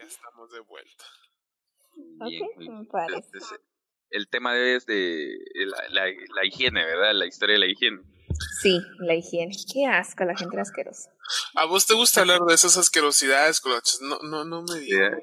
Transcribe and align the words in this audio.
Ya 0.00 0.06
estamos 0.06 0.50
de 0.50 0.60
vuelta. 0.60 1.04
Bien, 2.26 2.48
me 2.56 2.84
parece. 2.86 3.38
el 4.08 4.28
tema 4.28 4.54
de 4.54 4.62
hoy 4.62 4.76
es 4.76 4.86
de 4.86 5.36
la, 5.90 6.04
la, 6.34 6.46
higiene, 6.46 6.86
¿verdad? 6.86 7.12
La 7.12 7.26
historia 7.26 7.54
de 7.54 7.60
la 7.60 7.66
higiene. 7.66 8.00
Sí, 8.62 8.80
la 9.00 9.14
higiene. 9.14 9.54
Qué 9.70 9.84
asco, 9.84 10.24
la 10.24 10.34
gente 10.34 10.58
asquerosa. 10.58 11.10
¿A 11.54 11.66
vos 11.66 11.86
te 11.86 11.92
gusta 11.92 12.22
hablar 12.22 12.40
de 12.40 12.54
esas 12.54 12.78
asquerosidades, 12.78 13.60
Coloches? 13.60 14.00
No, 14.00 14.18
no, 14.22 14.44
no 14.46 14.62
me 14.62 14.78
digas. 14.78 15.20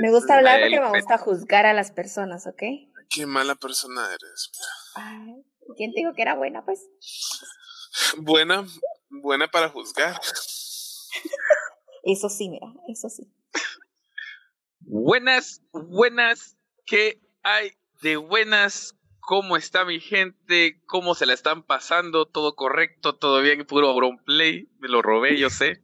Me 0.00 0.12
gusta 0.12 0.36
hablar 0.36 0.60
porque 0.60 0.80
me 0.80 0.90
gusta 0.90 1.18
juzgar 1.18 1.66
a 1.66 1.72
las 1.72 1.90
personas, 1.90 2.46
¿ok? 2.46 2.62
Qué 3.10 3.26
mala 3.26 3.56
persona 3.56 4.06
eres. 4.06 4.52
Ay, 4.94 5.44
¿Quién 5.76 5.92
te 5.92 6.00
dijo 6.00 6.14
que 6.14 6.22
era 6.22 6.36
buena, 6.36 6.64
pues? 6.64 6.88
Buena, 8.18 8.64
buena 9.10 9.50
para 9.50 9.68
juzgar. 9.68 10.20
Eso 12.04 12.28
sí, 12.28 12.48
mira, 12.48 12.72
eso 12.88 13.08
sí. 13.08 13.32
Buenas, 14.84 15.62
buenas, 15.72 16.56
¿qué 16.86 17.20
hay 17.42 17.72
de 18.02 18.16
buenas? 18.16 18.96
¿Cómo 19.20 19.56
está 19.56 19.84
mi 19.84 20.00
gente? 20.00 20.82
¿Cómo 20.86 21.14
se 21.14 21.26
la 21.26 21.32
están 21.32 21.62
pasando? 21.62 22.26
¿Todo 22.26 22.56
correcto? 22.56 23.14
¿Todo 23.14 23.40
bien? 23.40 23.64
Puro 23.64 23.94
play. 24.24 24.68
Me 24.80 24.88
lo 24.88 25.00
robé, 25.00 25.38
yo 25.38 25.48
sé. 25.50 25.80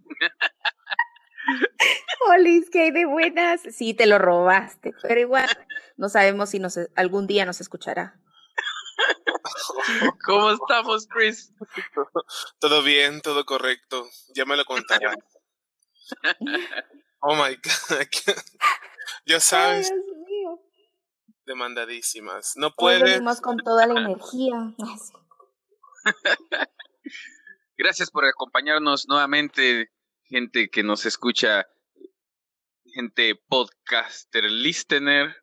Olis, 2.29 2.69
¿qué 2.71 2.83
hay 2.83 2.91
de 2.91 3.07
buenas? 3.07 3.63
Sí, 3.71 3.95
te 3.95 4.07
lo 4.07 4.19
robaste, 4.19 4.93
pero 5.03 5.21
igual 5.21 5.49
no 5.97 6.09
sabemos 6.09 6.51
si 6.51 6.59
nos, 6.59 6.79
algún 6.97 7.27
día 7.27 7.45
nos 7.47 7.61
escuchará. 7.61 8.21
¿Cómo 10.25 10.51
estamos, 10.51 11.07
Chris? 11.07 11.53
Todo 12.59 12.83
bien, 12.83 13.21
todo 13.21 13.45
correcto. 13.47 14.09
Ya 14.35 14.45
me 14.45 14.57
lo 14.57 14.65
contarán. 14.65 15.17
Oh 17.21 17.35
my 17.35 17.57
God. 17.63 18.07
ya 19.27 19.41
sabes. 19.41 19.93
Demandadísimas. 21.45 22.55
No 22.57 22.75
puedes. 22.75 23.21
con 23.41 23.57
toda 23.59 23.87
la 23.87 24.01
energía. 24.01 24.75
Gracias 27.79 28.11
por 28.11 28.25
acompañarnos 28.25 29.09
nuevamente, 29.09 29.91
gente 30.25 30.69
que 30.69 30.83
nos 30.83 31.07
escucha, 31.07 31.67
gente 32.85 33.35
podcaster, 33.49 34.45
listener, 34.45 35.35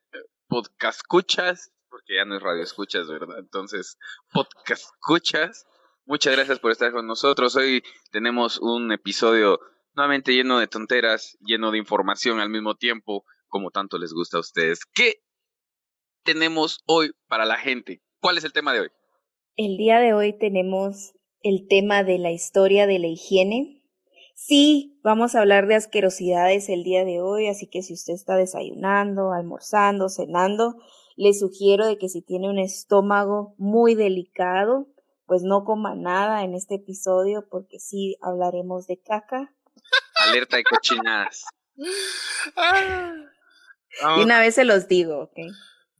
podcast 0.48 1.00
escuchas, 1.00 1.72
porque 1.90 2.16
ya 2.18 2.26
no 2.26 2.36
es 2.38 2.44
radio 2.44 2.62
escuchas, 2.64 3.08
¿verdad? 3.08 3.40
Entonces, 3.40 3.98
podcast 4.32 4.84
escuchas. 4.84 5.66
Muchas 6.06 6.36
gracias 6.36 6.60
por 6.60 6.72
estar 6.72 6.92
con 6.92 7.08
nosotros. 7.08 7.56
Hoy 7.56 7.84
tenemos 8.12 8.60
un 8.60 8.92
episodio 8.92 9.60
nuevamente 9.96 10.34
lleno 10.34 10.60
de 10.60 10.68
tonteras, 10.68 11.38
lleno 11.42 11.72
de 11.72 11.78
información 11.78 12.40
al 12.40 12.50
mismo 12.50 12.76
tiempo, 12.76 13.24
como 13.48 13.72
tanto 13.72 13.98
les 13.98 14.14
gusta 14.14 14.38
a 14.38 14.42
ustedes. 14.42 14.80
¿Qué 14.94 15.22
tenemos 16.24 16.80
hoy 16.86 17.12
para 17.28 17.46
la 17.46 17.58
gente? 17.58 18.02
¿Cuál 18.20 18.38
es 18.38 18.44
el 18.44 18.54
tema 18.54 18.74
de 18.74 18.82
hoy? 18.82 18.90
El 19.56 19.78
día 19.78 20.00
de 20.00 20.14
hoy 20.14 20.38
tenemos 20.38 21.14
el 21.42 21.68
tema 21.68 22.04
de 22.04 22.20
la 22.20 22.32
historia 22.32 22.88
de 22.88 23.00
la 23.00 23.08
higiene. 23.08 23.84
Sí, 24.34 25.00
vamos 25.02 25.34
a 25.34 25.40
hablar 25.40 25.68
de 25.68 25.76
asquerosidades 25.76 26.68
el 26.68 26.84
día 26.84 27.06
de 27.06 27.22
hoy, 27.22 27.48
así 27.48 27.68
que 27.68 27.82
si 27.82 27.94
usted 27.94 28.14
está 28.14 28.36
desayunando, 28.36 29.32
almorzando, 29.32 30.10
cenando, 30.10 30.76
le 31.16 31.34
sugiero 31.34 31.86
de 31.86 31.98
que 31.98 32.10
si 32.10 32.22
tiene 32.22 32.50
un 32.50 32.60
estómago 32.60 33.56
muy 33.58 33.96
delicado, 33.96 34.88
pues 35.26 35.44
no 35.44 35.64
coma 35.64 35.96
nada 35.96 36.44
en 36.44 36.54
este 36.54 36.76
episodio 36.76 37.48
porque 37.50 37.80
sí 37.80 38.18
hablaremos 38.22 38.88
de 38.88 39.00
caca 39.00 39.56
Alerta 40.30 40.58
de 40.58 40.64
cochinadas. 40.64 41.44
y 41.76 41.88
una 44.22 44.40
vez 44.40 44.56
se 44.56 44.66
los 44.66 44.88
digo, 44.88 45.24
¿ok? 45.24 45.38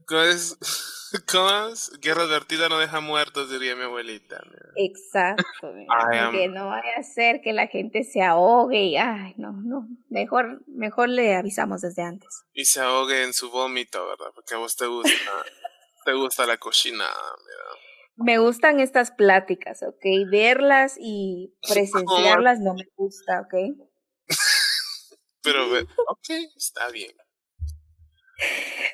¿Cómo 1.32 1.70
es? 1.70 1.92
Guerra 2.02 2.24
advertida 2.24 2.70
no 2.70 2.80
deja 2.80 3.00
muertos, 3.00 3.50
diría 3.50 3.76
mi 3.76 3.84
abuelita. 3.84 4.42
Exacto. 4.76 5.74
Que 6.32 6.48
no 6.48 6.68
vaya 6.68 6.98
a 6.98 7.04
ser 7.04 7.42
que 7.42 7.54
la 7.54 7.68
gente 7.68 8.04
se 8.04 8.22
ahogue 8.22 8.84
y, 8.84 8.98
ay, 8.98 9.34
no, 9.38 9.54
no. 9.54 9.88
Mejor, 10.10 10.62
mejor 10.68 11.10
le 11.10 11.36
avisamos 11.36 11.82
desde 11.82 12.04
antes. 12.04 12.44
Y 12.54 12.66
se 12.66 12.82
ahogue 12.82 13.24
en 13.24 13.34
su 13.34 13.50
vómito, 13.50 14.06
¿verdad? 14.08 14.32
Porque 14.34 14.56
a 14.56 14.58
vos 14.58 14.76
te 14.76 14.88
gusta, 14.88 15.10
te 16.06 16.14
gusta 16.14 16.46
la 16.46 16.58
cochinada, 16.58 17.12
mira. 17.12 17.82
Me 18.18 18.38
gustan 18.38 18.80
estas 18.80 19.12
pláticas, 19.12 19.84
¿ok? 19.84 20.06
Verlas 20.30 20.96
y 21.00 21.54
presenciarlas 21.68 22.60
no 22.60 22.74
me 22.74 22.86
gusta, 22.96 23.42
¿ok? 23.42 23.54
Pero, 25.44 25.68
ok, 26.08 26.30
está 26.56 26.90
bien. 26.90 27.12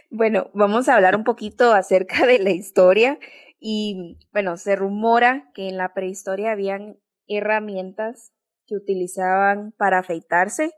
Bueno, 0.10 0.52
vamos 0.54 0.90
a 0.90 0.96
hablar 0.96 1.16
un 1.16 1.24
poquito 1.24 1.74
acerca 1.74 2.26
de 2.26 2.40
la 2.40 2.52
historia 2.52 3.18
y 3.60 4.18
bueno, 4.32 4.58
se 4.58 4.76
rumora 4.76 5.50
que 5.54 5.70
en 5.70 5.78
la 5.78 5.94
prehistoria 5.94 6.52
habían 6.52 7.00
herramientas 7.28 8.34
que 8.68 8.76
utilizaban 8.76 9.74
para 9.78 10.00
afeitarse 10.00 10.74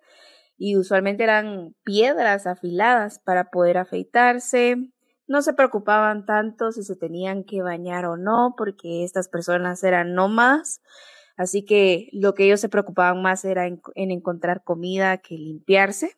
y 0.57 0.77
usualmente 0.77 1.23
eran 1.23 1.75
piedras 1.83 2.45
afiladas 2.45 3.19
para 3.19 3.49
poder 3.49 3.77
afeitarse, 3.77 4.93
no 5.27 5.41
se 5.41 5.53
preocupaban 5.53 6.25
tanto 6.25 6.71
si 6.71 6.83
se 6.83 6.95
tenían 6.95 7.43
que 7.43 7.61
bañar 7.61 8.05
o 8.05 8.17
no, 8.17 8.55
porque 8.57 9.03
estas 9.03 9.29
personas 9.29 9.83
eran 9.83 10.13
nómadas, 10.13 10.81
así 11.37 11.65
que 11.65 12.09
lo 12.11 12.33
que 12.33 12.45
ellos 12.45 12.61
se 12.61 12.69
preocupaban 12.69 13.21
más 13.21 13.45
era 13.45 13.67
en, 13.67 13.81
encontrar 13.95 14.63
comida 14.63 15.17
que 15.17 15.35
limpiarse. 15.35 16.17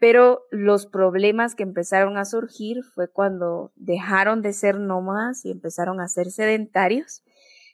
Pero 0.00 0.42
los 0.52 0.86
problemas 0.86 1.56
que 1.56 1.64
empezaron 1.64 2.18
a 2.18 2.24
surgir 2.24 2.84
fue 2.94 3.10
cuando 3.10 3.72
dejaron 3.74 4.42
de 4.42 4.52
ser 4.52 4.78
nómadas 4.78 5.44
y 5.44 5.50
empezaron 5.50 6.00
a 6.00 6.06
ser 6.06 6.30
sedentarios. 6.30 7.24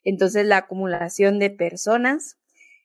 Entonces 0.04 0.46
la 0.46 0.58
acumulación 0.58 1.38
de 1.38 1.50
personas 1.50 2.38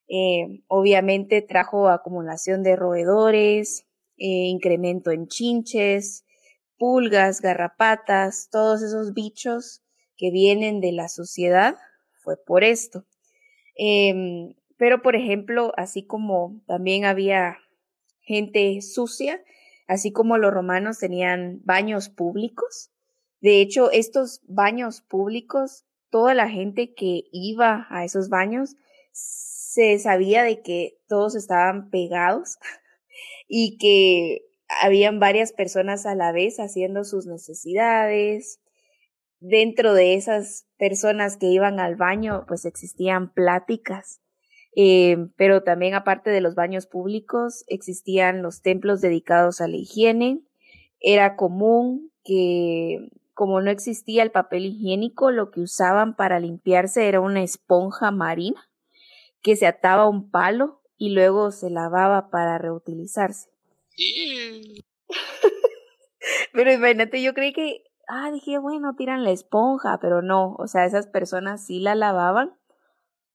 eh, 0.09 0.63
obviamente 0.67 1.43
trajo 1.43 1.87
acumulación 1.87 2.63
de 2.63 2.75
roedores, 2.75 3.85
eh, 4.17 4.47
incremento 4.47 5.11
en 5.11 5.27
chinches, 5.27 6.25
pulgas, 6.79 7.41
garrapatas, 7.41 8.49
todos 8.51 8.81
esos 8.81 9.13
bichos 9.13 9.83
que 10.17 10.31
vienen 10.31 10.81
de 10.81 10.93
la 10.93 11.09
sociedad, 11.09 11.75
fue 12.23 12.35
por 12.43 12.63
esto. 12.63 13.05
Em, 13.81 14.55
pero, 14.77 15.01
por 15.01 15.15
ejemplo, 15.15 15.71
así 15.77 16.03
como 16.05 16.61
también 16.67 17.05
había 17.05 17.57
gente 18.19 18.81
sucia, 18.81 19.41
así 19.87 20.11
como 20.11 20.37
los 20.37 20.53
romanos 20.53 20.99
tenían 20.99 21.61
baños 21.63 22.09
públicos, 22.09 22.91
de 23.41 23.61
hecho, 23.61 23.89
estos 23.91 24.41
baños 24.47 25.01
públicos, 25.01 25.85
toda 26.09 26.33
la 26.33 26.49
gente 26.49 26.93
que 26.93 27.23
iba 27.31 27.87
a 27.89 28.03
esos 28.03 28.27
baños 28.27 28.75
se 29.13 29.97
sabía 29.97 30.43
de 30.43 30.61
que 30.61 30.97
todos 31.07 31.35
estaban 31.35 31.89
pegados 31.89 32.57
y 33.47 33.77
que 33.77 34.45
habían 34.81 35.19
varias 35.21 35.53
personas 35.53 36.05
a 36.05 36.15
la 36.15 36.33
vez 36.33 36.59
haciendo 36.59 37.05
sus 37.05 37.27
necesidades. 37.27 38.59
Dentro 39.39 39.93
de 39.93 40.15
esas 40.15 40.67
personas 40.77 41.37
que 41.37 41.47
iban 41.47 41.79
al 41.79 41.95
baño, 41.95 42.45
pues 42.47 42.65
existían 42.65 43.33
pláticas. 43.33 44.21
Eh, 44.75 45.17
pero 45.35 45.63
también 45.63 45.93
aparte 45.93 46.29
de 46.29 46.41
los 46.41 46.55
baños 46.55 46.85
públicos, 46.87 47.63
existían 47.67 48.41
los 48.41 48.61
templos 48.61 49.01
dedicados 49.01 49.61
a 49.61 49.67
la 49.67 49.77
higiene. 49.77 50.41
Era 50.99 51.35
común 51.35 52.11
que, 52.23 53.09
como 53.33 53.61
no 53.61 53.71
existía 53.71 54.23
el 54.23 54.31
papel 54.31 54.65
higiénico, 54.65 55.31
lo 55.31 55.51
que 55.51 55.61
usaban 55.61 56.15
para 56.15 56.39
limpiarse 56.39 57.07
era 57.07 57.21
una 57.21 57.41
esponja 57.41 58.11
marina 58.11 58.69
que 59.41 59.55
se 59.55 59.65
ataba 59.65 60.03
a 60.03 60.09
un 60.09 60.29
palo 60.29 60.81
y 60.97 61.11
luego 61.11 61.51
se 61.51 61.69
lavaba 61.69 62.29
para 62.29 62.57
reutilizarse. 62.57 63.49
pero 66.53 66.71
imagínate, 66.71 67.21
yo 67.21 67.33
creí 67.33 67.53
que, 67.53 67.83
ah, 68.09 68.31
dije, 68.31 68.57
bueno, 68.57 68.95
tiran 68.95 69.23
la 69.23 69.31
esponja, 69.31 69.99
pero 70.01 70.21
no, 70.21 70.55
o 70.57 70.67
sea, 70.67 70.85
esas 70.85 71.07
personas 71.07 71.65
sí 71.65 71.79
la 71.79 71.95
lavaban 71.95 72.57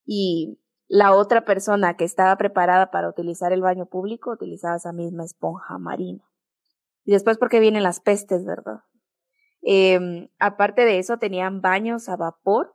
y 0.05 0.59
la 0.89 1.15
otra 1.15 1.45
persona 1.45 1.97
que 1.97 2.05
estaba 2.05 2.37
preparada 2.37 2.91
para 2.91 3.09
utilizar 3.09 3.53
el 3.53 3.63
baño 3.63 3.87
público 3.87 4.33
utilizaba 4.33 4.77
esa 4.77 4.93
misma 4.93 5.25
esponja 5.25 5.79
marina. 5.79 6.25
Y 7.05 7.13
después 7.13 7.39
porque 7.39 7.61
vienen 7.61 7.83
las 7.83 8.01
pestes, 8.01 8.45
¿verdad? 8.45 8.81
Eh, 9.63 10.29
aparte 10.39 10.85
de 10.85 10.99
eso, 10.99 11.19
tenían 11.19 11.61
baños 11.63 12.09
a 12.09 12.17
vapor, 12.17 12.75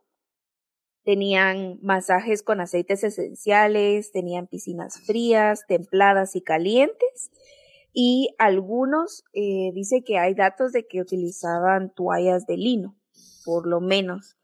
tenían 1.04 1.80
masajes 1.82 2.44
con 2.44 2.62
aceites 2.62 3.04
esenciales, 3.04 4.12
tenían 4.12 4.48
piscinas 4.48 5.02
frías, 5.06 5.66
templadas 5.68 6.36
y 6.36 6.42
calientes, 6.42 7.32
y 7.94 8.36
algunos 8.38 9.24
eh, 9.34 9.72
dice 9.74 10.04
que 10.04 10.20
hay 10.20 10.34
datos 10.34 10.72
de 10.72 10.88
que 10.88 11.02
utilizaban 11.02 11.90
toallas 11.90 12.46
de 12.46 12.58
lino, 12.58 12.96
por 13.46 13.68
lo 13.68 13.82
menos. 13.82 14.38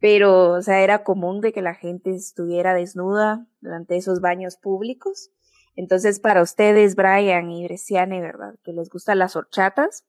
Pero, 0.00 0.52
o 0.52 0.62
sea, 0.62 0.82
era 0.82 1.04
común 1.04 1.40
de 1.40 1.52
que 1.52 1.62
la 1.62 1.74
gente 1.74 2.14
estuviera 2.14 2.74
desnuda 2.74 3.46
durante 3.60 3.96
esos 3.96 4.20
baños 4.20 4.56
públicos. 4.56 5.30
Entonces, 5.74 6.20
para 6.20 6.42
ustedes, 6.42 6.96
Brian 6.96 7.50
y 7.50 7.64
Bresciane, 7.64 8.20
¿verdad? 8.20 8.54
Que 8.62 8.72
les 8.72 8.88
gustan 8.88 9.18
las 9.18 9.36
horchatas, 9.36 10.04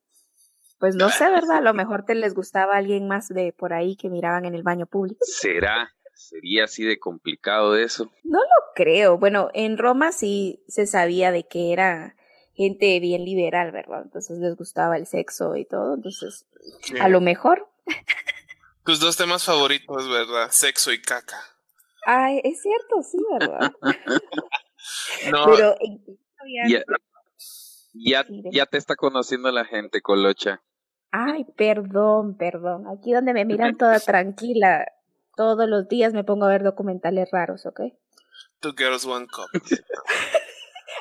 pues 0.79 0.95
no 0.95 1.09
sé, 1.09 1.29
¿verdad? 1.29 1.57
A 1.57 1.61
lo 1.61 1.73
mejor 1.73 2.03
te 2.03 2.15
les 2.15 2.33
gustaba 2.33 2.77
alguien 2.77 3.07
más 3.07 3.29
de 3.29 3.53
por 3.53 3.73
ahí 3.73 3.95
que 3.95 4.09
miraban 4.09 4.45
en 4.45 4.55
el 4.55 4.63
baño 4.63 4.85
público. 4.85 5.19
¿Será? 5.21 5.89
¿Sería 6.13 6.65
así 6.65 6.83
de 6.83 6.99
complicado 6.99 7.75
eso? 7.77 8.11
No 8.23 8.39
lo 8.39 8.73
creo. 8.75 9.17
Bueno, 9.17 9.49
en 9.53 9.77
Roma 9.77 10.11
sí 10.11 10.63
se 10.67 10.85
sabía 10.85 11.31
de 11.31 11.47
que 11.47 11.73
era 11.73 12.16
gente 12.57 12.99
bien 12.99 13.23
liberal, 13.23 13.71
¿verdad? 13.71 14.01
Entonces 14.03 14.39
les 14.39 14.55
gustaba 14.55 14.97
el 14.97 15.05
sexo 15.05 15.55
y 15.55 15.65
todo. 15.65 15.93
Entonces, 15.93 16.45
a 16.99 17.07
lo 17.07 17.21
mejor. 17.21 17.69
Tus 18.83 18.99
dos 18.99 19.15
temas 19.15 19.43
favoritos, 19.43 20.09
¿verdad? 20.09 20.49
Sexo 20.49 20.91
y 20.91 21.01
caca. 21.01 21.37
Ay, 22.05 22.41
es 22.43 22.61
cierto, 22.61 23.03
sí, 23.03 23.17
¿verdad? 23.31 23.71
no. 25.31 25.45
Pero 25.45 25.75
ya, 26.69 26.83
ya, 27.93 28.25
ya, 28.51 28.65
te 28.65 28.77
está 28.77 28.95
conociendo 28.95 29.51
la 29.51 29.65
gente, 29.65 30.01
Colocha. 30.01 30.61
Ay, 31.11 31.45
perdón, 31.55 32.37
perdón. 32.37 32.87
Aquí 32.87 33.13
donde 33.13 33.33
me 33.33 33.45
miran 33.45 33.77
toda 33.77 33.99
tranquila, 33.99 34.85
todos 35.35 35.67
los 35.67 35.87
días 35.89 36.13
me 36.13 36.23
pongo 36.23 36.45
a 36.45 36.49
ver 36.49 36.63
documentales 36.63 37.29
raros, 37.31 37.65
¿ok? 37.65 37.81
Two 38.61 38.73
Girls 38.75 39.05
One 39.05 39.27
Cup. 39.27 39.49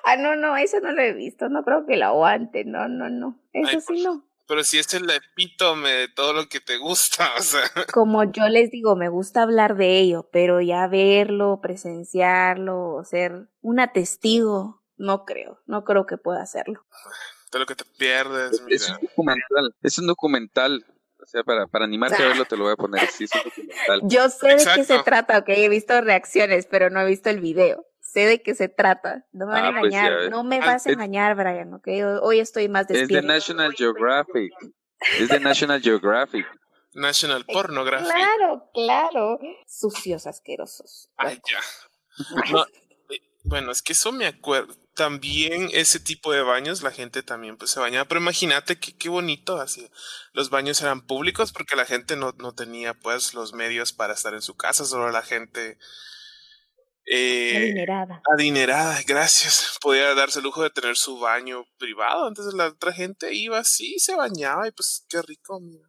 Ah, 0.04 0.16
no, 0.16 0.36
no, 0.36 0.56
eso 0.56 0.80
no 0.80 0.92
lo 0.92 1.02
he 1.02 1.12
visto. 1.12 1.48
No 1.48 1.64
creo 1.64 1.86
que 1.86 1.96
lo 1.96 2.06
aguante. 2.06 2.64
No, 2.64 2.88
no, 2.88 3.08
no. 3.08 3.40
Eso 3.52 3.80
sí 3.80 4.02
no. 4.02 4.26
Pero 4.48 4.62
si 4.62 4.78
es 4.78 4.94
el 4.94 5.10
epítome 5.10 5.90
de 5.90 6.08
todo 6.08 6.32
lo 6.32 6.48
que 6.48 6.60
te 6.60 6.76
gusta, 6.76 7.30
o 7.38 7.42
sea. 7.42 7.62
Como 7.92 8.24
yo 8.24 8.48
les 8.48 8.70
digo, 8.70 8.96
me 8.96 9.08
gusta 9.08 9.42
hablar 9.42 9.76
de 9.76 9.98
ello, 9.98 10.28
pero 10.32 10.60
ya 10.60 10.86
verlo, 10.86 11.60
presenciarlo, 11.60 13.02
ser 13.04 13.48
una 13.60 13.92
testigo, 13.92 14.82
no 14.96 15.24
creo. 15.24 15.60
No 15.66 15.84
creo 15.84 16.06
que 16.06 16.16
pueda 16.16 16.42
hacerlo. 16.42 16.86
De 17.52 17.58
lo 17.58 17.66
que 17.66 17.74
te 17.74 17.84
pierdes. 17.98 18.62
Mira. 18.62 18.76
Es 18.76 18.88
un 18.88 18.98
documental. 19.00 19.74
Es 19.82 19.98
un 19.98 20.06
documental. 20.06 20.86
O 21.20 21.26
sea, 21.28 21.42
para, 21.42 21.66
para 21.66 21.86
animarte 21.86 22.22
a 22.22 22.28
verlo 22.28 22.44
te 22.44 22.56
lo 22.56 22.64
voy 22.64 22.74
a 22.74 22.76
poner. 22.76 23.08
Sí, 23.08 23.24
es 23.24 23.30
un 23.34 23.42
documental. 23.42 24.00
Yo 24.04 24.28
sé 24.28 24.48
de 24.48 24.64
qué 24.76 24.84
se 24.84 24.98
trata, 25.00 25.38
ok, 25.38 25.48
he 25.48 25.68
visto 25.68 26.00
reacciones, 26.00 26.66
pero 26.66 26.88
no 26.88 27.00
he 27.00 27.06
visto 27.06 27.30
el 27.30 27.40
video 27.40 27.84
sé 28.16 28.26
de 28.26 28.42
qué 28.42 28.54
se 28.54 28.68
trata. 28.68 29.26
No 29.32 29.46
me 29.46 29.52
van 29.52 29.64
a 29.64 29.68
ah, 29.68 29.76
pues 29.80 29.92
engañar. 29.92 30.30
no 30.30 30.42
me 30.42 30.58
vas 30.58 30.86
a 30.86 30.90
engañar, 30.90 31.36
Brian, 31.36 31.74
¿ok? 31.74 31.88
Hoy 32.22 32.40
estoy 32.40 32.66
más 32.68 32.88
despierto. 32.88 33.14
Es 33.14 33.22
de 33.22 33.28
National 33.28 33.74
Geographic. 33.74 34.52
Es 35.18 35.28
de 35.28 35.40
National 35.40 35.82
Geographic. 35.82 36.46
National 36.94 37.44
Pornographic. 37.44 38.06
Claro, 38.06 38.70
claro. 38.72 39.38
Sucios, 39.66 40.26
asquerosos. 40.26 41.10
Ay, 41.16 41.40
ya. 41.50 41.60
Eh, 43.08 43.20
bueno, 43.44 43.70
es 43.70 43.82
que 43.82 43.92
eso 43.92 44.10
me 44.10 44.26
acuerdo. 44.26 44.74
También 44.94 45.68
ese 45.74 46.00
tipo 46.00 46.32
de 46.32 46.40
baños, 46.40 46.82
la 46.82 46.90
gente 46.90 47.22
también 47.22 47.58
pues 47.58 47.70
se 47.70 47.78
bañaba. 47.78 48.06
Pero 48.06 48.22
imagínate 48.22 48.80
que 48.80 48.96
qué 48.96 49.10
bonito 49.10 49.60
así. 49.60 49.86
Los 50.32 50.48
baños 50.48 50.80
eran 50.80 51.02
públicos 51.02 51.52
porque 51.52 51.76
la 51.76 51.84
gente 51.84 52.16
no, 52.16 52.32
no 52.38 52.54
tenía 52.54 52.94
pues 52.94 53.34
los 53.34 53.52
medios 53.52 53.92
para 53.92 54.14
estar 54.14 54.32
en 54.32 54.40
su 54.40 54.56
casa. 54.56 54.86
Solo 54.86 55.10
la 55.10 55.22
gente 55.22 55.78
eh, 57.06 57.56
adinerada. 57.56 58.22
Adinerada, 58.34 58.98
gracias. 59.06 59.78
Podía 59.80 60.14
darse 60.14 60.40
el 60.40 60.44
lujo 60.44 60.62
de 60.62 60.70
tener 60.70 60.96
su 60.96 61.18
baño 61.18 61.64
privado. 61.78 62.28
Entonces 62.28 62.54
la 62.54 62.66
otra 62.66 62.92
gente 62.92 63.32
iba 63.32 63.58
así, 63.58 63.98
se 63.98 64.14
bañaba 64.14 64.66
y 64.66 64.72
pues 64.72 65.04
qué 65.08 65.22
rico, 65.22 65.60
mira. 65.60 65.88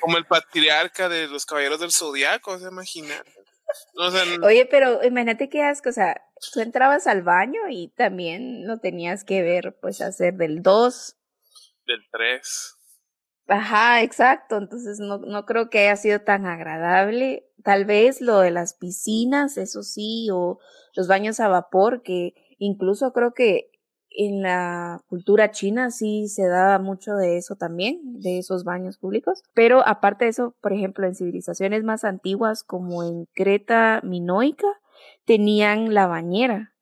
Como 0.00 0.18
el 0.18 0.26
patriarca 0.26 1.08
de 1.08 1.28
los 1.28 1.46
caballeros 1.46 1.80
del 1.80 1.92
zodiaco, 1.92 2.58
¿se 2.58 2.68
imagina? 2.68 3.14
Oye, 4.42 4.66
pero 4.66 5.02
imagínate 5.04 5.48
qué 5.48 5.62
asco, 5.62 5.90
o 5.90 5.92
sea, 5.92 6.20
tú 6.52 6.60
entrabas 6.60 7.06
al 7.06 7.22
baño 7.22 7.60
y 7.70 7.88
también 7.96 8.64
no 8.64 8.80
tenías 8.80 9.24
que 9.24 9.42
ver, 9.42 9.78
pues, 9.80 10.00
hacer 10.00 10.34
del 10.34 10.62
2. 10.62 11.16
Del 11.86 12.00
3. 12.10 12.76
Ajá, 13.46 14.02
exacto. 14.02 14.56
Entonces 14.56 14.98
no, 15.00 15.18
no 15.18 15.44
creo 15.44 15.70
que 15.70 15.80
haya 15.80 15.96
sido 15.96 16.20
tan 16.20 16.46
agradable. 16.46 17.49
Tal 17.64 17.84
vez 17.84 18.20
lo 18.20 18.38
de 18.40 18.50
las 18.50 18.74
piscinas, 18.74 19.56
eso 19.56 19.82
sí, 19.82 20.28
o 20.32 20.58
los 20.94 21.08
baños 21.08 21.40
a 21.40 21.48
vapor, 21.48 22.02
que 22.02 22.34
incluso 22.58 23.12
creo 23.12 23.32
que 23.32 23.70
en 24.10 24.42
la 24.42 25.02
cultura 25.06 25.50
china 25.50 25.90
sí 25.90 26.28
se 26.28 26.46
da 26.48 26.78
mucho 26.78 27.14
de 27.14 27.36
eso 27.36 27.54
también, 27.56 28.00
de 28.20 28.38
esos 28.38 28.64
baños 28.64 28.98
públicos. 28.98 29.42
Pero 29.54 29.86
aparte 29.86 30.24
de 30.24 30.30
eso, 30.30 30.56
por 30.60 30.72
ejemplo, 30.72 31.06
en 31.06 31.14
civilizaciones 31.14 31.84
más 31.84 32.04
antiguas 32.04 32.64
como 32.64 33.04
en 33.04 33.26
Creta 33.34 34.00
minoica, 34.02 34.68
tenían 35.24 35.94
la 35.94 36.06
bañera. 36.06 36.74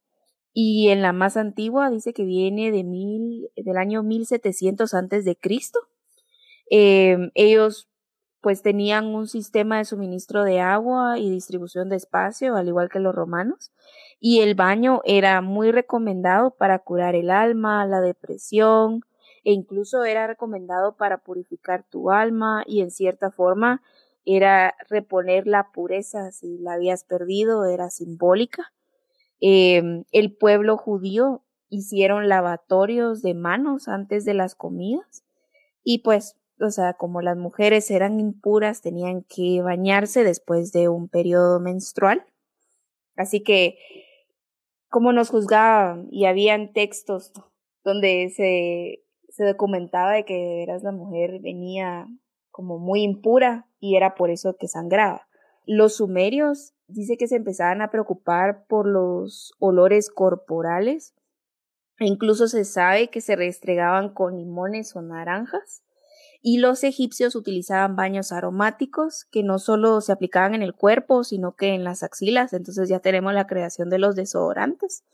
Y 0.52 0.88
en 0.88 1.02
la 1.02 1.12
más 1.12 1.36
antigua 1.36 1.90
dice 1.90 2.12
que 2.12 2.24
viene 2.24 2.72
de 2.72 2.82
mil, 2.82 3.50
del 3.56 3.76
año 3.76 4.02
1700 4.02 4.94
antes 4.94 5.24
de 5.24 5.36
Cristo 5.36 5.80
Em, 6.70 7.30
ellos 7.34 7.88
pues 8.40 8.62
tenían 8.62 9.06
un 9.14 9.26
sistema 9.26 9.78
de 9.78 9.84
suministro 9.84 10.44
de 10.44 10.60
agua 10.60 11.18
y 11.18 11.30
distribución 11.30 11.88
de 11.88 11.96
espacio, 11.96 12.54
al 12.56 12.68
igual 12.68 12.88
que 12.88 13.00
los 13.00 13.14
romanos, 13.14 13.72
y 14.20 14.40
el 14.40 14.54
baño 14.54 15.00
era 15.04 15.40
muy 15.40 15.72
recomendado 15.72 16.50
para 16.52 16.78
curar 16.78 17.14
el 17.14 17.30
alma, 17.30 17.86
la 17.86 18.00
depresión, 18.00 19.02
e 19.44 19.52
incluso 19.52 20.04
era 20.04 20.26
recomendado 20.26 20.96
para 20.96 21.18
purificar 21.18 21.84
tu 21.88 22.10
alma 22.10 22.64
y 22.66 22.80
en 22.82 22.90
cierta 22.90 23.30
forma 23.30 23.82
era 24.24 24.74
reponer 24.90 25.46
la 25.46 25.70
pureza 25.72 26.32
si 26.32 26.58
la 26.58 26.74
habías 26.74 27.04
perdido, 27.04 27.64
era 27.64 27.88
simbólica. 27.88 28.72
Em, 29.40 30.04
el 30.12 30.36
pueblo 30.36 30.76
judío 30.76 31.42
hicieron 31.70 32.28
lavatorios 32.28 33.22
de 33.22 33.34
manos 33.34 33.88
antes 33.88 34.24
de 34.24 34.34
las 34.34 34.54
comidas 34.54 35.24
y 35.84 36.00
pues 36.00 36.36
o 36.60 36.70
sea, 36.70 36.94
como 36.94 37.22
las 37.22 37.36
mujeres 37.36 37.90
eran 37.90 38.18
impuras, 38.20 38.80
tenían 38.80 39.22
que 39.22 39.62
bañarse 39.62 40.24
después 40.24 40.72
de 40.72 40.88
un 40.88 41.08
periodo 41.08 41.60
menstrual. 41.60 42.24
Así 43.16 43.42
que, 43.42 43.78
como 44.88 45.12
nos 45.12 45.30
juzgaban 45.30 46.08
y 46.10 46.26
habían 46.26 46.72
textos 46.72 47.32
donde 47.84 48.30
se, 48.34 49.04
se 49.28 49.44
documentaba 49.44 50.12
de 50.12 50.24
que 50.24 50.62
eras 50.62 50.82
la 50.82 50.92
mujer 50.92 51.40
venía 51.40 52.06
como 52.50 52.78
muy 52.78 53.02
impura 53.02 53.68
y 53.78 53.96
era 53.96 54.14
por 54.14 54.30
eso 54.30 54.56
que 54.56 54.68
sangraba. 54.68 55.28
Los 55.64 55.96
sumerios 55.96 56.74
dice 56.86 57.16
que 57.16 57.28
se 57.28 57.36
empezaban 57.36 57.82
a 57.82 57.90
preocupar 57.90 58.64
por 58.66 58.86
los 58.86 59.54
olores 59.58 60.10
corporales 60.10 61.14
e 61.98 62.06
incluso 62.06 62.48
se 62.48 62.64
sabe 62.64 63.10
que 63.10 63.20
se 63.20 63.36
restregaban 63.36 64.12
con 64.12 64.36
limones 64.36 64.96
o 64.96 65.02
naranjas 65.02 65.82
y 66.40 66.58
los 66.58 66.84
egipcios 66.84 67.34
utilizaban 67.34 67.96
baños 67.96 68.30
aromáticos 68.30 69.24
que 69.24 69.42
no 69.42 69.58
solo 69.58 70.00
se 70.00 70.12
aplicaban 70.12 70.54
en 70.54 70.62
el 70.62 70.74
cuerpo, 70.74 71.24
sino 71.24 71.56
que 71.56 71.74
en 71.74 71.82
las 71.82 72.02
axilas. 72.02 72.52
Entonces 72.52 72.88
ya 72.88 73.00
tenemos 73.00 73.34
la 73.34 73.46
creación 73.46 73.90
de 73.90 73.98
los 73.98 74.14
desodorantes. 74.14 75.04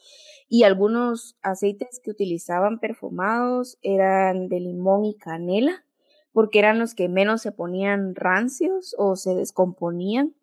Y 0.48 0.64
algunos 0.64 1.38
aceites 1.40 2.00
que 2.04 2.10
utilizaban 2.10 2.78
perfumados 2.78 3.78
eran 3.80 4.48
de 4.48 4.60
limón 4.60 5.06
y 5.06 5.16
canela, 5.16 5.86
porque 6.32 6.58
eran 6.58 6.78
los 6.78 6.94
que 6.94 7.08
menos 7.08 7.40
se 7.40 7.52
ponían 7.52 8.14
rancios 8.14 8.94
o 8.98 9.16
se 9.16 9.34
descomponían. 9.34 10.34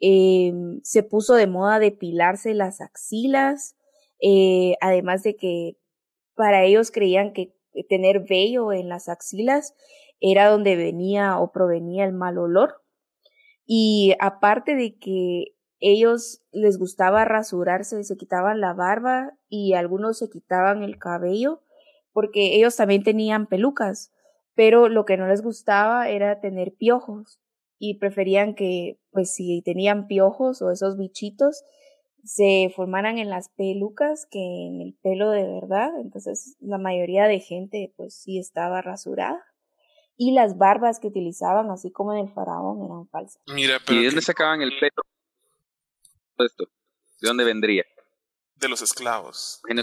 Em, 0.00 0.80
se 0.82 1.02
puso 1.02 1.34
de 1.34 1.46
moda 1.46 1.78
depilarse 1.78 2.52
las 2.52 2.82
axilas, 2.82 3.74
eh, 4.20 4.74
además 4.82 5.22
de 5.22 5.36
que 5.36 5.78
para 6.34 6.64
ellos 6.64 6.90
creían 6.90 7.32
que 7.32 7.54
tener 7.88 8.20
vello 8.28 8.72
en 8.72 8.90
las 8.90 9.08
axilas 9.08 9.74
era 10.20 10.48
donde 10.48 10.76
venía 10.76 11.38
o 11.38 11.52
provenía 11.52 12.04
el 12.04 12.12
mal 12.12 12.38
olor. 12.38 12.82
Y 13.64 14.14
aparte 14.20 14.74
de 14.74 14.96
que 14.96 15.56
ellos 15.78 16.42
les 16.52 16.78
gustaba 16.78 17.24
rasurarse, 17.24 18.02
se 18.04 18.16
quitaban 18.16 18.60
la 18.60 18.72
barba 18.72 19.32
y 19.48 19.74
algunos 19.74 20.18
se 20.18 20.30
quitaban 20.30 20.82
el 20.82 20.98
cabello 20.98 21.62
porque 22.12 22.56
ellos 22.56 22.76
también 22.76 23.02
tenían 23.02 23.46
pelucas, 23.46 24.10
pero 24.54 24.88
lo 24.88 25.04
que 25.04 25.18
no 25.18 25.28
les 25.28 25.42
gustaba 25.42 26.08
era 26.08 26.40
tener 26.40 26.72
piojos 26.74 27.42
y 27.78 27.98
preferían 27.98 28.54
que, 28.54 28.98
pues 29.10 29.34
si 29.34 29.60
tenían 29.60 30.06
piojos 30.06 30.62
o 30.62 30.70
esos 30.70 30.96
bichitos, 30.96 31.62
se 32.24 32.72
formaran 32.74 33.18
en 33.18 33.28
las 33.28 33.50
pelucas 33.50 34.26
que 34.30 34.38
en 34.38 34.80
el 34.80 34.94
pelo 35.02 35.30
de 35.30 35.46
verdad. 35.46 35.90
Entonces 36.00 36.56
la 36.60 36.78
mayoría 36.78 37.28
de 37.28 37.38
gente 37.38 37.92
pues 37.96 38.14
sí 38.14 38.38
estaba 38.38 38.80
rasurada 38.80 39.44
y 40.16 40.32
las 40.32 40.56
barbas 40.56 40.98
que 40.98 41.08
utilizaban, 41.08 41.70
así 41.70 41.90
como 41.90 42.12
en 42.14 42.20
el 42.20 42.32
faraón, 42.32 42.84
eran 42.84 43.06
falsas. 43.08 43.42
Mira, 43.46 43.78
pero 43.84 43.98
¿Y 43.98 44.02
de 44.02 44.08
dónde 44.08 44.22
sacaban 44.22 44.62
el 44.62 44.72
pelo? 44.78 45.02
Esto, 46.38 46.64
¿De 47.20 47.28
dónde 47.28 47.44
vendría? 47.44 47.84
De 48.56 48.68
los 48.68 48.82
esclavos. 48.82 49.60
no, 49.68 49.82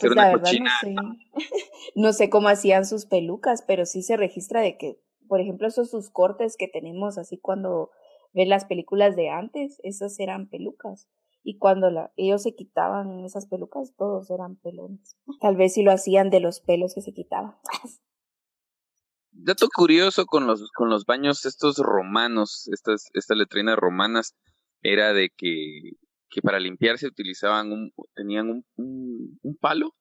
pues 0.00 0.14
la 0.14 0.28
verdad 0.28 0.52
no 0.60 0.70
sé. 0.80 0.94
no 1.94 2.12
sé 2.12 2.30
cómo 2.30 2.48
hacían 2.48 2.86
sus 2.86 3.06
pelucas, 3.06 3.62
pero 3.66 3.86
sí 3.86 4.02
se 4.02 4.16
registra 4.16 4.60
de 4.60 4.76
que, 4.76 5.00
por 5.28 5.40
ejemplo, 5.40 5.68
esos 5.68 5.90
sus 5.90 6.10
cortes 6.10 6.56
que 6.56 6.68
tenemos 6.68 7.18
así 7.18 7.38
cuando 7.38 7.90
ves 8.32 8.48
las 8.48 8.64
películas 8.64 9.16
de 9.16 9.30
antes, 9.30 9.80
esas 9.82 10.18
eran 10.18 10.48
pelucas. 10.48 11.08
Y 11.42 11.58
cuando 11.58 11.90
la, 11.90 12.12
ellos 12.16 12.42
se 12.42 12.56
quitaban 12.56 13.24
esas 13.24 13.46
pelucas, 13.46 13.94
todos 13.96 14.30
eran 14.30 14.56
pelones. 14.56 15.16
Tal 15.40 15.56
vez 15.56 15.74
si 15.74 15.82
lo 15.82 15.92
hacían 15.92 16.28
de 16.30 16.40
los 16.40 16.60
pelos 16.60 16.94
que 16.94 17.02
se 17.02 17.12
quitaban. 17.12 17.54
Dato 19.38 19.68
curioso 19.68 20.26
con 20.26 20.46
los, 20.46 20.70
con 20.72 20.88
los 20.88 21.04
baños 21.04 21.44
estos 21.44 21.76
romanos, 21.78 22.68
estas, 22.72 23.10
estas 23.12 23.36
letrinas 23.36 23.76
romanas, 23.76 24.34
era 24.82 25.12
de 25.12 25.30
que, 25.36 25.92
que 26.28 26.40
para 26.42 26.58
limpiarse 26.58 27.06
utilizaban 27.06 27.70
un, 27.70 27.92
tenían 28.14 28.48
un, 28.48 28.64
un, 29.42 29.56
palo 29.56 29.94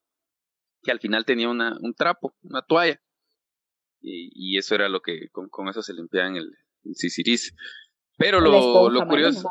que 0.84 0.92
al 0.92 1.00
final 1.00 1.26
tenía 1.26 1.50
una, 1.50 1.78
un 1.82 1.94
trapo, 1.94 2.36
una 2.44 2.62
toalla. 2.62 3.02
Y, 4.02 4.30
y 4.34 4.58
eso 4.58 4.76
era 4.76 4.88
lo 4.88 5.02
que, 5.02 5.30
con, 5.32 5.50
con 5.50 5.68
eso 5.68 5.82
se 5.82 5.94
limpiaban 5.94 6.36
el, 6.36 6.52
el 6.84 7.40
Pero 8.18 8.40
lo, 8.40 8.90
lo 8.90 9.08
curioso, 9.08 9.50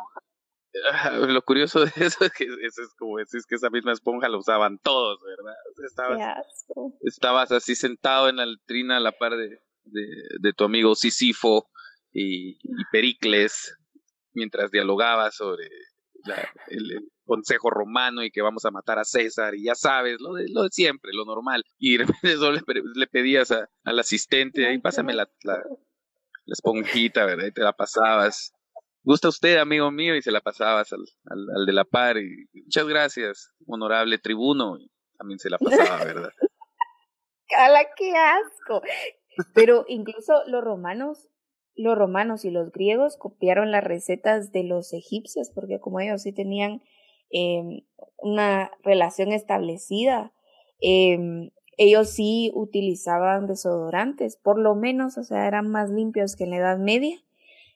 lo 1.28 1.42
curioso 1.42 1.84
de 1.84 1.92
eso 1.96 2.24
es 2.24 2.32
que 2.32 2.44
eso 2.44 2.82
es 2.82 2.94
como 2.98 3.18
decir 3.18 3.40
que 3.48 3.56
esa 3.56 3.70
misma 3.70 3.92
esponja 3.92 4.28
la 4.28 4.38
usaban 4.38 4.78
todos, 4.78 5.20
¿verdad? 5.22 5.54
estabas, 5.86 6.46
estabas 7.02 7.52
así 7.52 7.74
sentado 7.74 8.28
en 8.28 8.36
la 8.36 8.46
letrina 8.46 8.96
a 8.96 9.00
la 9.00 9.12
par 9.12 9.36
de, 9.36 9.60
de, 9.84 10.52
tu 10.52 10.64
amigo 10.64 10.94
Sisifo 10.94 11.68
y, 12.12 12.58
Pericles 12.90 13.76
mientras 14.32 14.70
dialogaba 14.70 15.30
sobre 15.30 15.68
el, 16.68 17.08
consejo 17.26 17.70
romano 17.70 18.22
y 18.22 18.30
que 18.30 18.42
vamos 18.42 18.66
a 18.66 18.70
matar 18.70 18.98
a 18.98 19.04
César 19.04 19.54
y 19.54 19.64
ya 19.64 19.74
sabes, 19.74 20.20
lo 20.20 20.34
de, 20.34 20.44
lo 20.50 20.64
de 20.64 20.68
siempre, 20.70 21.10
lo 21.14 21.24
normal. 21.24 21.64
Y 21.78 21.96
de 21.96 22.04
repente 22.04 22.36
le, 22.94 23.06
pedías 23.06 23.50
al 23.50 23.98
asistente, 23.98 24.66
ahí 24.66 24.78
pásame 24.78 25.14
la, 25.14 25.26
la, 25.42 25.62
esponjita, 26.46 27.24
¿verdad? 27.24 27.46
Y 27.46 27.52
te 27.52 27.62
la 27.62 27.72
pasabas. 27.72 28.52
¿Gusta 29.02 29.28
usted, 29.28 29.56
amigo 29.56 29.90
mío? 29.90 30.14
Y 30.16 30.22
se 30.22 30.30
la 30.30 30.40
pasabas 30.40 30.92
al, 30.92 31.04
al, 31.26 31.66
de 31.66 31.72
la 31.72 31.84
par. 31.84 32.18
Y, 32.18 32.46
Muchas 32.52 32.86
gracias, 32.86 33.50
honorable 33.66 34.18
tribuno. 34.18 34.76
También 35.16 35.38
se 35.38 35.50
la 35.50 35.58
pasaba, 35.58 36.04
¿verdad? 36.04 36.30
¡Cala, 37.48 37.86
qué 37.96 38.12
asco! 38.16 38.82
Pero 39.54 39.84
incluso 39.88 40.42
los 40.46 40.62
romanos, 40.62 41.28
los 41.74 41.96
romanos 41.96 42.44
y 42.44 42.50
los 42.50 42.70
griegos 42.70 43.16
copiaron 43.16 43.70
las 43.70 43.84
recetas 43.84 44.52
de 44.52 44.64
los 44.64 44.92
egipcios, 44.92 45.50
porque 45.50 45.80
como 45.80 46.00
ellos 46.00 46.22
sí 46.22 46.32
tenían 46.32 46.82
em, 47.30 47.80
una 48.18 48.70
relación 48.82 49.32
establecida, 49.32 50.32
em, 50.80 51.50
ellos 51.76 52.10
sí 52.10 52.52
utilizaban 52.54 53.46
desodorantes, 53.46 54.36
por 54.36 54.58
lo 54.58 54.74
menos, 54.74 55.18
o 55.18 55.24
sea, 55.24 55.46
eran 55.46 55.68
más 55.68 55.90
limpios 55.90 56.36
que 56.36 56.44
en 56.44 56.50
la 56.50 56.58
Edad 56.58 56.78
Media. 56.78 57.18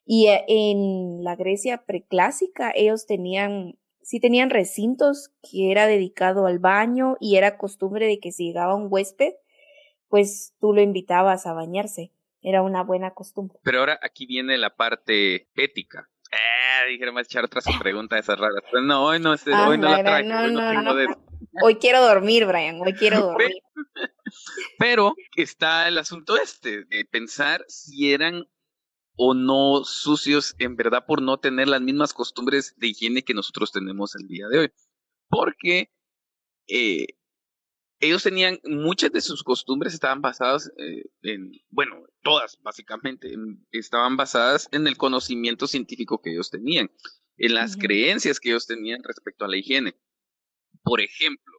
Y 0.04 0.28
eh, 0.28 0.44
en 0.48 1.22
la 1.22 1.36
Grecia 1.36 1.84
preclásica, 1.84 2.72
ellos 2.74 3.06
tenían, 3.06 3.78
sí 4.02 4.20
tenían 4.20 4.50
recintos 4.50 5.30
que 5.42 5.70
era 5.70 5.86
dedicado 5.86 6.46
al 6.46 6.58
baño 6.58 7.16
y 7.20 7.36
era 7.36 7.58
costumbre 7.58 8.06
de 8.06 8.18
que 8.18 8.32
si 8.32 8.46
llegaba 8.46 8.74
un 8.74 8.88
huésped, 8.90 9.34
pues 10.08 10.54
tú 10.60 10.72
lo 10.72 10.80
invitabas 10.80 11.46
a 11.46 11.52
bañarse. 11.52 12.12
Era 12.40 12.62
una 12.62 12.82
buena 12.82 13.12
costumbre. 13.12 13.58
Pero 13.64 13.80
ahora 13.80 13.98
aquí 14.02 14.26
viene 14.26 14.58
la 14.58 14.76
parte 14.76 15.48
ética. 15.54 16.08
Eh, 16.30 16.90
dijeron 16.90 17.16
a 17.18 17.22
echar 17.22 17.44
otras 17.44 17.64
preguntas 17.80 18.20
esas 18.20 18.38
raras. 18.38 18.62
Pues 18.70 18.82
no, 18.84 19.04
hoy 19.04 19.18
no, 19.18 19.32
ah, 19.32 19.68
hoy 19.68 19.78
no 19.78 19.88
la 19.88 20.02
traje. 20.02 20.32
hoy, 20.32 20.52
no 20.52 20.70
tengo 20.70 20.94
de... 20.94 21.06
hoy 21.62 21.76
quiero 21.76 22.02
dormir, 22.02 22.46
Brian. 22.46 22.80
Hoy 22.80 22.92
quiero 22.94 23.20
dormir. 23.20 23.50
Pero 24.78 25.14
está 25.36 25.88
el 25.88 25.98
asunto 25.98 26.36
este, 26.36 26.84
de 26.84 27.04
pensar 27.04 27.64
si 27.68 28.12
eran 28.12 28.46
o 29.16 29.34
no 29.34 29.84
sucios 29.84 30.54
en 30.58 30.76
verdad 30.76 31.04
por 31.06 31.22
no 31.22 31.38
tener 31.38 31.66
las 31.66 31.80
mismas 31.80 32.14
costumbres 32.14 32.74
de 32.76 32.88
higiene 32.88 33.24
que 33.24 33.34
nosotros 33.34 33.72
tenemos 33.72 34.14
el 34.14 34.28
día 34.28 34.46
de 34.48 34.58
hoy. 34.58 34.72
Porque 35.28 35.90
eh, 36.68 37.17
ellos 38.00 38.22
tenían, 38.22 38.60
muchas 38.64 39.12
de 39.12 39.20
sus 39.20 39.42
costumbres 39.42 39.94
estaban 39.94 40.20
basadas 40.20 40.70
eh, 40.78 41.04
en, 41.22 41.52
bueno, 41.70 42.04
todas 42.22 42.58
básicamente, 42.62 43.34
estaban 43.72 44.16
basadas 44.16 44.68
en 44.72 44.86
el 44.86 44.96
conocimiento 44.96 45.66
científico 45.66 46.20
que 46.20 46.32
ellos 46.32 46.50
tenían, 46.50 46.90
en 47.36 47.54
las 47.54 47.76
creencias 47.76 48.40
que 48.40 48.50
ellos 48.50 48.66
tenían 48.66 49.02
respecto 49.02 49.44
a 49.44 49.48
la 49.48 49.56
higiene. 49.56 49.96
Por 50.82 51.00
ejemplo, 51.00 51.54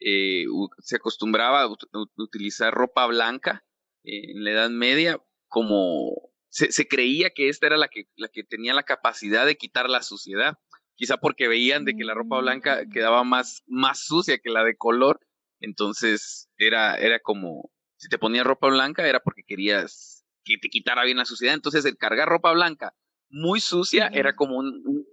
eh, 0.00 0.46
se 0.78 0.96
acostumbraba 0.96 1.62
a 1.62 1.68
utilizar 2.16 2.72
ropa 2.72 3.06
blanca 3.06 3.64
en 4.02 4.44
la 4.44 4.50
Edad 4.50 4.70
Media 4.70 5.22
como 5.48 6.32
se, 6.48 6.72
se, 6.72 6.88
creía 6.88 7.30
que 7.30 7.48
esta 7.48 7.66
era 7.66 7.76
la 7.76 7.88
que, 7.88 8.08
la 8.16 8.28
que 8.28 8.42
tenía 8.42 8.74
la 8.74 8.82
capacidad 8.82 9.46
de 9.46 9.56
quitar 9.56 9.88
la 9.88 10.02
suciedad, 10.02 10.58
quizá 10.96 11.18
porque 11.18 11.48
veían 11.48 11.84
de 11.84 11.94
que 11.94 12.04
la 12.04 12.14
ropa 12.14 12.40
blanca 12.40 12.82
mm. 12.84 12.90
quedaba 12.90 13.24
más, 13.24 13.62
más 13.66 14.04
sucia 14.04 14.38
que 14.38 14.50
la 14.50 14.64
de 14.64 14.76
color 14.76 15.20
entonces 15.62 16.50
era, 16.58 16.96
era 16.96 17.20
como, 17.20 17.70
si 17.96 18.08
te 18.08 18.18
ponías 18.18 18.44
ropa 18.44 18.68
blanca 18.68 19.06
era 19.06 19.20
porque 19.20 19.44
querías 19.46 20.24
que 20.44 20.58
te 20.58 20.68
quitara 20.68 21.04
bien 21.04 21.16
la 21.16 21.24
suciedad. 21.24 21.54
Entonces 21.54 21.84
el 21.84 21.96
cargar 21.96 22.28
ropa 22.28 22.52
blanca 22.52 22.94
muy 23.30 23.60
sucia 23.60 24.08
era 24.08 24.34
como 24.34 24.62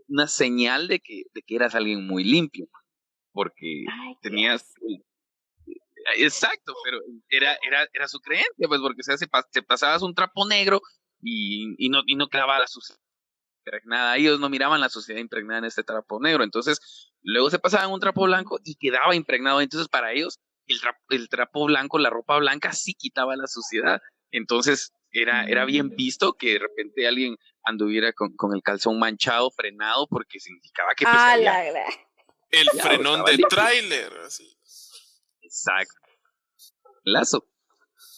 una 0.07 0.27
señal 0.27 0.87
de 0.87 0.99
que, 0.99 1.23
de 1.33 1.41
que 1.43 1.55
eras 1.55 1.75
alguien 1.75 2.05
muy 2.05 2.23
limpio. 2.23 2.67
Porque 3.31 3.85
tenías... 4.21 4.73
Exacto, 6.17 6.73
pero 6.83 6.99
era, 7.29 7.57
era, 7.61 7.87
era 7.93 8.07
su 8.07 8.19
creencia, 8.19 8.67
pues 8.67 8.81
porque 8.81 9.03
se, 9.03 9.15
se 9.17 9.61
pasabas 9.61 10.01
un 10.01 10.15
trapo 10.15 10.47
negro 10.47 10.81
y, 11.21 11.75
y, 11.77 11.89
no, 11.89 12.01
y 12.07 12.15
no 12.15 12.29
quedaba 12.29 12.57
la 12.57 12.67
suciedad 12.67 12.99
impregnada. 13.59 14.17
Ellos 14.17 14.39
no 14.39 14.49
miraban 14.49 14.81
la 14.81 14.89
suciedad 14.89 15.19
impregnada 15.19 15.59
en 15.59 15.65
este 15.65 15.83
trapo 15.83 16.19
negro. 16.19 16.43
Entonces, 16.43 17.08
Luego 17.29 17.51
se 17.51 17.59
pasaban 17.59 17.91
un 17.91 17.99
trapo 17.99 18.23
blanco 18.23 18.59
y 18.63 18.75
quedaba 18.75 19.15
impregnado. 19.15 19.61
Entonces, 19.61 19.87
para 19.87 20.11
ellos, 20.13 20.39
el 20.65 20.81
trapo, 20.81 20.99
el 21.09 21.29
trapo 21.29 21.65
blanco, 21.65 21.99
la 21.99 22.09
ropa 22.09 22.37
blanca, 22.37 22.73
sí 22.73 22.95
quitaba 22.95 23.35
la 23.35 23.45
suciedad. 23.45 24.01
Entonces, 24.31 24.93
era, 25.11 25.45
era 25.45 25.65
bien 25.65 25.87
mm. 25.87 25.95
visto 25.95 26.33
que 26.33 26.53
de 26.53 26.59
repente 26.59 27.07
alguien 27.07 27.37
anduviera 27.63 28.13
con, 28.13 28.35
con 28.35 28.55
el 28.55 28.63
calzón 28.63 28.97
manchado, 28.97 29.51
frenado, 29.51 30.07
porque 30.07 30.39
significaba 30.39 30.95
que 30.95 31.05
pues, 31.05 31.15
ah, 31.17 31.37
el 32.49 32.67
frenón 32.81 33.23
del 33.25 33.41
tráiler. 33.47 34.11
Exacto. 35.41 35.95
Lazo. 37.03 37.47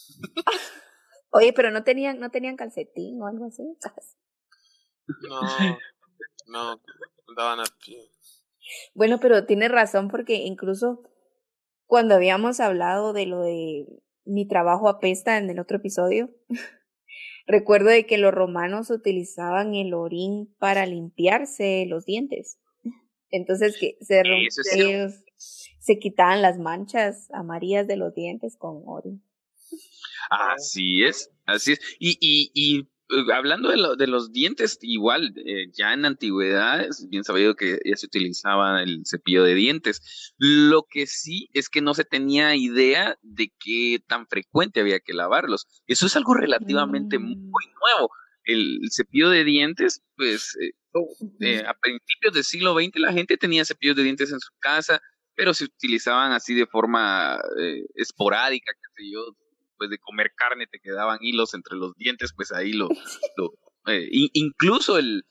Oye, 1.32 1.52
pero 1.52 1.70
no 1.70 1.84
tenían, 1.84 2.18
no 2.18 2.30
tenían 2.30 2.56
calcetín 2.56 3.20
o 3.20 3.26
algo 3.26 3.46
así. 3.46 3.62
No, 5.28 5.40
no, 6.46 6.80
andaban 7.28 7.60
a 7.60 7.64
pie. 7.84 8.10
Bueno, 8.94 9.18
pero 9.20 9.46
tiene 9.46 9.68
razón 9.68 10.08
porque 10.08 10.36
incluso 10.36 11.02
cuando 11.86 12.14
habíamos 12.14 12.60
hablado 12.60 13.12
de 13.12 13.26
lo 13.26 13.42
de 13.42 13.86
mi 14.24 14.46
trabajo 14.46 14.88
apesta 14.88 15.38
en 15.38 15.50
el 15.50 15.58
otro 15.58 15.78
episodio, 15.78 16.30
recuerdo 17.46 17.90
de 17.90 18.06
que 18.06 18.18
los 18.18 18.32
romanos 18.32 18.90
utilizaban 18.90 19.74
el 19.74 19.94
orín 19.94 20.54
para 20.58 20.86
limpiarse 20.86 21.84
los 21.88 22.04
dientes. 22.04 22.58
Entonces 23.30 23.76
que 23.78 23.96
se, 24.00 24.22
ellos 24.74 25.24
se 25.36 25.98
quitaban 25.98 26.42
las 26.42 26.58
manchas 26.58 27.30
amarillas 27.32 27.86
de 27.86 27.96
los 27.96 28.14
dientes 28.14 28.56
con 28.56 28.82
orín. 28.86 29.24
Así 30.30 31.02
es, 31.02 31.30
así 31.46 31.72
es. 31.72 31.80
Y, 31.98 32.16
y, 32.20 32.52
y 32.54 32.88
hablando 33.34 33.70
de, 33.70 33.96
de, 33.96 34.06
los 34.06 34.32
dientes, 34.32 34.78
igual, 34.82 35.34
eh, 35.44 35.66
ya 35.72 35.92
en 35.92 36.04
antigüedad 36.04 36.80
es 36.80 37.08
bien 37.08 37.24
sabido 37.24 37.54
que 37.54 37.78
ya 37.84 37.96
se 37.96 38.06
utilizaba 38.06 38.82
el 38.82 39.02
cepillo 39.06 39.44
de 39.44 39.54
dientes. 39.54 40.34
Lo 40.38 40.86
que 40.88 41.06
sí 41.06 41.48
es 41.52 41.68
que 41.68 41.80
no 41.80 41.94
se 41.94 42.04
tenía 42.04 42.56
idea 42.56 43.18
de 43.22 43.52
qué 43.58 44.02
tan 44.06 44.26
frecuente 44.26 44.80
había 44.80 45.00
que 45.00 45.12
lavarlos. 45.12 45.66
Eso 45.86 46.06
es 46.06 46.16
algo 46.16 46.34
relativamente 46.34 47.18
muy 47.18 47.36
mm. 47.36 47.74
nuevo. 47.80 48.10
El, 48.44 48.80
cepillo 48.90 49.30
de 49.30 49.44
dientes, 49.44 50.02
pues, 50.16 50.56
eh, 51.40 51.62
a 51.66 51.74
principios 51.74 52.34
del 52.34 52.44
siglo 52.44 52.74
XX 52.74 52.96
la 52.96 53.12
gente 53.12 53.36
tenía 53.36 53.64
cepillos 53.64 53.96
de 53.96 54.02
dientes 54.02 54.32
en 54.32 54.40
su 54.40 54.52
casa, 54.58 55.00
pero 55.34 55.54
se 55.54 55.64
utilizaban 55.64 56.32
así 56.32 56.54
de 56.54 56.66
forma 56.66 57.38
esporádica, 57.94 58.72
qué 58.72 59.02
sé 59.02 59.10
yo, 59.10 59.34
pues, 59.82 59.90
de 59.90 59.98
comer 59.98 60.32
carne 60.36 60.68
te 60.68 60.78
quedaban 60.78 61.18
hilos 61.20 61.54
entre 61.54 61.76
los 61.76 61.92
dientes, 61.96 62.32
pues 62.36 62.52
ahí 62.52 62.72
lo... 62.72 62.88
Eh, 63.88 64.06
incluso 64.12 64.96
el, 64.96 65.24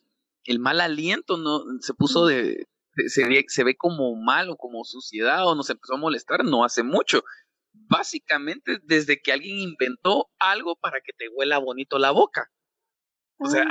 el 0.44 0.60
mal 0.60 0.82
aliento 0.82 1.38
no 1.38 1.64
se 1.80 1.94
puso 1.94 2.26
de... 2.26 2.68
Se 3.08 3.26
ve, 3.26 3.46
se 3.48 3.64
ve 3.64 3.78
como 3.78 4.14
malo, 4.18 4.58
como 4.58 4.84
suciedad 4.84 5.48
o 5.48 5.56
nos 5.56 5.70
empezó 5.70 5.94
a 5.94 5.98
molestar 5.98 6.44
no 6.44 6.66
hace 6.66 6.84
mucho. 6.84 7.24
Básicamente 7.72 8.80
desde 8.84 9.22
que 9.22 9.32
alguien 9.32 9.58
inventó 9.58 10.30
algo 10.38 10.76
para 10.76 11.00
que 11.00 11.14
te 11.14 11.30
huela 11.30 11.60
bonito 11.60 11.98
la 11.98 12.12
boca. 12.12 12.52
O 13.40 13.48
sea, 13.48 13.66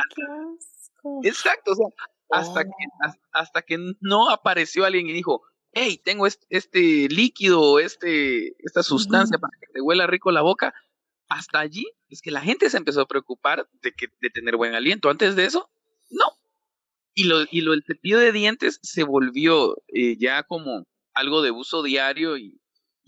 exacto, 1.23 1.73
o 1.73 1.75
sea, 1.75 1.87
hasta, 2.31 2.65
que, 2.65 2.71
oh. 2.71 3.13
hasta 3.33 3.61
que 3.61 3.77
no 4.01 4.31
apareció 4.31 4.87
alguien 4.87 5.11
y 5.11 5.13
dijo, 5.13 5.43
hey, 5.73 6.01
tengo 6.05 6.27
este, 6.27 7.09
líquido, 7.09 7.79
este, 7.79 8.55
esta 8.65 8.83
sustancia 8.83 9.39
para 9.39 9.57
que 9.61 9.73
te 9.73 9.81
huela 9.81 10.07
rico 10.07 10.31
la 10.31 10.43
boca, 10.43 10.75
hasta 11.29 11.61
allí 11.61 11.87
es 12.09 12.23
que 12.23 12.31
la 12.31 12.41
gente 12.41 12.69
se 12.71 12.77
empezó 12.77 13.03
a 13.03 13.09
preocupar 13.09 13.69
de, 13.83 13.93
que, 13.93 14.09
de 14.21 14.31
tener 14.31 14.57
buen 14.57 14.75
aliento. 14.75 15.11
Antes 15.11 15.37
de 15.37 15.45
eso, 15.45 15.71
no. 16.11 16.25
Y 17.15 17.25
lo, 17.25 17.45
y 17.51 17.61
lo 17.61 17.73
del 17.73 17.85
cepillo 17.85 18.19
de 18.19 18.33
dientes 18.33 18.81
se 18.83 19.05
volvió 19.05 19.77
eh, 19.89 20.17
ya 20.19 20.43
como 20.43 20.87
algo 21.15 21.43
de 21.43 21.51
uso 21.51 21.83
diario 21.83 22.37
y, 22.37 22.60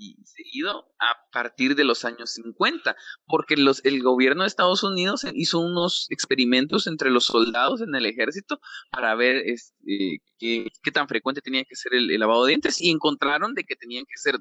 y, 0.03 0.17
seguido 0.25 0.93
a 0.99 1.31
partir 1.33 1.75
de 1.75 1.85
los 1.85 2.05
años 2.05 2.31
50, 2.31 2.97
porque 3.27 3.57
los, 3.57 3.85
el 3.85 4.03
gobierno 4.03 4.43
de 4.43 4.49
Estados 4.49 4.83
Unidos 4.83 5.25
hizo 5.35 5.61
unos 5.61 6.07
experimentos 6.11 6.87
entre 6.87 7.11
los 7.11 7.27
soldados 7.27 7.81
en 7.81 7.95
el 7.95 8.07
ejército 8.07 8.61
para 8.91 9.15
ver 9.15 9.37
este, 9.47 10.23
qué, 10.39 10.69
qué, 10.83 10.91
tan 10.91 11.09
frecuente 11.09 11.41
tenía 11.41 11.65
que 11.65 11.77
ser 11.77 11.95
el, 11.95 12.11
el, 12.11 12.21
lavado 12.21 12.45
de 12.45 12.51
dientes 12.51 12.81
y 12.81 12.91
encontraron 12.91 13.55
de 13.55 13.65
que 13.65 13.77
tenían 13.77 14.05
que 14.05 14.17
ser 14.17 14.37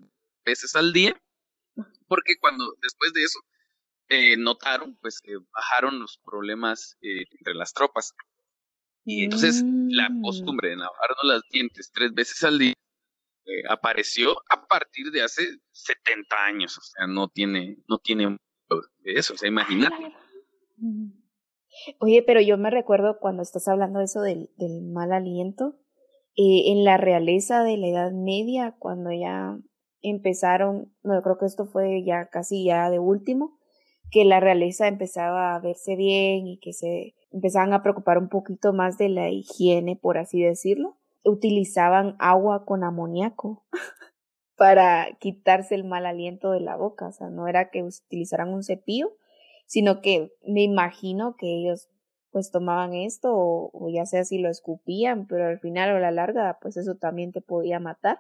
veces 0.46 0.75
al 0.75 0.94
día, 0.94 1.22
porque 2.08 2.34
cuando 2.39 2.74
después 2.82 3.13
de 3.13 3.24
eso 3.24 3.39
eh, 4.10 4.36
notaron 4.38 4.98
pues 5.01 5.22
que 5.22 5.38
bajaron 5.53 6.00
los 6.00 6.18
problemas 6.18 6.98
eh, 7.01 7.25
entre 7.32 7.53
las 7.53 7.74
tropas. 7.74 8.13
Y 9.03 9.24
entonces 9.24 9.63
la 9.63 10.10
mm. 10.10 10.22
costumbre 10.22 10.70
de 10.70 10.75
lavarnos 10.75 11.24
los 11.24 11.44
dientes 11.50 11.91
tres 11.94 12.13
veces 12.13 12.44
al 12.44 12.60
día 12.60 12.74
eh, 13.45 13.63
apareció 13.69 14.31
a 14.50 14.67
partir 14.67 15.12
de 15.12 15.24
hace 15.24 15.41
70 15.71 16.36
años, 16.45 16.77
o 16.77 16.81
sea, 16.81 17.07
no 17.07 17.27
tiene, 17.27 17.77
no 17.88 17.98
tiene 17.98 18.38
eso, 19.03 19.33
o 19.33 19.38
sea, 19.38 19.50
imagínate. 19.50 19.95
Oye, 22.00 22.21
pero 22.21 22.39
yo 22.39 22.57
me 22.57 22.69
recuerdo 22.69 23.17
cuando 23.19 23.41
estás 23.41 23.67
hablando 23.67 24.00
de 24.00 24.05
eso 24.05 24.21
del, 24.21 24.50
mal 24.93 25.12
aliento, 25.12 25.79
eh, 26.36 26.71
en 26.71 26.83
la 26.83 26.98
realeza 26.98 27.63
de 27.63 27.77
la 27.77 27.88
Edad 27.88 28.12
Media, 28.12 28.75
cuando 28.77 29.12
ya 29.12 29.57
empezaron, 30.01 30.93
no, 31.01 31.19
creo 31.24 31.38
que 31.39 31.45
esto 31.45 31.65
fue 31.65 32.03
ya 32.05 32.27
casi 32.27 32.65
ya 32.65 32.91
de 32.91 33.00
último, 33.00 33.57
que 34.12 34.24
la 34.24 34.39
realeza 34.39 34.88
empezaba 34.88 35.55
a 35.55 35.60
verse 35.60 35.95
bien 35.95 36.45
y 36.45 36.60
que 36.60 36.74
se 36.74 37.15
empezaban 37.31 37.74
a 37.74 37.81
preocupar 37.81 38.19
un 38.19 38.29
poquito 38.29 38.71
más 38.71 38.98
de 39.00 39.10
la 39.10 39.29
higiene, 39.31 39.95
por 39.95 40.19
así 40.19 40.41
decirlo 40.41 41.00
utilizaban 41.24 42.16
agua 42.20 42.66
con 42.66 42.84
amoníaco 42.84 43.66
para 44.56 45.18
quitarse 45.20 45.75
el 45.75 45.84
mal 45.84 46.06
aliento 46.06 46.51
de 46.51 46.62
la 46.62 46.75
boca. 46.75 47.08
O 47.08 47.12
sea, 47.12 47.30
no 47.30 47.48
era 47.48 47.70
que 47.70 47.84
utilizaran 47.84 48.50
un 48.50 48.63
cepillo, 48.63 49.18
sino 49.66 50.01
que 50.01 50.32
me 50.46 50.63
imagino 50.63 51.36
que 51.38 51.48
ellos 51.48 51.90
pues 52.32 52.50
tomaban 52.50 52.94
esto 52.94 53.30
o, 53.34 53.90
ya 53.94 54.06
sea 54.06 54.24
si 54.24 54.38
lo 54.38 54.50
escupían, 54.50 55.28
pero 55.28 55.48
al 55.48 55.60
final 55.60 55.92
o 55.92 55.98
a 55.98 56.00
la 56.00 56.12
larga 56.12 56.58
pues 56.62 56.78
eso 56.78 56.96
también 56.96 57.32
te 57.32 57.42
podía 57.42 57.80
matar. 57.80 58.20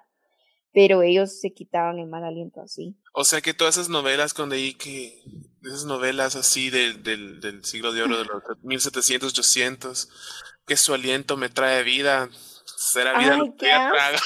Pero 0.73 1.01
ellos 1.01 1.41
se 1.41 1.53
quitaban 1.53 1.99
el 1.99 2.07
mal 2.07 2.23
aliento 2.23 2.61
así. 2.61 2.97
O 3.13 3.25
sea 3.25 3.41
que 3.41 3.53
todas 3.53 3.75
esas 3.75 3.89
novelas 3.89 4.33
con 4.33 4.49
leí 4.49 4.73
que, 4.73 5.21
esas 5.63 5.83
novelas 5.83 6.37
así 6.37 6.69
del, 6.69 7.03
del, 7.03 7.41
del 7.41 7.65
siglo 7.65 7.91
de 7.91 8.03
oro 8.03 8.17
de 8.17 8.25
los 8.25 8.41
1700, 8.63 9.31
800, 9.31 10.09
que 10.65 10.77
su 10.77 10.93
aliento 10.93 11.35
me 11.35 11.49
trae 11.49 11.83
vida, 11.83 12.29
Será 12.65 13.17
vida 13.17 13.37
Ay, 13.37 14.15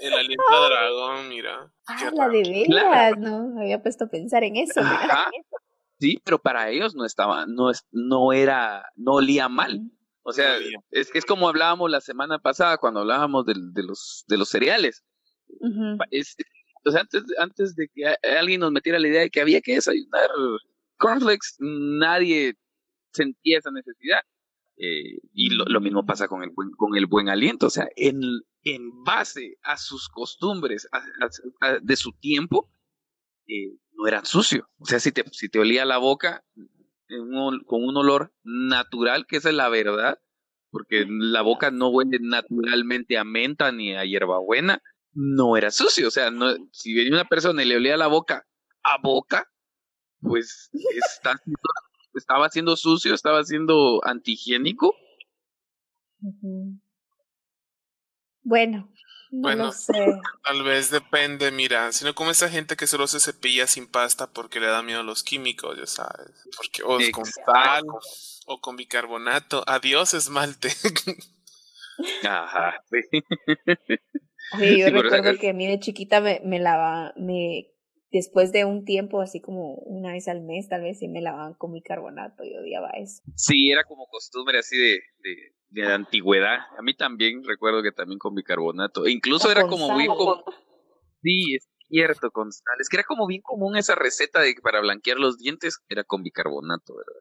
El 0.00 0.12
aliento 0.12 0.42
de 0.50 0.66
dragón, 0.66 1.28
mira. 1.28 1.72
Ah, 1.86 2.10
la 2.12 2.28
de 2.28 2.66
veras, 2.68 3.18
no 3.18 3.48
me 3.48 3.62
había 3.62 3.82
puesto 3.82 4.04
a 4.04 4.08
pensar 4.08 4.42
en 4.44 4.56
eso. 4.56 4.80
Sí, 6.00 6.20
pero 6.24 6.38
para 6.38 6.68
ellos 6.70 6.94
no 6.94 7.04
estaba, 7.04 7.46
no, 7.46 7.70
no 7.92 8.32
era, 8.32 8.90
no 8.96 9.12
olía 9.14 9.48
mal. 9.48 9.80
O 10.22 10.32
sea, 10.32 10.56
es, 10.90 11.10
es 11.14 11.24
como 11.24 11.48
hablábamos 11.48 11.90
la 11.90 12.00
semana 12.00 12.38
pasada 12.38 12.78
cuando 12.78 13.00
hablábamos 13.00 13.46
de, 13.46 13.54
de 13.56 13.82
los, 13.82 14.24
de 14.26 14.38
los 14.38 14.48
cereales. 14.48 15.04
o 15.60 16.90
sea, 16.90 17.00
antes, 17.00 17.22
antes 17.38 17.76
de 17.76 17.88
que 17.88 18.14
alguien 18.36 18.60
nos 18.60 18.72
metiera 18.72 18.98
la 18.98 19.08
idea 19.08 19.20
de 19.20 19.30
que 19.30 19.40
había 19.40 19.60
que 19.60 19.74
desayunar 19.74 20.28
cornflakes, 20.96 21.56
nadie 21.58 22.54
sentía 23.12 23.58
esa 23.58 23.70
necesidad. 23.70 24.20
Eh, 24.76 25.20
y 25.32 25.50
lo, 25.50 25.80
mismo 25.80 26.04
pasa 26.04 26.26
con 26.26 26.42
el 26.42 26.50
buen, 26.50 26.70
con 26.72 26.96
el 26.96 27.06
buen 27.06 27.28
aliento, 27.28 27.66
o 27.66 27.70
sea, 27.70 27.86
en, 27.94 28.20
en 28.62 29.04
base 29.04 29.56
a 29.62 29.76
sus 29.76 30.08
costumbres 30.08 30.88
de 31.82 31.96
su 31.96 32.12
tiempo, 32.12 32.70
eh, 33.46 33.76
no 33.92 34.08
era 34.08 34.24
sucio. 34.24 34.68
O 34.78 34.86
sea, 34.86 34.98
si 34.98 35.12
te, 35.12 35.24
si 35.30 35.48
te 35.48 35.60
olía 35.60 35.84
la 35.84 35.98
boca 35.98 36.44
con 37.66 37.84
un 37.84 37.96
olor 37.96 38.32
natural, 38.42 39.26
que 39.26 39.36
esa 39.36 39.50
es 39.50 39.54
la 39.54 39.68
verdad, 39.68 40.18
porque 40.70 41.06
la 41.08 41.42
boca 41.42 41.70
no 41.70 41.88
huele 41.88 42.18
naturalmente 42.20 43.16
a 43.16 43.24
menta 43.24 43.70
ni 43.70 43.94
a 43.94 44.04
hierbabuena, 44.04 44.82
no 45.12 45.56
era 45.56 45.70
sucio. 45.70 46.08
O 46.08 46.10
sea, 46.10 46.32
si 46.72 46.94
venía 46.94 47.12
una 47.12 47.28
persona 47.28 47.62
y 47.62 47.66
le 47.66 47.76
olía 47.76 47.96
la 47.96 48.08
boca 48.08 48.44
a 48.82 48.98
boca, 49.00 49.48
pues 50.20 50.70
está 50.72 51.40
estaba 52.14 52.50
siendo 52.50 52.76
sucio, 52.76 53.14
estaba 53.14 53.44
siendo 53.44 54.00
antihigiénico. 54.04 54.94
Bueno, 58.42 58.88
no 59.30 59.72
sé. 59.72 60.20
Tal 60.44 60.62
vez 60.62 60.90
depende, 60.90 61.50
mira, 61.50 61.92
sino 61.92 62.14
como 62.14 62.30
esa 62.30 62.48
gente 62.48 62.76
que 62.76 62.86
solo 62.86 63.06
se 63.06 63.20
cepilla 63.20 63.66
sin 63.66 63.86
pasta 63.86 64.28
porque 64.28 64.60
le 64.60 64.66
da 64.66 64.82
miedo 64.82 65.00
a 65.00 65.04
los 65.04 65.22
químicos, 65.22 65.76
ya 65.76 65.86
sabes. 65.86 66.30
Porque 66.56 66.82
o 66.82 66.98
con 67.12 67.26
sal 67.26 67.84
o 68.46 68.60
con 68.60 68.76
bicarbonato. 68.76 69.64
Adiós 69.66 70.14
esmalte. 70.14 70.68
Ajá, 72.22 72.82
sí. 72.90 73.24
Oye, 74.52 74.78
yo 74.78 74.90
recuerdo 74.90 75.38
que 75.38 75.50
a 75.50 75.52
mí 75.52 75.66
de 75.66 75.80
chiquita 75.80 76.20
me, 76.20 76.40
me 76.44 76.58
lava, 76.58 77.12
me 77.16 77.73
después 78.14 78.52
de 78.52 78.64
un 78.64 78.84
tiempo, 78.84 79.20
así 79.20 79.40
como 79.40 79.74
una 79.74 80.12
vez 80.12 80.28
al 80.28 80.40
mes, 80.40 80.68
tal 80.68 80.82
vez 80.82 81.00
sí 81.00 81.08
me 81.08 81.20
lavaban 81.20 81.54
con 81.54 81.72
bicarbonato 81.72 82.44
y 82.44 82.54
odiaba 82.56 82.90
eso. 82.90 83.20
Sí, 83.34 83.72
era 83.72 83.82
como 83.82 84.06
costumbre 84.06 84.60
así 84.60 84.78
de, 84.78 85.00
de, 85.18 85.36
de 85.70 85.92
antigüedad. 85.92 86.60
A 86.78 86.82
mí 86.82 86.94
también 86.94 87.42
recuerdo 87.42 87.82
que 87.82 87.90
también 87.90 88.20
con 88.20 88.36
bicarbonato. 88.36 89.04
E 89.04 89.10
incluso 89.10 89.50
era 89.50 89.66
como 89.66 89.96
bien 89.96 90.12
Sí, 91.22 91.56
es 91.56 91.68
cierto, 91.88 92.30
con 92.30 92.52
sal. 92.52 92.76
Es 92.78 92.88
que 92.88 92.98
era 92.98 93.04
como 93.04 93.26
bien 93.26 93.42
común 93.42 93.76
esa 93.76 93.96
receta 93.96 94.40
de 94.40 94.54
que 94.54 94.60
para 94.60 94.80
blanquear 94.80 95.18
los 95.18 95.36
dientes 95.38 95.80
era 95.88 96.04
con 96.04 96.22
bicarbonato, 96.22 96.94
¿verdad? 96.94 97.20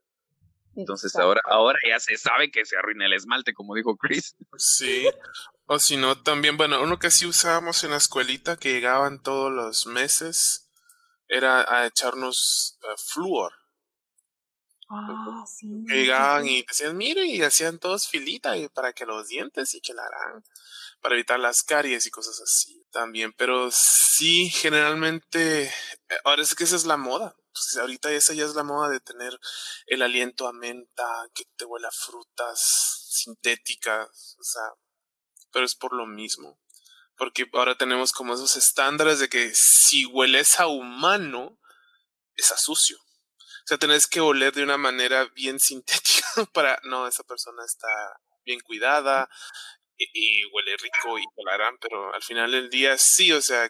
Entonces 0.75 1.15
ahora, 1.15 1.41
ahora 1.45 1.79
ya 1.87 1.99
se 1.99 2.17
sabe 2.17 2.51
que 2.51 2.65
se 2.65 2.77
arruina 2.77 3.05
el 3.05 3.13
esmalte, 3.13 3.53
como 3.53 3.75
dijo 3.75 3.95
Chris. 3.97 4.35
Sí. 4.57 5.07
O 5.65 5.79
si 5.79 5.97
no, 5.97 6.21
también, 6.21 6.57
bueno, 6.57 6.83
uno 6.83 6.99
que 6.99 7.09
sí 7.09 7.25
usábamos 7.25 7.83
en 7.83 7.91
la 7.91 7.97
escuelita, 7.97 8.57
que 8.57 8.73
llegaban 8.73 9.21
todos 9.21 9.51
los 9.51 9.85
meses, 9.87 10.62
era 11.27 11.61
a 11.61 11.85
echarnos 11.87 12.77
uh, 12.83 12.97
flúor. 12.97 13.53
Ah, 14.89 15.43
sí. 15.47 15.67
Llegaban 15.87 16.47
y 16.47 16.63
decían, 16.63 16.95
miren, 16.95 17.25
y 17.25 17.41
hacían 17.41 17.79
todos 17.79 18.07
filita 18.07 18.57
y 18.57 18.67
para 18.69 18.93
que 18.93 19.05
los 19.05 19.27
dientes 19.27 19.73
y 19.73 19.81
que 19.81 19.93
la 19.93 20.03
harán, 20.03 20.43
para 21.01 21.15
evitar 21.15 21.39
las 21.39 21.63
caries 21.63 22.05
y 22.05 22.11
cosas 22.11 22.39
así 22.41 22.85
también. 22.91 23.33
Pero 23.33 23.69
sí, 23.71 24.49
generalmente, 24.49 25.63
eh, 25.63 25.71
ahora 26.25 26.43
es 26.43 26.53
que 26.53 26.65
esa 26.65 26.75
es 26.75 26.85
la 26.85 26.97
moda. 26.97 27.35
Pues 27.53 27.77
ahorita 27.77 28.11
esa 28.11 28.33
ya 28.33 28.45
es 28.45 28.55
la 28.55 28.63
moda 28.63 28.89
de 28.89 28.99
tener 28.99 29.39
el 29.87 30.01
aliento 30.01 30.47
a 30.47 30.53
menta, 30.53 31.27
que 31.33 31.45
te 31.55 31.65
huele 31.65 31.87
a 31.87 31.91
frutas 31.91 33.07
sintéticas, 33.09 34.35
o 34.39 34.43
sea, 34.43 34.73
pero 35.51 35.65
es 35.65 35.75
por 35.75 35.93
lo 35.93 36.05
mismo 36.07 36.59
porque 37.17 37.45
ahora 37.53 37.75
tenemos 37.75 38.11
como 38.11 38.33
esos 38.33 38.55
estándares 38.55 39.19
de 39.19 39.29
que 39.29 39.51
si 39.53 40.05
hueles 40.05 40.59
a 40.59 40.67
humano, 40.67 41.59
es 42.35 42.51
a 42.51 42.57
sucio. 42.57 42.97
O 42.97 43.67
sea, 43.67 43.77
tenés 43.77 44.07
que 44.07 44.19
oler 44.19 44.53
de 44.53 44.63
una 44.63 44.77
manera 44.77 45.25
bien 45.35 45.59
sintética 45.59 46.25
para, 46.53 46.79
no, 46.83 47.07
esa 47.07 47.23
persona 47.23 47.63
está 47.65 47.87
bien 48.45 48.59
cuidada 48.59 49.29
y, 49.97 50.45
huele 50.51 50.75
rico 50.77 51.17
y 51.17 51.23
colarán, 51.35 51.77
pero 51.79 52.13
al 52.13 52.21
final 52.21 52.51
del 52.51 52.69
día 52.69 52.97
sí, 52.97 53.31
o 53.31 53.41
sea, 53.41 53.69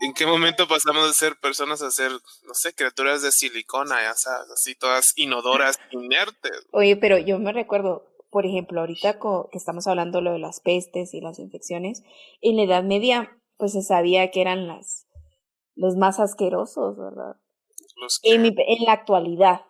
¿en 0.00 0.12
qué 0.12 0.26
momento 0.26 0.68
pasamos 0.68 1.08
de 1.08 1.14
ser 1.14 1.36
personas 1.36 1.80
a 1.80 1.90
ser, 1.90 2.10
no 2.10 2.54
sé, 2.54 2.74
criaturas 2.74 3.22
de 3.22 3.32
silicona, 3.32 4.02
ya 4.02 4.14
sabes, 4.14 4.50
así 4.50 4.74
todas 4.74 5.12
inodoras, 5.16 5.78
inertes? 5.90 6.66
Oye, 6.72 6.96
pero 6.96 7.16
yo 7.18 7.38
me 7.38 7.52
recuerdo, 7.52 8.06
por 8.30 8.46
ejemplo, 8.46 8.80
ahorita 8.80 9.18
que 9.18 9.58
estamos 9.58 9.86
hablando 9.86 10.20
lo 10.20 10.32
de 10.32 10.38
las 10.38 10.60
pestes 10.60 11.14
y 11.14 11.20
las 11.20 11.38
infecciones, 11.38 12.02
en 12.40 12.56
la 12.56 12.62
Edad 12.62 12.84
Media, 12.84 13.30
pues 13.56 13.72
se 13.72 13.82
sabía 13.82 14.30
que 14.30 14.40
eran 14.40 14.66
las 14.66 15.06
los 15.74 15.96
más 15.96 16.18
asquerosos, 16.18 16.98
¿verdad? 16.98 17.36
en, 18.24 18.44
en, 18.46 18.84
la 18.84 18.92
actualidad, 18.92 19.60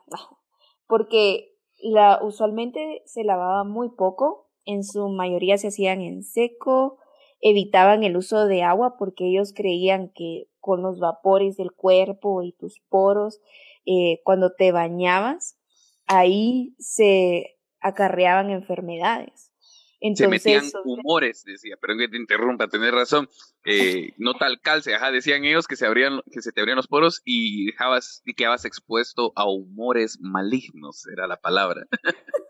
porque 0.87 1.55
la, 1.79 2.19
usualmente 2.23 3.03
se 3.05 3.25
lavaba 3.25 3.65
muy 3.65 3.91
poco, 3.91 4.49
en 4.65 4.85
su 4.85 5.09
mayoría 5.09 5.59
se 5.59 5.69
hacían 5.69 6.01
en 6.01 6.23
seco, 6.23 6.99
evitaban 7.41 8.05
el 8.05 8.17
uso 8.17 8.47
de 8.47 8.63
agua 8.63 8.97
porque 8.99 9.29
ellos 9.29 9.53
creían 9.55 10.11
que 10.15 10.49
con 10.61 10.83
los 10.83 10.99
vapores 10.99 11.57
del 11.57 11.73
cuerpo 11.73 12.43
y 12.43 12.53
tus 12.53 12.81
poros, 12.89 13.41
eh, 13.87 14.21
cuando 14.25 14.55
te 14.55 14.73
bañabas, 14.73 15.59
ahí 16.07 16.75
se 16.79 17.58
acarreaban 17.81 18.51
enfermedades. 18.51 19.53
Entonces, 20.01 20.43
se 20.43 20.51
metían 20.51 20.73
humores, 20.85 21.45
decía, 21.45 21.77
pero 21.81 21.97
que 21.99 22.09
te 22.09 22.17
interrumpa, 22.17 22.69
tenés 22.69 22.93
razón, 22.93 23.29
eh, 23.65 24.13
no 24.17 24.35
tal 24.35 24.61
calce, 24.61 24.95
ajá, 24.95 25.11
decían 25.11 25.45
ellos 25.45 25.67
que 25.67 25.75
se 25.75 25.87
abrían, 25.87 26.21
que 26.31 26.41
se 26.41 26.53
te 26.53 26.61
abrían 26.61 26.77
los 26.77 26.87
poros 26.87 27.21
y 27.25 27.67
dejabas, 27.67 28.23
y 28.25 28.35
quedabas 28.35 28.65
expuesto 28.65 29.33
a 29.35 29.49
humores 29.51 30.19
malignos, 30.21 31.05
era 31.09 31.27
la 31.27 31.37
palabra. 31.37 31.85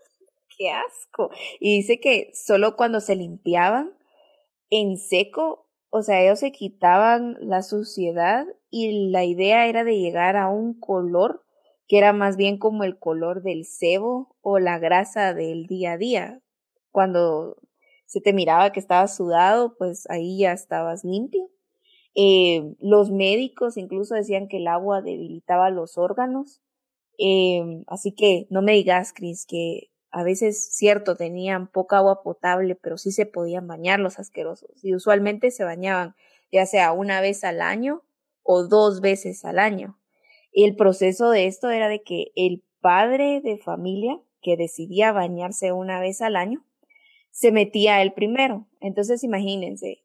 qué 0.58 0.70
asco. 0.70 1.30
Y 1.60 1.78
dice 1.78 2.00
que 2.00 2.30
solo 2.34 2.76
cuando 2.76 3.00
se 3.00 3.16
limpiaban 3.16 3.94
en 4.68 4.98
seco, 4.98 5.70
o 5.88 6.02
sea, 6.02 6.20
ellos 6.20 6.40
se 6.40 6.52
quitaban 6.52 7.38
la 7.40 7.62
suciedad 7.62 8.44
y 8.70 9.10
la 9.10 9.24
idea 9.24 9.66
era 9.66 9.84
de 9.84 9.98
llegar 9.98 10.36
a 10.36 10.48
un 10.48 10.78
color 10.78 11.44
que 11.88 11.98
era 11.98 12.12
más 12.12 12.36
bien 12.36 12.58
como 12.58 12.84
el 12.84 12.98
color 12.98 13.42
del 13.42 13.64
cebo 13.64 14.36
o 14.42 14.58
la 14.58 14.78
grasa 14.78 15.34
del 15.34 15.66
día 15.66 15.92
a 15.92 15.98
día. 15.98 16.40
Cuando 16.92 17.56
se 18.06 18.20
te 18.20 18.32
miraba 18.32 18.72
que 18.72 18.80
estabas 18.80 19.16
sudado, 19.16 19.76
pues 19.76 20.08
ahí 20.10 20.38
ya 20.38 20.52
estabas 20.52 21.04
limpio. 21.04 21.50
Eh, 22.14 22.74
los 22.80 23.10
médicos 23.10 23.76
incluso 23.76 24.14
decían 24.14 24.48
que 24.48 24.58
el 24.58 24.68
agua 24.68 25.02
debilitaba 25.02 25.70
los 25.70 25.98
órganos. 25.98 26.60
Eh, 27.18 27.82
así 27.86 28.12
que 28.12 28.46
no 28.50 28.62
me 28.62 28.72
digas, 28.72 29.12
Cris, 29.12 29.46
que 29.46 29.90
a 30.10 30.22
veces, 30.22 30.74
cierto, 30.74 31.16
tenían 31.16 31.68
poca 31.70 31.98
agua 31.98 32.22
potable, 32.22 32.74
pero 32.74 32.96
sí 32.96 33.12
se 33.12 33.26
podían 33.26 33.66
bañar 33.66 34.00
los 34.00 34.18
asquerosos. 34.18 34.82
Y 34.84 34.94
usualmente 34.94 35.50
se 35.50 35.64
bañaban 35.64 36.14
ya 36.50 36.66
sea 36.66 36.92
una 36.92 37.20
vez 37.20 37.44
al 37.44 37.60
año 37.60 38.02
o 38.42 38.66
dos 38.66 39.00
veces 39.00 39.44
al 39.44 39.58
año. 39.58 39.98
El 40.52 40.76
proceso 40.76 41.30
de 41.30 41.46
esto 41.46 41.70
era 41.70 41.88
de 41.88 42.02
que 42.02 42.32
el 42.34 42.64
padre 42.80 43.40
de 43.40 43.58
familia 43.58 44.20
que 44.40 44.56
decidía 44.56 45.12
bañarse 45.12 45.72
una 45.72 46.00
vez 46.00 46.20
al 46.20 46.36
año, 46.36 46.64
se 47.30 47.52
metía 47.52 48.02
él 48.02 48.12
primero. 48.12 48.66
Entonces 48.80 49.22
imagínense, 49.24 50.04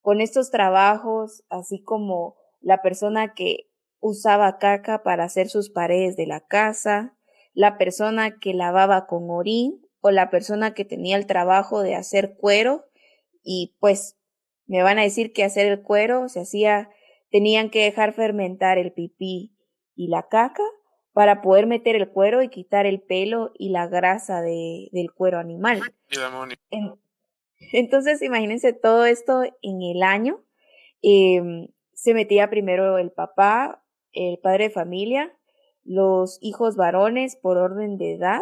con 0.00 0.20
estos 0.20 0.50
trabajos, 0.50 1.44
así 1.48 1.82
como 1.82 2.36
la 2.60 2.82
persona 2.82 3.34
que 3.34 3.70
usaba 4.00 4.58
caca 4.58 5.02
para 5.02 5.24
hacer 5.24 5.48
sus 5.48 5.70
paredes 5.70 6.16
de 6.16 6.26
la 6.26 6.40
casa, 6.40 7.16
la 7.54 7.78
persona 7.78 8.38
que 8.38 8.54
lavaba 8.54 9.06
con 9.06 9.30
orín 9.30 9.86
o 10.00 10.10
la 10.10 10.30
persona 10.30 10.74
que 10.74 10.84
tenía 10.84 11.16
el 11.16 11.26
trabajo 11.26 11.82
de 11.82 11.94
hacer 11.94 12.36
cuero 12.36 12.84
y 13.44 13.76
pues 13.78 14.18
me 14.66 14.82
van 14.82 14.98
a 14.98 15.02
decir 15.02 15.32
que 15.32 15.44
hacer 15.44 15.66
el 15.66 15.82
cuero 15.82 16.28
se 16.28 16.40
hacía, 16.40 16.90
tenían 17.32 17.70
que 17.70 17.82
dejar 17.82 18.12
fermentar 18.12 18.78
el 18.78 18.92
pipí 18.92 19.56
y 19.96 20.08
la 20.08 20.28
caca 20.28 20.62
para 21.12 21.42
poder 21.42 21.66
meter 21.66 21.96
el 21.96 22.10
cuero 22.10 22.42
y 22.42 22.48
quitar 22.48 22.86
el 22.86 23.00
pelo 23.00 23.52
y 23.58 23.70
la 23.70 23.88
grasa 23.88 24.42
de, 24.42 24.88
del 24.92 25.12
cuero 25.12 25.38
animal. 25.38 25.80
entonces, 27.72 28.22
imagínense 28.22 28.72
todo 28.72 29.06
esto 29.06 29.42
en 29.62 29.82
el 29.82 30.02
año. 30.02 30.44
Em, 31.00 31.68
se 31.94 32.14
metía 32.14 32.50
primero 32.50 32.98
el 32.98 33.10
papá, 33.10 33.82
el 34.12 34.38
padre 34.38 34.64
de 34.64 34.70
familia, 34.70 35.32
los 35.84 36.38
hijos 36.42 36.76
varones 36.76 37.36
por 37.36 37.56
orden 37.56 37.96
de 37.96 38.14
edad, 38.14 38.40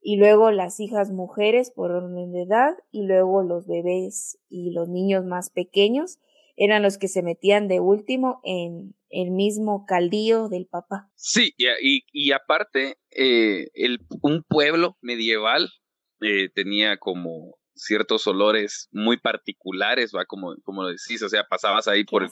y 0.00 0.16
luego 0.16 0.50
las 0.50 0.80
hijas 0.80 1.10
mujeres 1.10 1.70
por 1.70 1.90
orden 1.90 2.32
de 2.32 2.42
edad, 2.42 2.76
y 2.90 3.06
luego 3.06 3.42
los 3.42 3.66
bebés 3.66 4.38
y 4.48 4.70
los 4.70 4.88
niños 4.88 5.24
más 5.24 5.50
pequeños 5.50 6.20
eran 6.56 6.82
los 6.82 6.98
que 6.98 7.08
se 7.08 7.22
metían 7.22 7.68
de 7.68 7.80
último 7.80 8.40
en 8.44 8.94
el 9.10 9.30
mismo 9.30 9.84
caldío 9.86 10.48
del 10.48 10.66
papá. 10.66 11.10
Sí, 11.14 11.54
y, 11.56 12.04
y 12.12 12.32
aparte, 12.32 12.98
eh, 13.10 13.68
el, 13.74 14.00
un 14.22 14.42
pueblo 14.42 14.96
medieval 15.00 15.70
eh, 16.20 16.48
tenía 16.54 16.96
como 16.96 17.56
ciertos 17.74 18.26
olores 18.26 18.88
muy 18.92 19.18
particulares, 19.18 20.12
va 20.14 20.24
como, 20.24 20.54
como 20.62 20.82
lo 20.82 20.88
decís, 20.88 21.22
o 21.22 21.28
sea, 21.28 21.44
pasabas 21.44 21.88
ahí 21.88 22.04
por 22.04 22.22
el, 22.22 22.30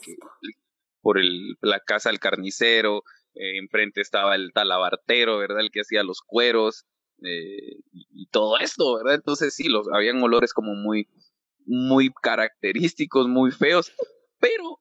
por 1.01 1.19
el, 1.19 1.57
la 1.61 1.81
casa 1.81 2.11
del 2.11 2.21
carnicero, 2.21 3.03
eh, 3.35 3.59
enfrente 3.59 4.01
estaba 4.01 4.35
el 4.35 4.53
talabartero, 4.53 5.39
¿verdad? 5.39 5.61
El 5.61 5.71
que 5.71 5.81
hacía 5.81 6.03
los 6.05 6.21
cueros 6.21 6.85
eh, 7.25 7.81
y, 7.93 8.27
todo 8.31 8.59
esto, 8.59 8.97
¿verdad? 8.97 9.15
Entonces 9.17 9.55
sí, 9.55 9.69
los, 9.69 9.89
habían 9.93 10.23
olores 10.23 10.53
como 10.53 10.75
muy, 10.75 11.09
muy 11.67 12.11
característicos, 12.23 13.29
muy 13.29 13.51
feos, 13.51 13.93
pero 14.39 14.81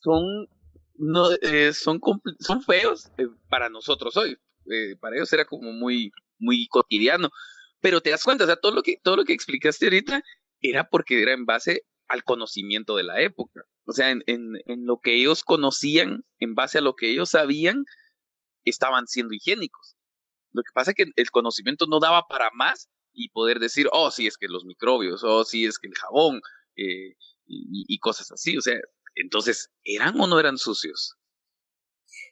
son, 0.00 0.48
no, 0.94 1.30
eh, 1.42 1.72
son, 1.72 2.00
son 2.40 2.62
feos 2.62 3.10
para 3.48 3.68
nosotros 3.68 4.16
hoy. 4.16 4.36
para 5.00 5.16
ellos 5.16 5.32
era 5.32 5.44
como 5.44 5.72
muy, 5.72 6.12
muy 6.38 6.66
cotidiano. 6.68 7.30
Pero 7.80 8.00
te 8.00 8.10
das 8.10 8.24
cuenta, 8.24 8.44
o 8.44 8.46
sea, 8.46 8.56
todo 8.56 8.72
lo 8.72 8.82
que, 8.82 8.98
todo 9.02 9.16
lo 9.16 9.24
que 9.24 9.32
explicaste 9.32 9.86
ahorita 9.86 10.22
era 10.60 10.88
porque 10.88 11.22
era 11.22 11.32
en 11.32 11.46
base 11.46 11.84
al 12.08 12.24
conocimiento 12.24 12.96
de 12.96 13.04
la 13.04 13.20
época. 13.20 13.62
O 13.86 13.92
sea, 13.92 14.10
en, 14.10 14.22
en, 14.26 14.54
en, 14.66 14.86
lo 14.86 14.98
que 15.00 15.14
ellos 15.14 15.44
conocían, 15.44 16.24
en 16.38 16.54
base 16.54 16.78
a 16.78 16.80
lo 16.80 16.96
que 16.96 17.10
ellos 17.10 17.30
sabían, 17.30 17.84
estaban 18.64 19.06
siendo 19.06 19.34
higiénicos. 19.34 19.96
Lo 20.52 20.62
que 20.62 20.72
pasa 20.74 20.90
es 20.90 20.96
que 20.96 21.12
el 21.14 21.30
conocimiento 21.30 21.86
no 21.86 22.00
daba 22.00 22.26
para 22.26 22.50
más 22.52 22.88
y 23.18 23.30
poder 23.30 23.58
decir, 23.58 23.88
oh, 23.92 24.10
sí, 24.10 24.26
es 24.26 24.36
que 24.36 24.46
los 24.48 24.64
microbios, 24.64 25.24
oh, 25.24 25.44
sí, 25.44 25.66
es 25.66 25.78
que 25.78 25.88
el 25.88 25.94
jabón 25.94 26.40
eh, 26.76 27.16
y, 27.46 27.84
y, 27.88 27.98
cosas 27.98 28.30
así. 28.30 28.56
O 28.56 28.60
sea, 28.60 28.76
entonces, 29.16 29.70
¿eran 29.84 30.18
o 30.20 30.26
no 30.26 30.38
eran 30.38 30.58
sucios? 30.58 31.16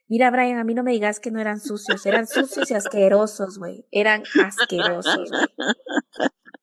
Mira, 0.08 0.30
Brian, 0.30 0.58
a 0.58 0.64
mí 0.64 0.74
no 0.74 0.84
me 0.84 0.92
digas 0.92 1.18
que 1.18 1.32
no 1.32 1.40
eran 1.40 1.60
sucios, 1.60 2.06
eran 2.06 2.28
sucios 2.28 2.70
y 2.70 2.74
asquerosos, 2.74 3.58
güey. 3.58 3.84
Eran 3.90 4.22
asquerosos. 4.44 5.30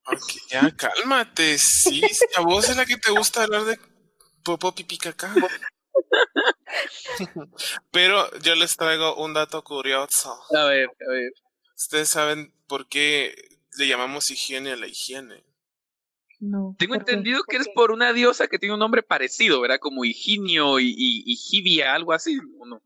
Okay, 0.05 0.39
ya, 0.49 0.71
cálmate. 0.75 1.57
Sí, 1.57 2.01
a 2.36 2.41
vos 2.41 2.69
es 2.69 2.77
la 2.77 2.86
que 2.86 2.97
te 2.97 3.12
gusta 3.12 3.43
hablar 3.43 3.63
de 3.63 3.79
popo 4.43 4.73
pipi 4.73 4.97
caca. 4.97 5.33
Pero 7.91 8.29
yo 8.39 8.55
les 8.55 8.75
traigo 8.75 9.15
un 9.15 9.33
dato 9.33 9.63
curioso. 9.63 10.38
A 10.55 10.65
ver, 10.65 10.88
a 10.88 11.12
ver. 11.12 11.31
Ustedes 11.75 12.09
saben 12.09 12.53
por 12.67 12.88
qué 12.88 13.52
le 13.77 13.88
llamamos 13.88 14.29
higiene 14.29 14.71
a 14.71 14.75
la 14.75 14.88
higiene. 14.88 15.43
No. 16.39 16.75
Tengo 16.77 16.95
entendido 16.95 17.43
que 17.43 17.55
es 17.55 17.69
por 17.73 17.91
una 17.91 18.12
diosa 18.12 18.47
que 18.49 18.59
tiene 18.59 18.73
un 18.73 18.79
nombre 18.79 19.01
parecido, 19.01 19.62
¿verdad? 19.62 19.79
Como 19.79 20.03
Higinio 20.03 20.79
y, 20.79 20.93
y, 20.97 21.81
algo 21.81 22.12
así. 22.12 22.36
no? 22.65 22.81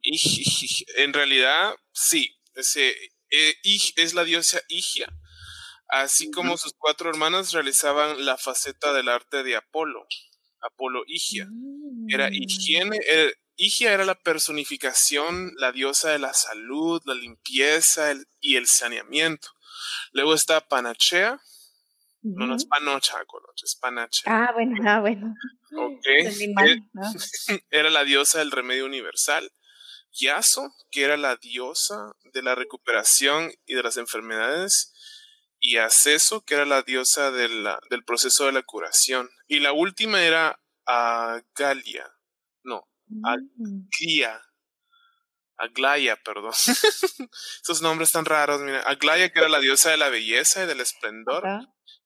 En 0.98 1.14
realidad, 1.14 1.74
sí. 1.92 2.36
Ese, 2.54 2.90
eh, 3.32 3.56
es 3.64 4.14
la 4.14 4.24
diosa 4.24 4.60
Higia. 4.68 5.08
Así 5.90 6.30
como 6.30 6.58
sus 6.58 6.74
cuatro 6.78 7.10
hermanas 7.10 7.52
realizaban 7.52 8.26
la 8.26 8.38
faceta 8.38 8.94
del 8.94 9.10
arte 9.10 9.42
de 9.44 9.56
Apolo. 9.56 10.06
Apolo 10.62 11.04
Higia. 11.08 11.48
Era 12.10 12.30
mm. 12.30 12.34
higiene. 12.34 13.00
Eh, 13.10 13.34
Higia 13.56 13.92
era 13.92 14.06
la 14.06 14.16
personificación, 14.16 15.54
la 15.58 15.72
diosa 15.72 16.12
de 16.12 16.20
la 16.20 16.34
salud, 16.34 17.02
la 17.06 17.16
limpieza 17.16 18.14
y 18.40 18.56
el 18.56 18.68
saneamiento. 18.68 19.50
Luego 20.14 20.34
está 20.34 20.62
Panachea, 20.62 21.40
no, 22.36 22.48
no 22.48 22.56
es 22.56 22.66
panocha, 22.66 23.18
es 23.64 23.76
panache. 23.76 24.24
Ah, 24.26 24.52
bueno, 24.54 24.76
ah, 24.86 25.00
bueno. 25.00 25.34
Ok. 25.76 26.06
Era 27.70 27.90
la 27.90 28.04
diosa 28.04 28.40
del 28.40 28.52
remedio 28.52 28.86
universal. 28.86 29.52
Yaso, 30.20 30.74
que 30.90 31.04
era 31.04 31.16
la 31.16 31.36
diosa 31.36 32.14
de 32.34 32.42
la 32.42 32.56
recuperación 32.56 33.52
y 33.66 33.76
de 33.76 33.84
las 33.84 33.98
enfermedades. 33.98 34.94
Y 35.60 35.78
Aceso, 35.78 36.42
que 36.42 36.56
era 36.56 36.66
la 36.66 36.82
diosa 36.82 37.32
de 37.32 37.48
del 37.90 38.04
proceso 38.04 38.46
de 38.46 38.52
la 38.52 38.64
curación. 38.64 39.30
Y 39.48 39.60
la 39.60 39.74
última 39.74 40.24
era 40.24 40.60
Agalia. 40.86 42.10
No, 42.64 42.88
mm. 43.08 43.26
Aglia. 43.26 44.42
Aglaya, 45.58 46.16
perdón. 46.24 46.54
Esos 47.64 47.82
nombres 47.82 48.12
tan 48.12 48.26
raros, 48.26 48.62
mira. 48.62 48.82
Aglaya, 48.82 49.30
que 49.30 49.40
era 49.40 49.50
la 49.50 49.60
diosa 49.60 49.90
de 49.90 49.98
la 49.98 50.10
belleza 50.10 50.64
y 50.64 50.68
del 50.68 50.82
esplendor 50.82 51.44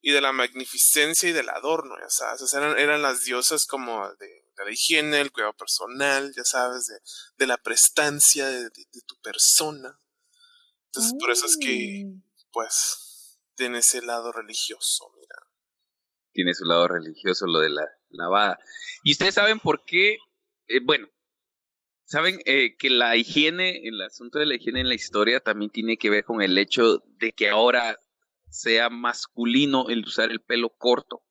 y 0.01 0.11
de 0.11 0.21
la 0.21 0.31
magnificencia 0.31 1.29
y 1.29 1.33
del 1.33 1.49
adorno, 1.49 1.95
ya 1.99 2.09
sabes. 2.09 2.53
eran, 2.53 2.77
eran 2.79 3.01
las 3.01 3.23
diosas 3.23 3.65
como 3.67 4.09
de, 4.15 4.41
la 4.57 4.71
higiene, 4.71 5.21
el 5.21 5.31
cuidado 5.31 5.53
personal, 5.53 6.33
ya 6.35 6.43
sabes, 6.43 6.85
de, 6.85 6.99
de 7.37 7.47
la 7.47 7.57
prestancia 7.57 8.47
de, 8.47 8.69
tu 9.05 9.19
persona. 9.21 9.99
Entonces, 10.87 11.13
por 11.19 11.31
eso 11.31 11.45
es 11.45 11.57
que, 11.57 12.03
mm. 12.05 12.23
pues, 12.51 13.39
tiene 13.55 13.79
ese 13.79 14.01
lado 14.01 14.31
religioso, 14.31 15.11
mira. 15.15 15.35
Tiene 16.33 16.53
su 16.53 16.65
lado 16.65 16.87
religioso, 16.87 17.45
lo 17.45 17.59
de 17.59 17.69
la 17.69 17.87
lavada. 18.09 18.59
Y 19.03 19.11
ustedes 19.11 19.35
saben 19.35 19.59
por 19.59 19.83
qué, 19.85 20.17
eh, 20.67 20.79
bueno, 20.83 21.07
saben 22.05 22.39
eh, 22.45 22.75
que 22.77 22.89
la 22.89 23.15
higiene, 23.15 23.87
el 23.87 24.01
asunto 24.01 24.39
de 24.39 24.45
la 24.45 24.55
higiene 24.55 24.81
en 24.81 24.89
la 24.89 24.95
historia 24.95 25.39
también 25.39 25.71
tiene 25.71 25.97
que 25.97 26.09
ver 26.09 26.23
con 26.23 26.41
el 26.41 26.57
hecho 26.57 27.03
de 27.17 27.31
que 27.31 27.49
ahora 27.49 27.97
sea 28.49 28.89
masculino 28.89 29.89
el 29.89 30.03
usar 30.03 30.31
el 30.31 30.41
pelo 30.41 30.69
corto. 30.69 31.21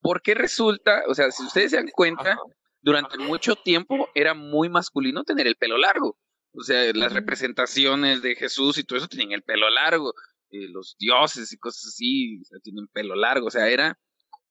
Porque 0.00 0.34
resulta, 0.34 1.02
o 1.08 1.14
sea, 1.14 1.30
si 1.30 1.44
ustedes 1.44 1.70
se 1.70 1.76
dan 1.76 1.88
cuenta, 1.88 2.36
durante 2.82 3.16
mucho 3.18 3.56
tiempo 3.56 4.08
era 4.14 4.34
muy 4.34 4.68
masculino 4.68 5.24
tener 5.24 5.46
el 5.46 5.56
pelo 5.56 5.78
largo. 5.78 6.18
O 6.52 6.62
sea, 6.62 6.92
las 6.94 7.12
representaciones 7.12 8.22
de 8.22 8.36
Jesús 8.36 8.78
y 8.78 8.84
todo 8.84 8.98
eso 8.98 9.08
tenían 9.08 9.32
el 9.32 9.42
pelo 9.42 9.68
largo. 9.70 10.14
Eh, 10.50 10.68
los 10.68 10.96
dioses 10.98 11.52
y 11.52 11.58
cosas 11.58 11.86
así 11.86 12.42
tienen 12.62 12.86
pelo 12.88 13.16
largo. 13.16 13.46
O 13.46 13.50
sea, 13.50 13.68
era, 13.68 13.98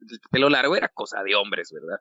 el 0.02 0.20
pelo 0.32 0.50
largo 0.50 0.76
era 0.76 0.90
cosa 0.90 1.24
de 1.24 1.36
hombres, 1.36 1.72
¿verdad? 1.72 2.00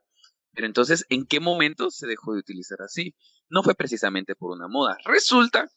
Pero 0.54 0.66
entonces, 0.66 1.06
¿en 1.08 1.26
qué 1.26 1.40
momento 1.40 1.90
se 1.90 2.06
dejó 2.06 2.34
de 2.34 2.40
utilizar 2.40 2.82
así? 2.82 3.14
No 3.48 3.62
fue 3.62 3.74
precisamente 3.74 4.34
por 4.34 4.52
una 4.52 4.68
moda. 4.68 4.96
Resulta 5.04 5.70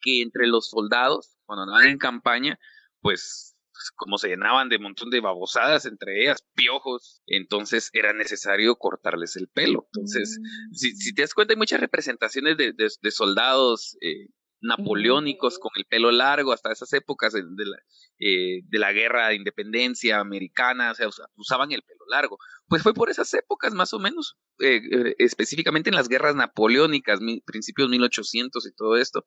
que 0.00 0.22
entre 0.22 0.46
los 0.46 0.70
soldados, 0.70 1.36
cuando 1.44 1.64
andaban 1.64 1.88
en 1.88 1.98
campaña, 1.98 2.58
pues 3.00 3.56
como 3.94 4.18
se 4.18 4.28
llenaban 4.28 4.68
de 4.68 4.76
un 4.76 4.84
montón 4.84 5.10
de 5.10 5.20
babosadas, 5.20 5.86
entre 5.86 6.22
ellas 6.22 6.44
piojos, 6.54 7.22
entonces 7.26 7.90
era 7.92 8.12
necesario 8.12 8.76
cortarles 8.76 9.36
el 9.36 9.48
pelo. 9.48 9.88
Entonces, 9.92 10.38
mm. 10.40 10.74
si, 10.74 11.14
te 11.14 11.22
das 11.22 11.34
cuenta, 11.34 11.52
hay 11.52 11.58
muchas 11.58 11.80
representaciones 11.80 12.56
de, 12.56 12.72
de, 12.72 13.10
soldados 13.10 13.96
eh, 14.00 14.28
napoleónicos 14.60 15.58
con 15.58 15.70
el 15.76 15.84
pelo 15.84 16.10
largo 16.10 16.52
hasta 16.52 16.72
esas 16.72 16.92
épocas 16.92 17.32
de, 17.32 17.42
la, 17.42 17.76
eh, 18.18 18.62
de 18.64 18.78
la 18.78 18.92
guerra 18.92 19.28
de 19.28 19.36
independencia 19.36 20.18
americana, 20.20 20.92
o 20.92 20.94
sea, 20.94 21.08
usaban 21.36 21.72
el 21.72 21.82
pelo 21.82 22.04
largo. 22.08 22.38
Pues 22.68 22.82
fue 22.82 22.94
por 22.94 23.10
esas 23.10 23.32
épocas 23.34 23.74
más 23.74 23.92
o 23.92 23.98
menos, 23.98 24.36
eh, 24.60 25.14
específicamente 25.18 25.90
en 25.90 25.96
las 25.96 26.08
guerras 26.08 26.34
napoleónicas, 26.34 27.20
principios 27.44 27.88
1800 27.88 28.66
y 28.66 28.74
todo 28.74 28.96
esto, 28.96 29.24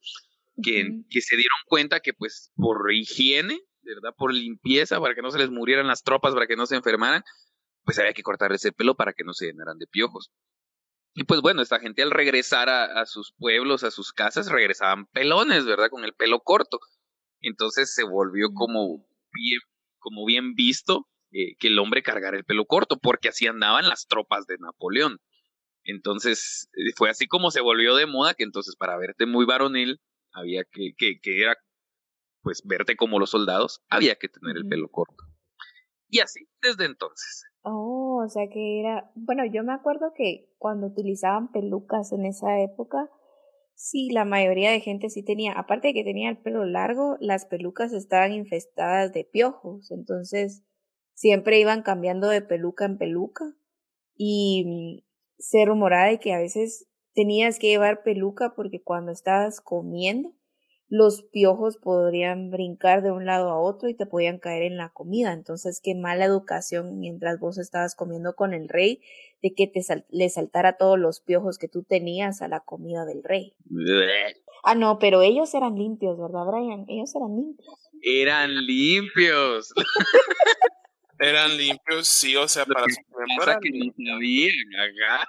que, 0.61 1.03
que 1.09 1.21
se 1.21 1.37
dieron 1.37 1.57
cuenta 1.67 1.99
que 1.99 2.13
pues 2.13 2.51
por 2.55 2.91
higiene 2.93 3.59
¿verdad? 3.81 4.13
Por 4.17 4.33
limpieza, 4.33 4.99
para 4.99 5.15
que 5.15 5.21
no 5.21 5.31
se 5.31 5.39
les 5.39 5.49
murieran 5.49 5.87
las 5.87 6.03
tropas, 6.03 6.33
para 6.33 6.47
que 6.47 6.55
no 6.55 6.65
se 6.65 6.75
enfermaran, 6.75 7.23
pues 7.83 7.97
había 7.99 8.13
que 8.13 8.23
cortarles 8.23 8.63
el 8.65 8.73
pelo 8.73 8.95
para 8.95 9.13
que 9.13 9.23
no 9.23 9.33
se 9.33 9.47
llenaran 9.47 9.77
de 9.77 9.87
piojos. 9.87 10.31
Y 11.13 11.23
pues 11.23 11.41
bueno, 11.41 11.61
esta 11.61 11.79
gente 11.79 12.03
al 12.03 12.11
regresar 12.11 12.69
a, 12.69 13.05
sus 13.05 13.33
pueblos, 13.37 13.83
a 13.83 13.91
sus 13.91 14.13
casas, 14.13 14.49
regresaban 14.49 15.07
pelones, 15.07 15.65
¿verdad? 15.65 15.89
Con 15.89 16.05
el 16.05 16.13
pelo 16.13 16.39
corto. 16.41 16.79
Entonces 17.41 17.93
se 17.93 18.03
volvió 18.03 18.49
como 18.53 19.05
bien, 19.31 19.59
como 19.97 20.25
bien 20.25 20.53
visto 20.53 21.07
eh, 21.31 21.55
que 21.57 21.67
el 21.67 21.79
hombre 21.79 22.03
cargara 22.03 22.37
el 22.37 22.45
pelo 22.45 22.65
corto, 22.65 22.99
porque 22.99 23.29
así 23.29 23.47
andaban 23.47 23.89
las 23.89 24.07
tropas 24.07 24.45
de 24.45 24.57
Napoleón. 24.59 25.19
Entonces 25.83 26.69
eh, 26.73 26.93
fue 26.95 27.09
así 27.09 27.27
como 27.27 27.51
se 27.51 27.61
volvió 27.61 27.95
de 27.95 28.05
moda, 28.05 28.33
que 28.33 28.43
entonces 28.43 28.75
para 28.75 28.97
verte 28.97 29.25
muy 29.25 29.45
varonil 29.45 29.99
había 30.31 30.63
que, 30.63 30.93
que, 30.97 31.19
que 31.21 31.41
era 31.41 31.57
pues 32.41 32.61
verte 32.65 32.95
como 32.95 33.19
los 33.19 33.31
soldados, 33.31 33.81
había 33.89 34.15
que 34.15 34.29
tener 34.29 34.57
el 34.57 34.67
pelo 34.67 34.89
corto. 34.89 35.23
Y 36.07 36.19
así, 36.19 36.47
desde 36.61 36.85
entonces. 36.85 37.43
Oh, 37.61 38.08
o 38.19 38.29
sea 38.29 38.47
que 38.49 38.79
era, 38.79 39.11
bueno, 39.15 39.45
yo 39.45 39.63
me 39.63 39.73
acuerdo 39.73 40.13
que 40.15 40.49
cuando 40.57 40.87
utilizaban 40.87 41.51
pelucas 41.51 42.11
en 42.11 42.25
esa 42.25 42.61
época, 42.61 43.09
sí, 43.75 44.09
la 44.11 44.25
mayoría 44.25 44.71
de 44.71 44.81
gente 44.81 45.09
sí 45.09 45.23
tenía, 45.23 45.53
aparte 45.53 45.89
de 45.89 45.93
que 45.93 46.03
tenía 46.03 46.29
el 46.29 46.37
pelo 46.37 46.65
largo, 46.65 47.17
las 47.19 47.45
pelucas 47.45 47.93
estaban 47.93 48.33
infestadas 48.33 49.13
de 49.13 49.23
piojos, 49.23 49.91
entonces 49.91 50.63
siempre 51.13 51.59
iban 51.59 51.81
cambiando 51.81 52.27
de 52.27 52.41
peluca 52.41 52.85
en 52.85 52.97
peluca 52.97 53.45
y 54.15 55.05
se 55.37 55.65
rumoraba 55.65 56.05
de 56.05 56.19
que 56.19 56.33
a 56.33 56.39
veces 56.39 56.87
tenías 57.13 57.59
que 57.59 57.67
llevar 57.67 58.03
peluca 58.03 58.53
porque 58.55 58.81
cuando 58.81 59.11
estabas 59.11 59.61
comiendo 59.61 60.33
los 60.89 61.21
piojos 61.21 61.77
podrían 61.77 62.49
brincar 62.49 63.03
de 63.03 63.11
un 63.11 63.25
lado 63.25 63.49
a 63.49 63.59
otro 63.59 63.89
y 63.89 63.93
te 63.93 64.07
podían 64.07 64.39
caer 64.39 64.63
en 64.63 64.75
la 64.75 64.89
comida. 64.89 65.33
Entonces, 65.33 65.81
qué 65.83 65.93
mala 65.93 66.25
educación 66.25 66.99
mientras 66.99 67.39
vos 67.39 67.59
estabas 67.59 67.95
comiendo 67.95 68.35
con 68.35 68.53
el 68.53 68.67
rey, 68.67 69.01
de 69.41 69.53
que 69.53 69.67
te 69.67 69.81
le 70.09 70.29
saltara 70.29 70.77
todos 70.77 70.97
los 70.97 71.21
piojos 71.21 71.59
que 71.59 71.67
tú 71.67 71.83
tenías 71.83 72.41
a 72.41 72.47
la 72.47 72.61
comida 72.61 73.05
del 73.05 73.23
rey. 73.23 73.53
ah, 74.63 74.75
no, 74.75 74.97
pero 74.97 75.21
ellos 75.21 75.53
eran 75.53 75.75
limpios, 75.75 76.17
¿verdad, 76.19 76.45
Brian? 76.45 76.85
Ellos 76.87 77.15
eran 77.15 77.35
limpios. 77.35 77.91
Eran 78.01 78.65
limpios. 78.65 79.71
eran 81.19 81.55
limpios, 81.55 82.07
sí, 82.07 82.35
o 82.35 82.47
sea, 82.47 82.65
para 82.65 82.85
su 82.85 83.59
que 83.61 83.69
no 83.71 83.93
sabían, 83.93 84.55
acá 84.75 85.27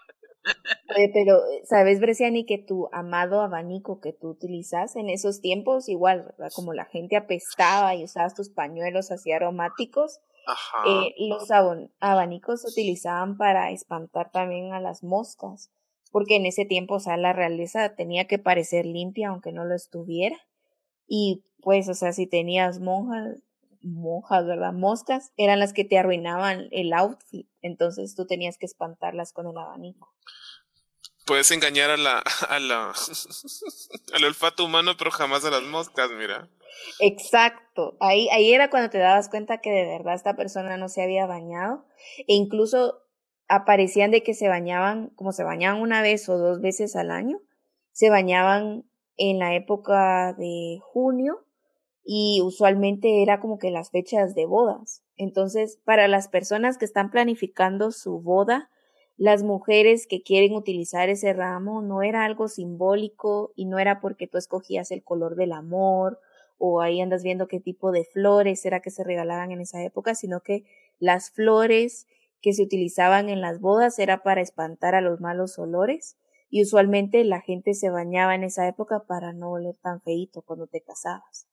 pero, 1.12 1.40
¿sabes, 1.64 2.00
Bresciani, 2.00 2.44
que 2.44 2.59
tu 2.59 2.88
amado 2.92 3.40
abanico 3.40 4.00
que 4.00 4.12
tú 4.12 4.29
utilizas 4.29 4.96
en 4.96 5.09
esos 5.09 5.40
tiempos, 5.40 5.88
igual, 5.88 6.24
¿verdad? 6.24 6.50
Como 6.55 6.72
la 6.72 6.85
gente 6.85 7.16
apestaba 7.16 7.94
y 7.94 8.05
usabas 8.05 8.35
tus 8.35 8.50
pañuelos 8.50 9.11
así 9.11 9.33
aromáticos, 9.33 10.20
eh, 10.87 11.14
los 11.18 11.48
abanicos 12.00 12.62
se 12.62 12.68
utilizaban 12.68 13.37
para 13.37 13.70
espantar 13.70 14.31
también 14.33 14.72
a 14.72 14.81
las 14.81 15.03
moscas, 15.03 15.70
porque 16.11 16.37
en 16.37 16.46
ese 16.46 16.64
tiempo, 16.64 16.94
o 16.94 17.00
sea, 17.00 17.16
la 17.16 17.33
realeza 17.33 17.94
tenía 17.94 18.26
que 18.26 18.38
parecer 18.38 18.87
limpia 18.87 19.29
aunque 19.29 19.53
no 19.53 19.64
lo 19.64 19.74
estuviera. 19.74 20.37
Y 21.07 21.44
pues, 21.61 21.88
o 21.88 21.94
sea, 21.94 22.12
si 22.12 22.26
tenías 22.26 22.81
monjas, 22.81 23.42
monjas, 23.83 24.46
¿verdad? 24.46 24.72
Moscas 24.72 25.33
eran 25.37 25.59
las 25.59 25.72
que 25.72 25.85
te 25.85 25.98
arruinaban 25.98 26.68
el 26.70 26.92
outfit, 26.92 27.48
entonces 27.62 28.14
tú 28.14 28.26
tenías 28.26 28.59
que 28.59 28.66
espantarlas 28.66 29.33
con 29.33 29.46
el 29.46 29.57
abanico. 29.57 30.09
Puedes 31.26 31.50
engañar 31.50 31.90
a 31.90 31.96
la, 31.96 32.22
al 34.14 34.24
olfato 34.24 34.64
humano, 34.64 34.92
pero 34.98 35.11
jamás 35.11 35.44
a 35.44 35.50
las 35.50 35.62
moscas, 35.62 36.11
mira. 36.12 36.48
Exacto, 36.98 37.96
ahí, 38.00 38.28
ahí 38.30 38.52
era 38.52 38.70
cuando 38.70 38.90
te 38.90 38.98
dabas 38.98 39.28
cuenta 39.28 39.61
que 39.61 39.70
de 39.70 39.87
verdad 39.87 40.14
esta 40.14 40.35
persona 40.35 40.76
no 40.76 40.88
se 40.88 41.02
había 41.02 41.26
bañado 41.26 41.87
e 42.18 42.35
incluso 42.35 43.02
aparecían 43.48 44.11
de 44.11 44.22
que 44.22 44.35
se 44.35 44.48
bañaban, 44.48 45.09
como 45.16 45.33
se 45.33 45.42
bañaban 45.42 45.83
una 45.83 46.02
vez 46.02 46.28
o 46.28 46.38
dos 46.38 46.61
veces 46.61 46.96
al 46.96 47.11
año, 47.11 47.40
se 47.92 48.09
bañaban 48.09 48.85
en 49.16 49.38
la 49.38 49.54
época 49.54 50.33
de 50.35 50.78
junio 50.83 51.44
y 52.04 52.40
usualmente 52.42 53.22
era 53.22 53.40
como 53.40 53.59
que 53.59 53.70
las 53.70 53.90
fechas 53.90 54.35
de 54.35 54.46
bodas. 54.46 55.02
Entonces, 55.16 55.78
para 55.85 56.09
las 56.09 56.28
personas 56.28 56.78
que 56.78 56.85
están 56.85 57.11
planificando 57.11 57.90
su 57.90 58.20
boda, 58.20 58.70
las 59.20 59.42
mujeres 59.42 60.06
que 60.06 60.22
quieren 60.22 60.54
utilizar 60.54 61.11
ese 61.11 61.35
ramo 61.35 61.83
no 61.83 62.02
era 62.02 62.24
algo 62.24 62.48
simbólico 62.48 63.52
y 63.54 63.66
no 63.66 63.78
era 63.78 64.00
porque 64.00 64.26
tú 64.26 64.38
escogías 64.38 64.90
el 64.92 65.04
color 65.04 65.37
del 65.37 65.52
amor 65.52 66.18
o 66.56 66.80
ahí 66.80 67.02
andas 67.02 67.22
viendo 67.22 67.46
qué 67.46 67.61
tipo 67.61 67.92
de 67.92 68.06
flores 68.06 68.64
era 68.64 68.80
que 68.80 68.90
se 68.90 69.04
regalaban 69.04 69.52
en 69.52 69.61
esa 69.61 69.85
época, 69.85 70.14
sino 70.14 70.40
que 70.40 70.64
las 71.00 71.30
flores 71.33 72.06
que 72.40 72.54
se 72.54 72.62
utilizaban 72.62 73.28
en 73.28 73.42
las 73.42 73.61
bodas 73.61 73.98
era 73.98 74.22
para 74.22 74.40
espantar 74.40 74.94
a 74.94 75.02
los 75.02 75.20
malos 75.20 75.59
olores 75.59 76.16
y 76.48 76.62
usualmente 76.62 77.22
la 77.24 77.42
gente 77.42 77.74
se 77.74 77.90
bañaba 77.90 78.35
en 78.35 78.44
esa 78.44 78.66
época 78.68 79.04
para 79.06 79.35
no 79.35 79.50
oler 79.50 79.76
tan 79.83 80.00
feito 80.00 80.40
cuando 80.40 80.66
te 80.66 80.80
casabas. 80.80 81.46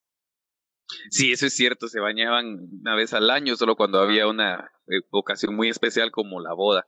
Sí, 1.09 1.33
eso 1.33 1.47
es 1.47 1.53
cierto, 1.53 1.89
se 1.89 1.99
bañaban 1.99 2.69
una 2.79 2.95
vez 2.95 3.13
al 3.13 3.29
año, 3.29 3.57
solo 3.57 3.75
cuando 3.75 3.99
había 3.99 4.25
una 4.25 4.71
eh, 4.87 5.01
ocasión 5.11 5.53
muy 5.53 5.67
especial 5.67 6.11
como 6.11 6.39
la 6.39 6.53
boda. 6.53 6.87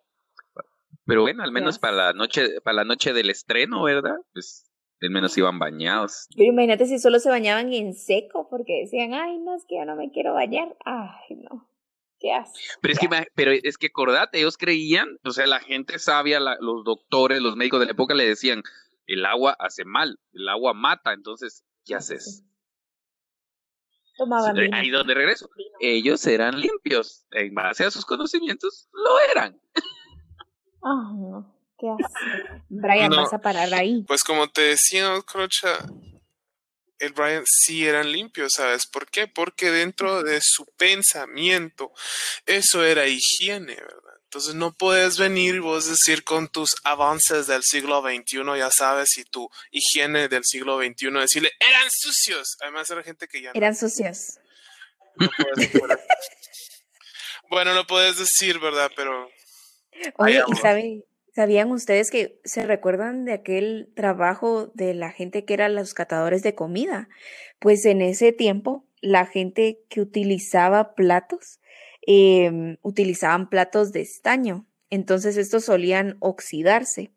Pero 1.10 1.24
bueno, 1.24 1.44
al 1.44 1.52
menos 1.52 1.80
para 1.80 1.96
la 1.96 2.14
noche, 2.14 2.62
para 2.62 2.76
la 2.76 2.84
noche 2.86 3.14
del 3.14 3.32
estreno, 3.32 3.82
¿verdad? 3.82 4.18
Pues 4.32 4.72
al 5.02 5.10
menos 5.10 5.36
iban 5.40 5.58
bañados. 5.58 6.28
Pero 6.38 6.52
imagínate 6.52 6.86
si 6.86 7.00
solo 7.00 7.20
se 7.20 7.30
bañaban 7.30 7.74
en 7.74 7.96
seco, 7.96 8.48
porque 8.48 8.82
decían, 8.84 9.16
ay, 9.16 9.40
no, 9.40 9.56
es 9.56 9.66
que 9.68 9.76
ya 9.76 9.86
no 9.86 9.96
me 9.96 10.12
quiero 10.12 10.36
bañar. 10.36 10.78
Ay, 10.86 11.36
no. 11.38 11.68
¿Qué 12.20 12.32
haces? 12.32 12.78
Pero 12.82 12.94
es, 12.94 13.00
que, 13.00 13.10
pero 13.34 13.52
es 13.52 13.78
que 13.78 13.88
acordate, 13.88 14.40
ellos 14.40 14.58
creían, 14.58 15.18
o 15.24 15.32
sea, 15.32 15.48
la 15.48 15.60
gente 15.60 15.98
sabia, 15.98 16.40
los 16.40 16.84
doctores, 16.84 17.42
los 17.42 17.56
médicos 17.56 17.80
de 17.80 17.88
la 17.88 17.94
época 17.94 18.14
le 18.14 18.28
decían, 18.28 18.62
el 19.08 19.26
agua 19.26 19.56
hace 19.58 19.86
mal, 19.86 20.20
el 20.34 20.48
agua 20.48 20.74
mata, 20.74 21.14
entonces, 21.14 21.64
¿qué 21.86 21.96
haces? 21.96 22.44
Tomaban 24.18 24.74
Ahí 24.74 24.90
donde 24.90 25.14
regreso. 25.16 25.50
Ellos 25.80 26.28
eran 26.28 26.60
limpios. 26.60 27.26
En 27.32 27.56
base 27.56 27.86
a 27.86 27.92
sus 27.92 28.06
conocimientos, 28.06 28.90
lo 28.92 29.18
eran. 29.32 29.60
No. 30.82 31.56
¿Qué 31.78 31.88
haces? 31.90 32.64
Brian, 32.70 33.10
vas 33.10 33.34
a 33.34 33.40
parar 33.40 33.74
ahí. 33.74 34.04
Pues 34.08 34.24
como 34.24 34.50
te 34.50 34.62
decía, 34.62 35.14
Crocha, 35.26 35.80
el 37.00 37.14
Brian 37.14 37.44
sí 37.46 37.88
eran 37.88 38.12
limpios, 38.12 38.54
¿sabes 38.56 38.86
por 38.86 39.10
qué? 39.10 39.28
Porque 39.28 39.72
dentro 39.72 40.24
de 40.24 40.40
su 40.42 40.66
pensamiento 40.78 41.92
eso 42.46 42.84
era 42.84 43.08
higiene, 43.08 43.76
¿verdad? 43.76 44.20
Entonces 44.30 44.54
no 44.54 44.74
puedes 44.74 45.18
venir 45.18 45.56
y 45.56 45.60
vos 45.60 45.90
decir 45.90 46.24
con 46.24 46.50
tus 46.50 46.76
avances 46.84 47.48
del 47.48 47.64
siglo 47.64 48.04
XXI, 48.04 48.60
ya 48.60 48.70
sabes, 48.70 49.18
y 49.18 49.24
tu 49.24 49.50
higiene 49.72 50.28
del 50.28 50.44
siglo 50.46 50.78
XXI, 50.78 51.10
decirle, 51.12 51.52
eran 51.60 51.90
sucios. 51.90 52.56
Además 52.62 52.88
era 52.92 53.02
gente 53.02 53.28
que 53.28 53.42
ya... 53.42 53.52
Eran 53.56 53.76
sucios. 53.76 54.38
bueno, 57.50 57.74
no 57.74 57.88
puedes 57.88 58.20
decir, 58.20 58.60
¿verdad? 58.60 58.92
Pero... 58.96 59.32
Oye, 60.18 60.42
¿y 60.48 61.04
sabían 61.34 61.72
ustedes 61.72 62.12
que 62.12 62.40
se 62.44 62.66
recuerdan 62.66 63.26
de 63.26 63.34
aquel 63.34 63.90
trabajo 63.96 64.72
de 64.74 64.94
la 64.94 65.12
gente 65.12 65.46
que 65.46 65.54
eran 65.54 65.76
los 65.76 65.94
catadores 65.94 66.44
de 66.44 66.56
comida? 66.56 67.10
Pues 67.60 67.86
en 67.86 68.02
ese 68.02 68.32
tiempo, 68.32 68.86
la 69.02 69.26
gente 69.26 69.82
que 69.90 70.02
utilizaba 70.02 70.96
platos 70.96 71.60
Em, 72.12 72.78
utilizaban 72.82 73.50
platos 73.50 73.92
de 73.92 74.02
estaño, 74.02 74.66
entonces 74.90 75.38
estos 75.38 75.66
solían 75.66 76.18
oxidarse. 76.22 77.12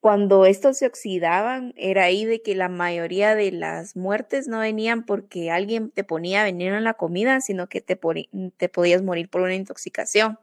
Cuando 0.00 0.46
estos 0.46 0.78
se 0.78 0.86
oxidaban, 0.86 1.74
era 1.76 2.04
ahí 2.04 2.24
de 2.24 2.42
que 2.42 2.54
la 2.54 2.68
mayoría 2.70 3.34
de 3.34 3.52
las 3.52 3.94
muertes 3.96 4.48
no 4.48 4.60
venían 4.60 5.04
porque 5.04 5.50
alguien 5.50 5.90
te 5.90 6.02
ponía 6.02 6.44
veneno 6.44 6.78
en 6.78 6.84
la 6.84 6.94
comida, 6.94 7.42
sino 7.42 7.68
que 7.68 7.82
te, 7.82 7.98
te 8.56 8.68
podías 8.70 9.02
morir 9.02 9.28
por 9.28 9.42
una 9.42 9.54
intoxicación. 9.54 10.38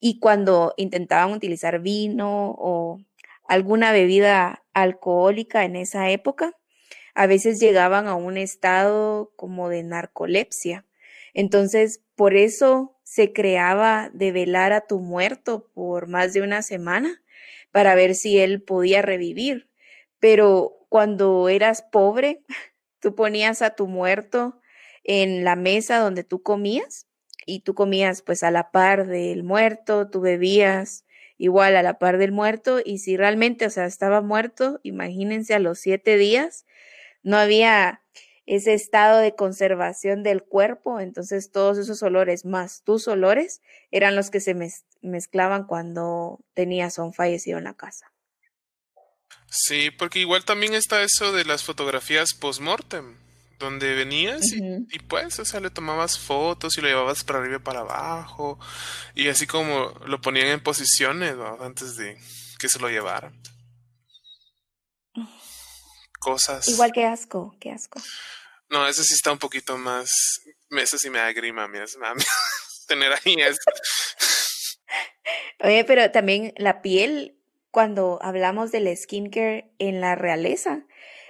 Y 0.00 0.18
cuando 0.20 0.74
intentaban 0.76 1.32
utilizar 1.32 1.80
vino 1.80 2.54
o 2.58 3.00
alguna 3.48 3.92
bebida 3.92 4.64
alcohólica 4.74 5.64
en 5.64 5.76
esa 5.76 6.10
época, 6.10 6.52
a 7.14 7.26
veces 7.26 7.60
llegaban 7.60 8.06
a 8.08 8.14
un 8.14 8.36
estado 8.36 9.32
como 9.36 9.68
de 9.68 9.82
narcolepsia. 9.82 10.84
Entonces, 11.32 12.02
por 12.14 12.34
eso 12.34 12.98
se 13.04 13.32
creaba 13.32 14.10
de 14.12 14.32
velar 14.32 14.72
a 14.72 14.86
tu 14.86 15.00
muerto 15.00 15.70
por 15.74 16.08
más 16.08 16.32
de 16.34 16.42
una 16.42 16.62
semana 16.62 17.22
para 17.72 17.94
ver 17.94 18.14
si 18.14 18.38
él 18.38 18.62
podía 18.62 19.00
revivir. 19.00 19.70
Pero 20.18 20.86
cuando 20.88 21.48
eras 21.48 21.82
pobre, 21.82 22.42
tú 23.00 23.14
ponías 23.14 23.62
a 23.62 23.70
tu 23.70 23.86
muerto 23.86 24.60
en 25.04 25.44
la 25.44 25.56
mesa 25.56 25.98
donde 25.98 26.24
tú 26.24 26.42
comías 26.42 27.05
y 27.46 27.60
tú 27.60 27.74
comías 27.74 28.20
pues 28.20 28.42
a 28.42 28.50
la 28.50 28.70
par 28.70 29.06
del 29.06 29.44
muerto, 29.44 30.10
tú 30.10 30.20
bebías 30.20 31.04
igual 31.38 31.76
a 31.76 31.82
la 31.82 31.98
par 31.98 32.18
del 32.18 32.32
muerto 32.32 32.80
y 32.84 32.98
si 32.98 33.16
realmente, 33.16 33.66
o 33.66 33.70
sea, 33.70 33.86
estaba 33.86 34.20
muerto, 34.20 34.80
imagínense 34.82 35.54
a 35.54 35.58
los 35.58 35.78
siete 35.78 36.16
días, 36.16 36.66
no 37.22 37.38
había 37.38 38.02
ese 38.46 38.74
estado 38.74 39.18
de 39.18 39.34
conservación 39.34 40.22
del 40.22 40.42
cuerpo, 40.42 41.00
entonces 41.00 41.50
todos 41.50 41.78
esos 41.78 42.02
olores 42.02 42.44
más 42.44 42.82
tus 42.84 43.08
olores 43.08 43.60
eran 43.90 44.14
los 44.16 44.30
que 44.30 44.40
se 44.40 44.56
mezclaban 45.00 45.66
cuando 45.66 46.40
tenías 46.54 46.98
un 46.98 47.12
fallecido 47.12 47.58
en 47.58 47.64
la 47.64 47.74
casa. 47.74 48.12
Sí, 49.48 49.90
porque 49.90 50.20
igual 50.20 50.44
también 50.44 50.74
está 50.74 51.02
eso 51.02 51.32
de 51.32 51.44
las 51.44 51.64
fotografías 51.64 52.34
post-mortem, 52.34 53.16
donde 53.58 53.94
venías 53.94 54.42
y, 54.52 54.98
pues, 55.08 55.38
o 55.38 55.44
sea, 55.44 55.60
le 55.60 55.70
tomabas 55.70 56.18
fotos 56.18 56.76
y 56.76 56.80
lo 56.80 56.88
llevabas 56.88 57.24
para 57.24 57.38
arriba 57.40 57.56
y 57.56 57.60
para 57.60 57.80
abajo, 57.80 58.58
y 59.14 59.28
así 59.28 59.46
como 59.46 59.92
lo 60.06 60.20
ponían 60.20 60.48
en 60.48 60.62
posiciones 60.62 61.34
antes 61.60 61.96
de 61.96 62.18
que 62.58 62.68
se 62.68 62.78
lo 62.78 62.88
llevaran. 62.88 63.40
Cosas. 66.18 66.68
Igual 66.68 66.92
que 66.92 67.04
asco, 67.04 67.56
qué 67.60 67.70
asco. 67.70 68.00
No, 68.68 68.86
ese 68.88 69.04
sí 69.04 69.14
está 69.14 69.30
un 69.32 69.38
poquito 69.38 69.78
más. 69.78 70.40
Eso 70.70 70.98
sí 70.98 71.08
me 71.10 71.18
da 71.18 71.32
grima, 71.32 71.68
mi 71.68 71.78
tener 72.88 73.12
ahí 73.12 73.36
eso. 73.40 73.58
Oye, 75.60 75.84
pero 75.84 76.10
también 76.10 76.52
la 76.56 76.82
piel, 76.82 77.36
cuando 77.70 78.18
hablamos 78.22 78.72
del 78.72 78.94
skincare 78.96 79.70
en 79.78 80.00
la 80.00 80.14
realeza, 80.14 80.84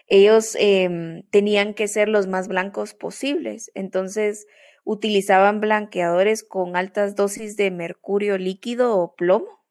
ellos 0.07 0.57
em, 0.59 1.23
tenían 1.31 1.75
que 1.75 1.89
ser 1.89 2.09
los 2.09 2.27
más 2.27 2.49
blancos 2.49 2.95
posibles. 2.95 3.71
Entonces 3.75 4.47
utilizaban 4.85 5.61
blanqueadores 5.61 6.45
con 6.45 6.77
altas 6.77 7.17
dosis 7.17 7.57
de 7.57 7.71
mercurio 7.71 8.39
líquido 8.39 8.97
o 8.99 9.15
plomo. 9.15 9.65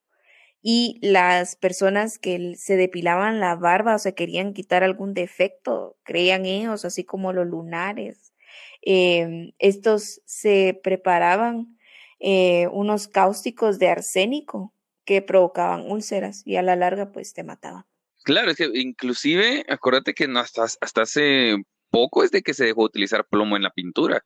Y 0.61 0.99
las 1.01 1.55
personas 1.55 2.17
que 2.17 2.55
se 2.57 2.75
depilaban 2.75 3.39
la 3.39 3.55
barba 3.55 3.95
o 3.95 3.99
se 3.99 4.15
querían 4.15 4.53
quitar 4.53 4.83
algún 4.83 5.13
defecto, 5.13 5.95
creían 6.03 6.45
ellos, 6.45 6.85
así 6.85 7.03
como 7.03 7.33
los 7.33 7.45
lunares, 7.47 8.33
em, 8.81 9.51
estos 9.59 10.21
se 10.25 10.79
preparaban 10.83 11.77
eh, 12.19 12.67
unos 12.71 13.07
cáusticos 13.07 13.77
de 13.79 13.89
arsénico 13.89 14.73
que 15.05 15.21
provocaban 15.21 15.89
úlceras 15.91 16.41
y 16.45 16.55
a 16.55 16.63
la 16.63 16.75
larga 16.75 17.11
pues 17.11 17.33
te 17.33 17.43
mataban. 17.43 17.85
Claro, 18.25 18.49
es 18.49 18.57
que 18.57 18.69
inclusive, 18.73 19.63
acuérdate 19.69 20.15
que 20.15 20.27
no 20.27 20.39
hasta, 20.39 20.63
hasta 20.63 21.03
hace 21.03 21.57
poco 21.91 22.23
es 22.23 22.31
de 22.31 22.41
que 22.41 22.55
se 22.55 22.65
dejó 22.65 22.81
utilizar 22.81 23.27
plomo 23.27 23.55
en 23.55 23.61
la 23.61 23.69
pintura. 23.69 24.25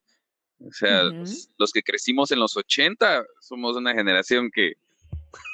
O 0.65 0.71
sea, 0.71 1.03
los, 1.03 1.71
que 1.73 1.83
crecimos 1.83 2.31
en 2.31 2.39
los 2.39 2.55
80 2.55 3.25
somos 3.41 3.75
una 3.75 3.93
generación 3.93 4.51
que, 4.53 4.75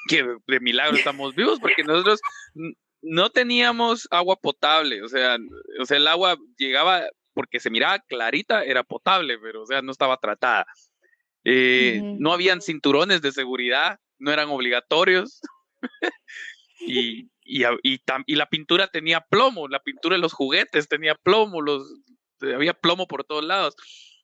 que 0.07 0.23
de 0.45 0.59
milagro 0.59 0.95
estamos 0.95 1.33
vivos 1.33 1.59
porque 1.59 1.83
nosotros 1.83 2.21
no 3.01 3.31
teníamos 3.31 4.07
agua 4.11 4.35
potable. 4.35 5.01
O 5.01 5.07
sea, 5.07 5.37
o 5.79 5.85
sea, 5.85 5.97
el 5.97 6.07
agua 6.07 6.37
llegaba 6.55 7.03
porque 7.33 7.59
se 7.59 7.71
miraba 7.71 7.97
clarita, 7.97 8.63
era 8.63 8.83
potable, 8.83 9.39
pero 9.39 9.63
o 9.63 9.65
sea, 9.65 9.81
no 9.81 9.91
estaba 9.91 10.17
tratada. 10.17 10.67
Eh, 11.43 11.99
no 12.19 12.31
habían 12.31 12.61
cinturones 12.61 13.23
de 13.23 13.31
seguridad, 13.31 13.99
no 14.19 14.31
eran 14.31 14.49
obligatorios. 14.49 15.41
y, 16.79 17.29
y, 17.45 17.63
y, 17.83 18.35
la 18.35 18.49
pintura 18.49 18.87
tenía 18.87 19.21
plomo, 19.21 19.67
la 19.67 19.81
pintura 19.83 20.15
de 20.15 20.21
los 20.21 20.33
juguetes 20.33 20.87
tenía 20.87 21.15
plomo, 21.15 21.61
los, 21.61 21.87
había 22.41 22.73
plomo 22.73 23.07
por 23.07 23.23
todos 23.23 23.45
lados. 23.45 23.75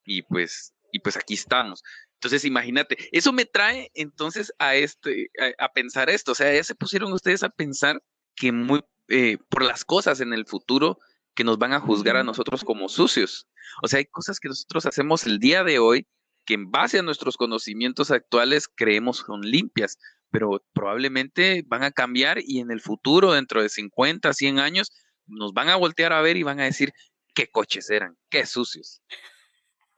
Y 0.04 0.24
pues, 0.24 0.74
y 0.92 1.00
pues 1.00 1.16
aquí 1.16 1.36
estamos. 1.36 1.84
Entonces, 2.16 2.46
imagínate, 2.46 2.98
eso 3.12 3.32
me 3.32 3.46
trae 3.46 3.92
entonces 3.94 4.54
a 4.60 4.76
este, 4.76 5.30
a, 5.58 5.72
pensar 5.72 6.10
esto. 6.10 6.34
O 6.34 6.36
sea, 6.36 6.54
ya 6.54 6.64
se 6.64 6.76
pusieron 6.76 7.14
ustedes 7.14 7.44
a 7.44 7.50
pensar 7.50 8.04
que 8.36 8.52
muy 8.52 8.82
eh, 9.08 9.38
por 9.50 9.64
las 9.64 9.86
cosas 9.86 10.22
en 10.22 10.34
el 10.34 10.46
futuro 10.46 10.98
que 11.36 11.44
nos 11.44 11.58
van 11.58 11.74
a 11.74 11.80
juzgar 11.80 12.18
a 12.18 12.24
nosotros 12.24 12.64
como 12.64 12.90
sucios. 12.90 13.48
O 13.82 13.88
sea, 13.88 14.00
hay 14.00 14.06
cosas 14.06 14.40
que 14.40 14.50
nosotros 14.50 14.86
hacemos 14.86 15.26
el 15.26 15.40
día 15.40 15.64
de 15.64 15.80
hoy 15.80 16.08
que 16.46 16.56
en 16.56 16.72
base 16.72 17.00
a 17.00 17.04
nuestros 17.04 17.38
conocimientos 17.38 18.12
actuales 18.12 18.68
creemos 18.68 19.18
son 19.26 19.42
limpias, 19.42 19.98
pero 20.32 20.64
probablemente 20.74 21.64
van 21.68 21.84
a 21.84 21.92
cambiar 21.92 22.40
y 22.42 22.60
en 22.60 22.72
el 22.72 22.82
futuro, 22.82 23.34
dentro 23.34 23.62
de 23.62 23.70
50, 23.70 24.34
100 24.34 24.60
años, 24.60 24.92
nos 25.28 25.54
van 25.54 25.70
a 25.70 25.76
voltear 25.76 26.14
a 26.14 26.22
ver 26.22 26.38
y 26.38 26.44
van 26.44 26.60
a 26.60 26.64
decir 26.64 26.94
qué 27.36 27.48
coches 27.48 27.90
eran, 27.90 28.18
qué 28.30 28.46
sucios. 28.46 29.02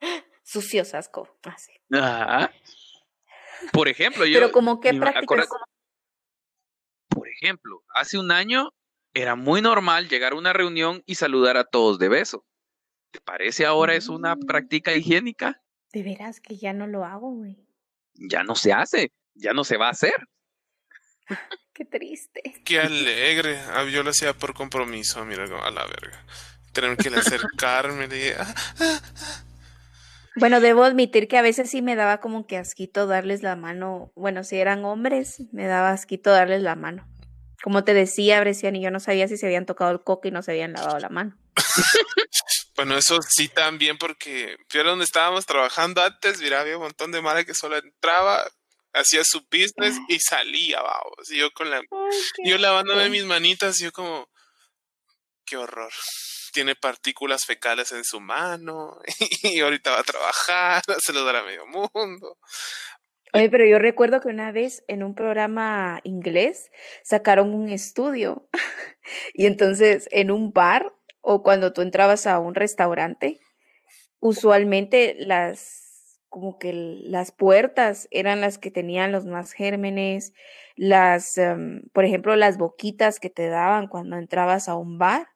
Sucios, 0.44 0.94
asco. 0.94 1.30
Por 3.72 3.88
ejemplo, 3.88 4.26
yo... 4.26 4.40
Pero 4.40 4.52
como 4.52 4.82
qué 4.82 4.94
prácticas... 4.94 5.48
Por 7.08 7.30
ejemplo, 7.30 7.84
hace 7.96 8.18
un 8.18 8.32
año 8.32 8.72
era 9.14 9.36
muy 9.36 9.62
normal 9.62 10.10
llegar 10.10 10.34
a 10.34 10.36
una 10.36 10.52
reunión 10.52 11.04
y 11.06 11.16
saludar 11.16 11.58
a 11.58 11.64
todos 11.64 12.00
de 12.00 12.10
beso. 12.10 12.46
¿Te 13.12 13.22
parece 13.22 13.66
ahora 13.66 13.94
es 13.94 14.10
una 14.10 14.36
mm. 14.36 14.40
práctica 14.48 14.94
higiénica? 14.94 15.62
De 15.94 16.02
veras 16.02 16.42
que 16.42 16.58
ya 16.58 16.74
no 16.74 16.88
lo 16.88 17.06
hago, 17.06 17.32
güey. 17.32 17.66
Ya 18.16 18.44
no 18.44 18.56
se 18.56 18.74
hace 18.74 19.12
ya 19.36 19.54
no 19.54 19.64
se 19.64 19.78
va 19.78 19.88
a 19.88 19.92
hacer. 19.92 20.28
Qué 21.74 21.86
triste. 21.86 22.42
Qué 22.66 22.80
alegre. 22.80 23.60
Ah, 23.72 23.84
yo 23.86 24.04
lo 24.04 24.12
hacía 24.12 24.34
por 24.34 24.54
compromiso, 24.54 25.26
mira, 25.26 25.44
a 25.44 25.72
la 25.72 25.86
verga. 25.86 26.24
Tener 26.72 26.98
que 26.98 27.10
acercarme. 27.10 28.08
Ah, 28.38 28.54
ah, 28.80 29.02
bueno, 30.36 30.60
debo 30.60 30.84
admitir 30.84 31.28
que 31.28 31.38
a 31.38 31.44
veces 31.44 31.70
sí 31.70 31.82
me 31.82 31.96
daba 31.96 32.20
como 32.20 32.48
que 32.48 32.58
asquito 32.58 33.06
darles 33.06 33.44
la 33.44 33.56
mano. 33.56 34.12
Bueno, 34.16 34.44
si 34.44 34.58
eran 34.58 34.84
hombres, 34.86 35.44
me 35.52 35.68
daba 35.68 35.92
asquito 35.92 36.32
darles 36.32 36.62
la 36.62 36.76
mano. 36.76 37.08
Como 37.64 37.84
te 37.84 37.94
decía, 37.94 38.40
Brescian, 38.40 38.76
y 38.76 38.84
yo 38.84 38.92
no 38.92 39.00
sabía 39.00 39.28
si 39.28 39.38
se 39.38 39.46
habían 39.46 39.66
tocado 39.66 39.92
el 39.92 40.04
coque 40.04 40.30
y 40.30 40.32
no 40.32 40.42
se 40.42 40.52
habían 40.52 40.74
lavado 40.74 41.00
la 41.00 41.10
mano. 41.10 41.38
bueno, 42.76 42.98
eso 42.98 43.20
sí 43.22 43.48
también, 43.48 43.98
porque 43.98 44.58
yo 44.70 44.84
donde 44.84 45.06
estábamos 45.06 45.46
trabajando 45.46 46.04
antes, 46.04 46.42
mira, 46.42 46.62
había 46.62 46.78
un 46.78 46.84
montón 46.84 47.12
de 47.12 47.22
madre 47.22 47.46
que 47.46 47.54
solo 47.54 47.78
entraba, 47.78 48.44
hacía 48.94 49.24
su 49.24 49.42
business 49.52 50.00
y 50.08 50.20
salía, 50.20 50.82
vamos. 50.82 51.32
Y 51.32 51.38
yo 51.38 51.52
con 51.52 51.70
la, 51.70 51.82
yo 52.44 52.58
lavándome 52.58 53.10
mis 53.10 53.26
manitas, 53.26 53.80
y 53.82 53.86
yo 53.86 53.92
como, 53.92 54.30
qué 55.46 55.58
horror. 55.58 55.92
Tiene 56.54 56.76
partículas 56.76 57.46
fecales 57.46 57.92
en 57.92 58.04
su 58.04 58.20
mano 58.20 59.00
y 59.44 59.60
ahorita 59.60 59.92
va 59.92 60.00
a 60.00 60.04
trabajar, 60.04 60.84
se 61.00 61.14
lo 61.14 61.26
dará 61.26 61.40
a 61.40 61.44
medio 61.44 61.66
mundo. 61.66 62.38
Oye, 63.36 63.50
pero 63.50 63.66
yo 63.66 63.80
recuerdo 63.80 64.22
que 64.22 64.28
una 64.28 64.52
vez 64.52 64.84
en 64.88 65.02
un 65.02 65.16
programa 65.16 66.00
inglés 66.04 66.70
sacaron 67.04 67.56
un 67.56 67.70
estudio 67.70 68.48
y 69.34 69.48
entonces 69.48 70.08
en 70.12 70.30
un 70.30 70.54
bar 70.54 70.94
o 71.22 71.42
cuando 71.42 71.74
tú 71.74 71.82
entrabas 71.82 72.28
a 72.28 72.38
un 72.38 72.54
restaurante, 72.54 73.40
usualmente 74.20 75.16
las 75.18 75.83
como 76.34 76.58
que 76.58 76.74
las 76.74 77.32
puertas 77.32 78.08
eran 78.10 78.42
las 78.42 78.58
que 78.58 78.72
tenían 78.72 79.12
los 79.12 79.28
más 79.28 79.52
gérmenes, 79.52 80.34
las, 80.76 81.38
em, 81.38 81.84
por 81.94 82.06
ejemplo, 82.06 82.36
las 82.36 82.58
boquitas 82.58 83.20
que 83.20 83.30
te 83.30 83.50
daban 83.50 83.88
cuando 83.88 84.18
entrabas 84.18 84.68
a 84.68 84.74
un 84.74 84.98
bar, 84.98 85.28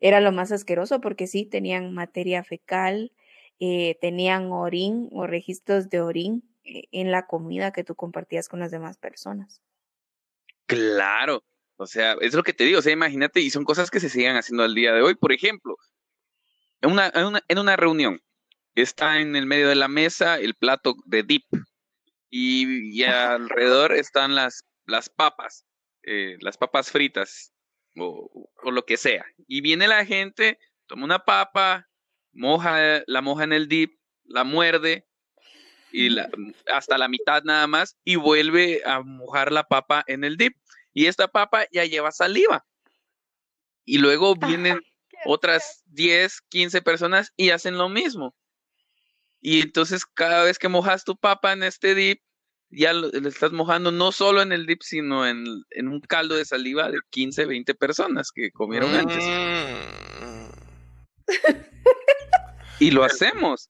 era 0.00 0.18
lo 0.20 0.32
más 0.32 0.52
asqueroso 0.52 1.02
porque 1.02 1.26
sí, 1.26 1.44
tenían 1.44 1.92
materia 1.92 2.42
fecal, 2.42 3.12
eh, 3.60 3.98
tenían 4.00 4.50
orín 4.50 5.10
o 5.12 5.26
registros 5.26 5.90
de 5.90 6.00
orín 6.00 6.42
eh, 6.64 6.84
en 6.90 7.10
la 7.10 7.26
comida 7.26 7.70
que 7.70 7.84
tú 7.84 7.94
compartías 7.94 8.48
con 8.48 8.58
las 8.58 8.70
demás 8.70 8.96
personas. 8.96 9.60
Claro, 10.64 11.44
o 11.76 11.86
sea, 11.86 12.16
es 12.22 12.32
lo 12.32 12.42
que 12.42 12.54
te 12.54 12.64
digo, 12.64 12.78
o 12.78 12.82
sea, 12.82 12.94
imagínate, 12.94 13.40
y 13.40 13.50
son 13.50 13.64
cosas 13.64 13.90
que 13.90 14.00
se 14.00 14.08
siguen 14.08 14.36
haciendo 14.36 14.62
al 14.62 14.74
día 14.74 14.94
de 14.94 15.02
hoy. 15.02 15.16
Por 15.16 15.32
ejemplo, 15.32 15.76
en 16.80 16.92
una, 16.92 17.12
en 17.14 17.26
una, 17.26 17.42
en 17.46 17.58
una 17.58 17.76
reunión, 17.76 18.22
está 18.76 19.20
en 19.20 19.34
el 19.34 19.46
medio 19.46 19.68
de 19.68 19.74
la 19.74 19.88
mesa 19.88 20.36
el 20.38 20.54
plato 20.54 20.94
de 21.06 21.22
dip 21.22 21.44
y, 22.30 23.02
alrededor 23.04 23.92
están 23.92 24.34
las, 24.34 24.64
las 24.84 25.08
papas, 25.08 25.64
eh, 26.02 26.36
las 26.40 26.58
papas 26.58 26.90
fritas 26.90 27.52
o, 27.96 28.50
lo 28.70 28.84
que 28.84 28.96
sea. 28.96 29.24
Y 29.48 29.62
viene 29.62 29.88
la 29.88 30.04
gente, 30.04 30.58
toma 30.86 31.04
una 31.04 31.20
papa, 31.20 31.88
moja, 32.32 33.02
la 33.06 33.22
moja 33.22 33.44
en 33.44 33.54
el 33.54 33.68
dip, 33.68 33.98
la 34.24 34.44
muerde 34.44 35.06
y 35.92 36.10
la, 36.10 36.28
hasta 36.72 36.98
la 36.98 37.08
mitad 37.08 37.42
nada 37.44 37.66
más 37.66 37.96
y 38.04 38.16
vuelve 38.16 38.82
a 38.84 39.00
mojar 39.00 39.50
la 39.50 39.64
papa 39.64 40.04
en 40.06 40.24
el 40.24 40.36
dip. 40.36 40.54
Y 40.92 41.06
esta 41.06 41.28
papa 41.28 41.66
ya 41.72 41.84
lleva 41.84 42.12
saliva. 42.12 42.66
Y 43.86 43.98
luego 43.98 44.34
vienen 44.34 44.80
otras 45.24 45.82
10, 45.86 46.42
15 46.48 46.82
personas 46.82 47.32
y 47.36 47.50
hacen 47.50 47.78
lo 47.78 47.88
mismo. 47.88 48.34
Y 49.40 49.60
entonces 49.60 50.04
cada 50.06 50.42
vez 50.44 50.58
que 50.58 50.68
mojas 50.68 51.04
tu 51.04 51.16
papa 51.16 51.52
en 51.52 51.62
este 51.62 51.94
dip, 51.94 52.20
ya 52.70 52.92
le 52.92 53.28
estás 53.28 53.52
mojando 53.52 53.92
no 53.92 54.12
solo 54.12 54.42
en 54.42 54.52
el 54.52 54.66
dip, 54.66 54.82
sino 54.82 55.26
en, 55.26 55.46
un 55.80 56.00
caldo 56.00 56.34
de 56.34 56.44
saliva 56.44 56.90
de 56.90 56.98
15, 57.10 57.46
20 57.46 57.74
personas 57.74 58.30
que 58.34 58.50
comieron 58.50 58.94
antes. 58.94 59.24
Mm. 59.24 60.46
y 62.80 62.90
lo 62.90 63.04
hacemos. 63.04 63.68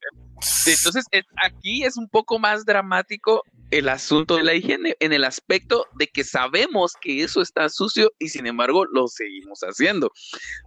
Entonces, 0.66 1.04
aquí 1.42 1.84
es 1.84 1.96
un 1.96 2.08
poco 2.08 2.38
más 2.38 2.64
dramático 2.64 3.42
el 3.70 3.88
asunto 3.88 4.36
de 4.36 4.44
la 4.44 4.54
higiene, 4.54 4.96
en 5.00 5.12
el 5.12 5.24
aspecto 5.24 5.86
de 5.98 6.06
que 6.06 6.24
sabemos 6.24 6.92
que 7.00 7.22
eso 7.22 7.42
está 7.42 7.68
sucio 7.68 8.12
y 8.18 8.28
sin 8.28 8.46
embargo 8.46 8.84
lo 8.84 9.08
seguimos 9.08 9.60
haciendo. 9.60 10.12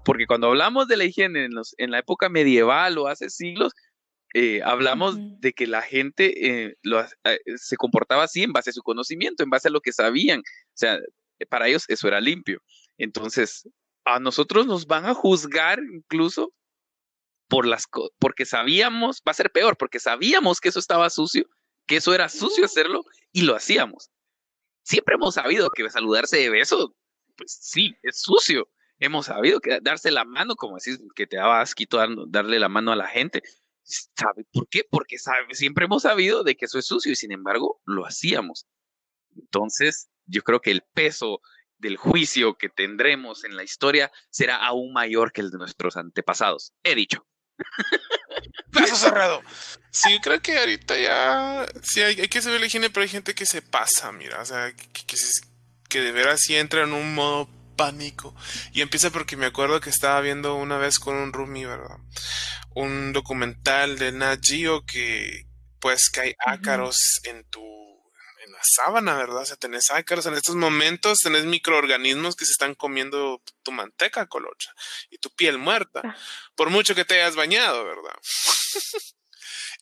Porque 0.03 0.27
cuando 0.27 0.47
hablamos 0.47 0.87
de 0.87 0.97
la 0.97 1.05
higiene 1.05 1.45
en, 1.45 1.53
los, 1.53 1.75
en 1.77 1.91
la 1.91 1.99
época 1.99 2.29
medieval 2.29 2.97
o 2.97 3.07
hace 3.07 3.29
siglos, 3.29 3.73
eh, 4.33 4.61
hablamos 4.63 5.17
de 5.39 5.53
que 5.53 5.65
la 5.65 5.81
gente 5.81 6.67
eh, 6.67 6.77
eh, 6.83 7.39
se 7.57 7.77
comportaba 7.77 8.23
así 8.23 8.43
en 8.43 8.53
base 8.53 8.69
a 8.69 8.73
su 8.73 8.83
conocimiento, 8.83 9.43
en 9.43 9.49
base 9.49 9.69
a 9.69 9.71
lo 9.71 9.81
que 9.81 9.91
sabían. 9.91 10.39
O 10.39 10.75
sea, 10.75 10.99
para 11.49 11.67
ellos 11.67 11.85
eso 11.87 12.07
era 12.07 12.21
limpio. 12.21 12.61
Entonces, 12.97 13.67
a 14.05 14.19
nosotros 14.19 14.67
nos 14.67 14.85
van 14.85 15.05
a 15.05 15.13
juzgar 15.13 15.79
incluso 15.79 16.53
por 17.47 17.65
las 17.65 17.85
porque 18.19 18.45
sabíamos, 18.45 19.21
va 19.27 19.31
a 19.31 19.33
ser 19.33 19.51
peor, 19.51 19.77
porque 19.77 19.99
sabíamos 19.99 20.59
que 20.61 20.69
eso 20.69 20.79
estaba 20.79 21.09
sucio, 21.09 21.49
que 21.87 21.97
eso 21.97 22.13
era 22.13 22.29
sucio 22.29 22.65
hacerlo 22.65 23.03
y 23.31 23.41
lo 23.41 23.55
hacíamos. 23.55 24.11
Siempre 24.83 25.15
hemos 25.15 25.35
sabido 25.35 25.69
que 25.71 25.89
saludarse 25.89 26.37
de 26.37 26.49
beso, 26.49 26.95
pues 27.35 27.57
sí, 27.61 27.95
es 28.03 28.21
sucio. 28.21 28.69
Hemos 28.99 29.27
sabido 29.27 29.59
que 29.61 29.79
darse 29.81 30.11
la 30.11 30.25
mano, 30.25 30.55
como 30.55 30.75
decís, 30.75 30.99
que 31.15 31.25
te 31.25 31.37
daba 31.37 31.61
asquito 31.61 31.99
darle 32.27 32.59
la 32.59 32.69
mano 32.69 32.91
a 32.91 32.95
la 32.95 33.07
gente. 33.07 33.41
¿Sabe 34.15 34.45
por 34.51 34.67
qué? 34.69 34.83
Porque 34.89 35.17
siempre 35.51 35.85
hemos 35.85 36.03
sabido 36.03 36.43
de 36.43 36.55
que 36.55 36.65
eso 36.65 36.77
es 36.77 36.85
sucio 36.85 37.11
y 37.11 37.15
sin 37.15 37.31
embargo 37.31 37.81
lo 37.85 38.05
hacíamos. 38.05 38.67
Entonces, 39.35 40.09
yo 40.25 40.43
creo 40.43 40.61
que 40.61 40.71
el 40.71 40.83
peso 40.93 41.41
del 41.77 41.97
juicio 41.97 42.57
que 42.57 42.69
tendremos 42.69 43.43
en 43.43 43.55
la 43.55 43.63
historia 43.63 44.11
será 44.29 44.57
aún 44.57 44.93
mayor 44.93 45.31
que 45.31 45.41
el 45.41 45.49
de 45.49 45.57
nuestros 45.57 45.97
antepasados. 45.97 46.73
He 46.83 46.93
dicho. 46.93 47.25
Paso 48.71 48.95
cerrado. 48.95 49.41
Sí, 49.91 50.19
creo 50.21 50.41
que 50.41 50.57
ahorita 50.57 50.99
ya. 50.99 51.65
Sí, 51.81 52.01
hay, 52.01 52.27
que 52.27 52.41
saber 52.41 52.59
la 52.59 52.67
higiene, 52.67 52.89
pero 52.89 53.03
hay 53.03 53.09
gente 53.09 53.33
que 53.33 53.45
se 53.45 53.61
pasa, 53.61 54.11
mira. 54.11 54.41
O 54.41 54.45
sea, 54.45 54.71
que, 54.73 55.05
que, 55.89 56.01
de 56.01 56.11
veras 56.11 56.41
sí 56.41 56.55
entra 56.55 56.83
en 56.83 56.93
un 56.93 57.15
modo 57.15 57.49
pánico. 57.79 58.35
Y 58.73 58.81
empieza 58.81 59.09
porque 59.09 59.37
me 59.37 59.45
acuerdo 59.45 59.79
que 59.79 59.89
estaba 59.89 60.19
viendo 60.19 60.55
una 60.55 60.77
vez 60.77 60.99
con 60.99 61.15
un 61.15 61.31
roomie, 61.31 61.65
¿verdad? 61.65 61.97
Un 62.75 63.13
documental 63.13 63.97
de 63.97 64.11
Nat 64.11 64.41
Geo 64.43 64.85
que, 64.85 65.47
pues, 65.79 66.09
que 66.09 66.19
hay 66.19 66.35
ácaros 66.45 67.21
en 67.23 67.45
tu 67.45 67.63
sábana, 68.61 69.15
¿verdad? 69.15 69.43
O 69.43 69.45
sea, 69.45 69.55
tenés 69.55 69.89
ácaros 69.91 70.25
en 70.25 70.33
estos 70.33 70.55
momentos, 70.55 71.19
tenés 71.19 71.45
microorganismos 71.45 72.35
que 72.35 72.43
se 72.43 72.51
están 72.51 72.75
comiendo 72.75 73.41
tu 73.63 73.71
manteca 73.71 74.27
colocha 74.27 74.73
y 75.09 75.17
tu 75.19 75.29
piel 75.29 75.57
muerta, 75.57 76.01
ah. 76.03 76.17
por 76.55 76.69
mucho 76.69 76.95
que 76.95 77.05
te 77.05 77.15
hayas 77.15 77.37
bañado, 77.37 77.85
¿verdad? 77.85 78.19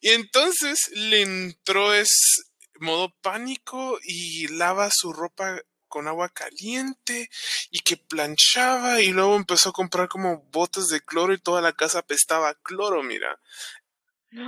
y 0.02 0.10
entonces 0.10 0.92
le 0.94 1.24
entró 1.24 1.96
es 1.96 2.44
modo 2.80 3.12
pánico 3.22 3.98
y 4.04 4.48
lava 4.50 4.92
su 4.94 5.12
ropa 5.12 5.60
con 5.88 6.08
agua 6.08 6.30
caliente 6.30 7.30
y 7.72 7.80
que 7.80 7.98
planchaba 7.98 9.02
y 9.02 9.10
luego 9.10 9.36
empezó 9.36 9.70
a 9.70 9.74
comprar 9.74 10.08
como 10.08 10.44
botes 10.52 10.88
de 10.88 11.02
cloro 11.02 11.34
y 11.34 11.40
toda 11.40 11.62
la 11.62 11.74
casa 11.74 12.00
apestaba 12.00 12.56
cloro, 12.56 13.04
mira. 13.04 13.40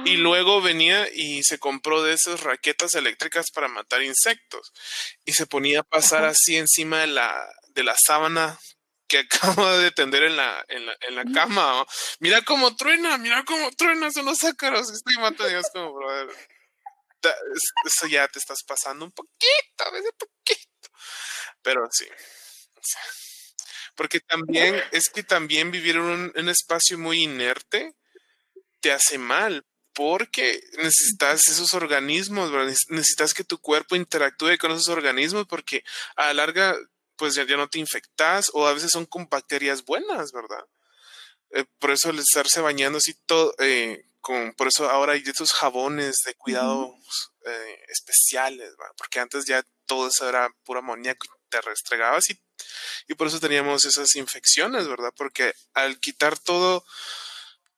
Y 0.06 0.18
luego 0.18 0.62
venía 0.62 1.08
y 1.12 1.42
se 1.44 1.58
compró 1.58 2.04
de 2.04 2.14
esas 2.14 2.42
raquetas 2.42 2.96
eléctricas 2.96 3.50
para 3.50 3.70
matar 3.70 4.04
insectos. 4.04 4.74
Y 5.26 5.34
se 5.34 5.48
ponía 5.48 5.80
a 5.80 5.84
pasar 5.84 6.26
así 6.26 6.58
encima 6.58 7.00
de 7.00 7.08
la, 7.08 7.50
de 7.70 7.84
la 7.84 7.96
sábana 7.98 8.60
que 9.08 9.20
acaba 9.20 9.78
de 9.78 9.92
tender 9.92 10.24
en 10.24 10.38
la, 10.38 10.64
en 10.70 10.86
la, 10.86 10.96
en 11.08 11.16
la 11.16 11.26
cama. 11.34 11.86
Mira 12.20 12.42
cómo 12.44 12.76
truena, 12.76 13.18
mira 13.18 13.44
cómo 13.44 13.72
truena, 13.72 14.12
son 14.12 14.26
los 14.26 14.44
ácaros. 14.44 14.92
Estoy 14.92 15.16
matando 15.16 15.48
Dios 15.48 15.66
como, 15.74 15.94
brother. 15.94 16.30
Eso 17.86 18.08
ya 18.08 18.28
te 18.30 18.40
estás 18.40 18.64
pasando 18.64 19.04
un 19.04 19.12
poquito, 19.12 19.84
a 19.86 19.92
veces 19.92 20.12
poquito. 20.18 20.69
Pero 21.62 21.88
sí. 21.92 22.08
Porque 23.96 24.20
también, 24.20 24.82
es 24.92 25.10
que 25.10 25.24
también 25.24 25.72
vivir 25.72 25.96
en 25.96 26.02
un, 26.02 26.34
un 26.36 26.50
espacio 26.50 26.98
muy 26.98 27.24
inerte 27.24 27.96
te 28.80 28.92
hace 28.92 29.18
mal, 29.18 29.66
porque 29.94 30.62
necesitas 30.78 31.48
esos 31.50 31.74
organismos, 31.74 32.52
necesitas 32.88 33.34
que 33.34 33.44
tu 33.44 33.58
cuerpo 33.60 33.98
interactúe 33.98 34.58
con 34.58 34.72
esos 34.72 34.88
organismos 34.88 35.46
porque 35.46 35.84
a 36.16 36.28
la 36.28 36.34
larga 36.36 36.78
pues 37.18 37.36
ya, 37.36 37.44
no 37.44 37.68
te 37.68 37.80
infectas 37.80 38.50
o 38.54 38.66
a 38.66 38.74
veces 38.74 38.92
son 38.92 39.06
con 39.06 39.28
bacterias 39.28 39.84
buenas, 39.84 40.32
¿verdad? 40.32 40.66
Eh, 41.52 41.66
por 41.80 41.92
eso 41.92 42.12
el 42.12 42.20
estarse 42.20 42.62
bañando 42.62 43.00
así 43.00 43.14
todo, 43.26 43.54
eh, 43.60 44.06
con, 44.22 44.54
por 44.54 44.70
eso 44.70 44.90
ahora 44.90 45.14
hay 45.14 45.24
esos 45.26 45.52
jabones 45.52 46.16
de 46.26 46.34
cuidado 46.36 46.96
eh, 47.46 47.80
especiales, 47.90 48.78
¿verdad? 48.78 48.94
porque 48.98 49.20
antes 49.20 49.46
ya 49.46 49.64
todo 49.86 50.08
eso 50.08 50.30
era 50.30 50.50
puro 50.64 50.80
amoníaco 50.80 51.26
y 51.26 51.30
te 51.50 51.62
restregabas 51.62 52.30
y, 52.30 52.40
y 53.08 53.14
por 53.16 53.28
eso 53.28 53.40
teníamos 53.40 53.86
esas 53.86 54.16
infecciones, 54.16 54.88
¿verdad? 54.88 55.12
Porque 55.16 55.54
al 55.74 56.00
quitar 56.00 56.38
todo, 56.38 56.86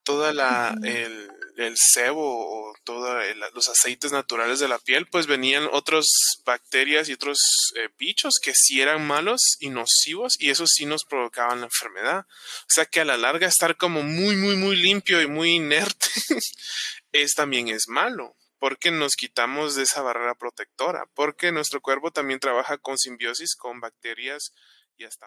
toda 0.04 0.32
la, 0.32 0.74
el, 0.84 1.30
el 1.56 1.76
sebo 1.76 2.22
o 2.22 2.74
todos 2.84 3.24
los 3.54 3.68
aceites 3.68 4.12
naturales 4.12 4.58
de 4.58 4.68
la 4.68 4.78
piel, 4.78 5.06
pues 5.06 5.26
venían 5.26 5.68
otras 5.72 6.06
bacterias 6.44 7.08
y 7.08 7.12
otros 7.12 7.38
eh, 7.76 7.88
bichos 7.98 8.34
que 8.42 8.54
sí 8.54 8.80
eran 8.80 9.06
malos 9.06 9.40
y 9.60 9.70
nocivos 9.70 10.34
y 10.38 10.50
eso 10.50 10.66
sí 10.66 10.86
nos 10.86 11.04
provocaban 11.04 11.60
la 11.60 11.66
enfermedad. 11.66 12.26
O 12.28 12.70
sea 12.70 12.86
que 12.86 13.00
a 13.00 13.04
la 13.04 13.16
larga 13.16 13.46
estar 13.46 13.76
como 13.76 14.02
muy, 14.02 14.36
muy, 14.36 14.56
muy 14.56 14.76
limpio 14.76 15.22
y 15.22 15.26
muy 15.26 15.50
inerte 15.50 16.08
es 17.12 17.34
también 17.34 17.68
es 17.68 17.88
malo 17.88 18.36
porque 18.62 18.92
nos 18.92 19.16
quitamos 19.16 19.74
de 19.74 19.82
esa 19.82 20.02
barrera 20.02 20.36
protectora, 20.36 21.06
porque 21.14 21.50
nuestro 21.50 21.80
cuerpo 21.80 22.12
también 22.12 22.38
trabaja 22.38 22.78
con 22.78 22.96
simbiosis 22.96 23.56
con 23.56 23.80
bacterias 23.80 24.54
y 24.96 25.02
hasta 25.02 25.26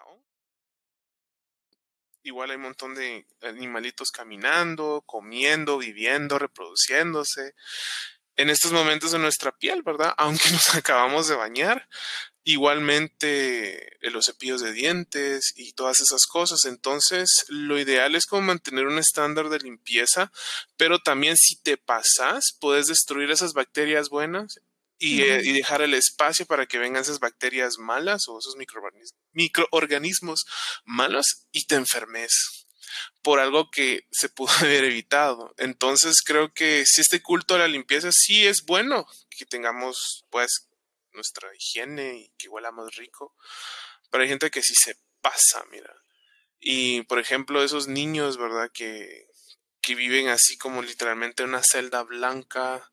igual 2.23 2.51
hay 2.51 2.55
un 2.55 2.61
montón 2.61 2.95
de 2.95 3.27
animalitos 3.41 4.11
caminando, 4.11 5.03
comiendo, 5.05 5.77
viviendo, 5.77 6.39
reproduciéndose. 6.39 7.55
En 8.37 8.49
estos 8.49 8.71
momentos 8.71 9.11
de 9.11 9.19
nuestra 9.19 9.51
piel, 9.51 9.83
¿verdad? 9.83 10.13
Aunque 10.17 10.49
nos 10.51 10.73
acabamos 10.73 11.27
de 11.27 11.35
bañar, 11.35 11.89
igualmente 12.45 13.97
eh, 14.05 14.11
los 14.11 14.27
cepillos 14.27 14.61
de 14.61 14.71
dientes 14.71 15.51
y 15.57 15.73
todas 15.73 15.99
esas 15.99 16.25
cosas. 16.27 16.63
Entonces, 16.65 17.45
lo 17.49 17.77
ideal 17.77 18.15
es 18.15 18.27
como 18.27 18.43
mantener 18.43 18.85
un 18.85 18.99
estándar 18.99 19.49
de 19.49 19.59
limpieza, 19.59 20.31
pero 20.77 20.99
también 20.99 21.35
si 21.35 21.57
te 21.57 21.75
pasas, 21.75 22.55
puedes 22.61 22.87
destruir 22.87 23.31
esas 23.31 23.53
bacterias 23.53 24.09
buenas 24.09 24.61
eh, 24.99 25.41
y, 25.43 25.51
dejar 25.51 25.81
el 25.81 25.93
espacio 25.93 26.45
para 26.45 26.67
que 26.67 26.77
vengan 26.77 27.01
esas 27.01 27.19
bacterias 27.19 27.77
malas 27.79 28.27
o 28.27 28.39
esos 28.39 28.55
microorganismos, 29.33 30.45
malos 30.85 31.47
y 31.51 31.65
te 31.65 31.75
enfermes 31.75 32.65
por 33.21 33.39
algo 33.39 33.69
que 33.71 34.05
se 34.11 34.29
pudo 34.29 34.51
haber 34.61 34.85
evitado. 34.85 35.53
Entonces 35.57 36.21
creo 36.23 36.53
que 36.53 36.85
si 36.85 37.01
este 37.01 37.21
culto 37.21 37.55
a 37.55 37.59
la 37.59 37.67
limpieza 37.67 38.11
sí 38.11 38.45
es 38.45 38.63
bueno 38.65 39.07
que 39.29 39.45
tengamos 39.45 40.25
pues 40.29 40.69
nuestra 41.15 41.49
higiene 41.55 42.17
y 42.17 42.29
que 42.37 42.49
huelamos 42.49 42.95
rico, 42.95 43.35
pero 44.11 44.23
hay 44.23 44.29
gente 44.29 44.51
que 44.51 44.61
sí 44.61 44.73
se 44.75 44.97
pasa, 45.21 45.65
mira. 45.71 45.93
Y 46.59 47.03
por 47.03 47.19
ejemplo, 47.19 47.63
esos 47.63 47.87
niños, 47.87 48.37
¿verdad? 48.37 48.71
Que, 48.73 49.27
que 49.85 49.95
viven 49.95 50.29
así 50.29 50.57
como 50.57 50.81
literalmente 50.81 51.43
en 51.43 51.49
una 51.49 51.61
celda 51.63 52.01
blanca 52.03 52.89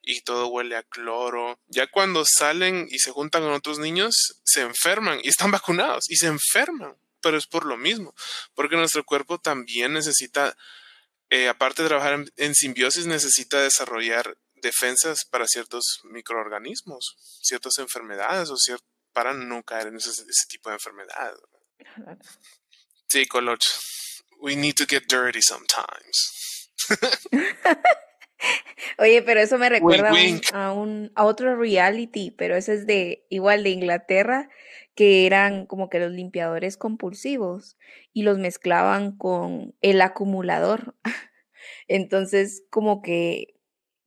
y 0.00 0.20
todo 0.20 0.46
huele 0.46 0.76
a 0.76 0.84
cloro. 0.84 1.60
Ya 1.66 1.88
cuando 1.88 2.24
salen 2.24 2.86
y 2.88 3.00
se 3.00 3.10
juntan 3.10 3.42
con 3.42 3.52
otros 3.52 3.80
niños, 3.80 4.40
se 4.44 4.60
enferman 4.60 5.20
y 5.22 5.28
están 5.28 5.50
vacunados 5.50 6.08
y 6.08 6.16
se 6.16 6.28
enferman, 6.28 6.96
pero 7.20 7.36
es 7.36 7.46
por 7.46 7.66
lo 7.66 7.76
mismo, 7.76 8.14
porque 8.54 8.76
nuestro 8.76 9.04
cuerpo 9.04 9.38
también 9.38 9.92
necesita, 9.92 10.56
eh, 11.30 11.48
aparte 11.48 11.82
de 11.82 11.88
trabajar 11.88 12.24
en, 12.36 12.54
simbiosis, 12.54 13.06
necesita 13.06 13.60
desarrollar 13.60 14.38
defensas 14.62 15.24
para 15.24 15.46
ciertos 15.46 16.00
microorganismos, 16.04 17.16
ciertas 17.42 17.78
enfermedades 17.78 18.50
o 18.50 18.56
para 19.12 19.32
no 19.32 19.62
caer 19.62 19.88
en 19.88 19.96
ese, 19.96 20.10
tipo 20.48 20.68
de 20.68 20.74
enfermedades. 20.76 21.40
Sí, 23.08 23.26
Coloch. 23.26 23.62
We 24.40 24.56
need 24.56 24.74
to 24.74 24.84
get 24.86 25.04
dirty 25.08 25.40
sometimes. 25.40 26.70
Oye, 28.98 29.22
pero 29.22 29.40
eso 29.40 29.56
me 29.58 29.70
recuerda 29.70 30.12
A, 30.52 30.72
un, 30.72 31.10
a 31.14 31.24
otro 31.24 31.56
reality, 31.56 32.30
pero 32.30 32.56
ese 32.56 32.74
es 32.74 32.86
de 32.86 33.26
igual 33.30 33.62
de 33.62 33.70
Inglaterra, 33.70 34.50
que 34.94 35.26
eran 35.26 35.66
como 35.66 35.88
que 35.88 36.00
los 36.00 36.12
limpiadores 36.12 36.76
compulsivos 36.76 37.78
y 38.12 38.22
los 38.22 38.38
mezclaban 38.38 39.16
con 39.16 39.74
el 39.80 40.00
acumulador. 40.02 40.94
Entonces, 41.88 42.64
como 42.70 43.02
que 43.02 43.55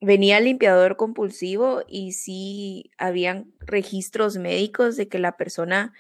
venía 0.01 0.37
el 0.37 0.45
limpiador 0.45 0.95
compulsivo 0.97 1.83
y 1.87 2.13
sí 2.13 2.91
habían 2.97 3.53
registros 3.59 4.37
médicos 4.37 4.97
de 4.97 5.07
que 5.09 5.19
la 5.19 5.37
persona 5.37 5.93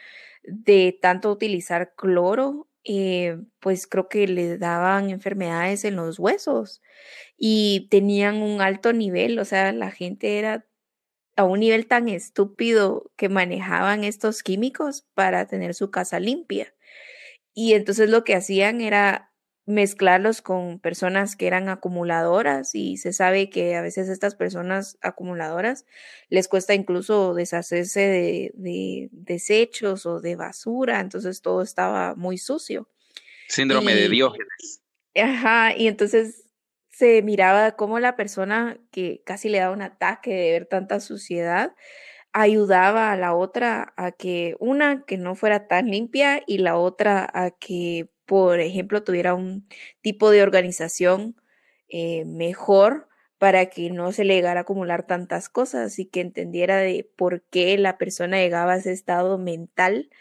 de 0.43 0.97
tanto 1.01 1.31
utilizar 1.31 1.93
cloro, 1.95 2.67
eh, 2.85 3.37
pues 3.59 3.87
creo 3.87 4.07
que 4.09 4.27
le 4.27 4.57
daban 4.57 5.09
enfermedades 5.09 5.83
en 5.85 5.95
los 5.97 6.17
huesos 6.19 6.81
y 7.37 7.87
tenían 7.91 8.41
un 8.41 8.61
alto 8.61 8.93
nivel, 8.93 9.39
o 9.39 9.45
sea, 9.45 9.71
la 9.73 9.91
gente 9.91 10.39
era 10.39 10.65
a 11.35 11.45
un 11.45 11.61
nivel 11.61 11.87
tan 11.87 12.09
estúpido 12.09 13.11
que 13.15 13.29
manejaban 13.29 14.03
estos 14.03 14.43
químicos 14.43 15.07
para 15.13 15.47
tener 15.47 15.73
su 15.73 15.91
casa 15.91 16.19
limpia. 16.19 16.73
Y 17.53 17.73
entonces 17.73 18.09
lo 18.09 18.23
que 18.23 18.35
hacían 18.35 18.81
era 18.81 19.28
mezclarlos 19.69 20.41
con 20.41 20.79
personas 20.79 21.35
que 21.35 21.45
eran 21.45 21.69
acumuladoras 21.69 22.73
y 22.73 22.97
se 22.97 23.13
sabe 23.13 23.51
que 23.51 23.75
a 23.75 23.83
veces 23.83 24.09
estas 24.09 24.33
personas 24.33 24.97
acumuladoras 24.99 25.85
les 26.29 26.47
cuesta 26.47 26.73
incluso 26.73 27.35
deshacerse 27.35 27.99
de, 27.99 29.09
desechos 29.11 30.07
o 30.07 30.21
de 30.21 30.35
basura, 30.35 30.99
entonces 30.99 31.43
todo 31.43 31.61
estaba 31.61 32.15
muy 32.15 32.39
sucio. 32.39 32.89
Síndrome 33.47 33.93
de 33.93 34.09
Diógenes. 34.09 34.81
Ajá, 35.15 35.75
y 35.77 35.87
entonces 35.87 36.49
se 36.89 37.21
miraba 37.21 37.73
como 37.73 37.99
la 37.99 38.15
persona 38.15 38.79
que 38.89 39.21
casi 39.23 39.49
le 39.49 39.59
daba 39.59 39.75
un 39.75 39.83
ataque 39.83 40.31
de 40.31 40.51
ver 40.51 40.65
tanta 40.65 40.99
suciedad, 40.99 41.75
ayudaba 42.33 43.11
a 43.11 43.17
la 43.17 43.35
otra 43.35 43.93
a 43.97 44.13
que 44.13 44.55
una 44.59 45.03
que 45.05 45.17
no 45.17 45.35
fuera 45.35 45.67
tan 45.67 45.91
limpia 45.91 46.41
y 46.47 46.57
la 46.57 46.75
otra 46.75 47.29
a 47.31 47.51
que 47.51 48.09
por 48.29 48.59
ejemplo, 48.59 49.03
tuviera 49.03 49.33
un 49.33 49.67
tipo 50.01 50.29
de 50.29 50.43
organización 50.43 51.35
eh, 51.87 52.25
mejor 52.25 53.09
para 53.39 53.71
que 53.71 53.89
no 53.89 54.11
se 54.11 54.23
le 54.23 54.35
llegara 54.35 54.59
a 54.59 54.63
acumular 54.63 55.07
tantas 55.07 55.49
cosas 55.49 55.97
y 55.97 56.05
que 56.05 56.21
entendiera 56.21 56.77
de 56.77 57.09
por 57.15 57.41
qué 57.49 57.75
la 57.79 57.97
persona 57.97 58.37
llegaba 58.37 58.73
a 58.73 58.77
ese 58.77 58.91
estado 58.91 59.39
mental 59.39 60.11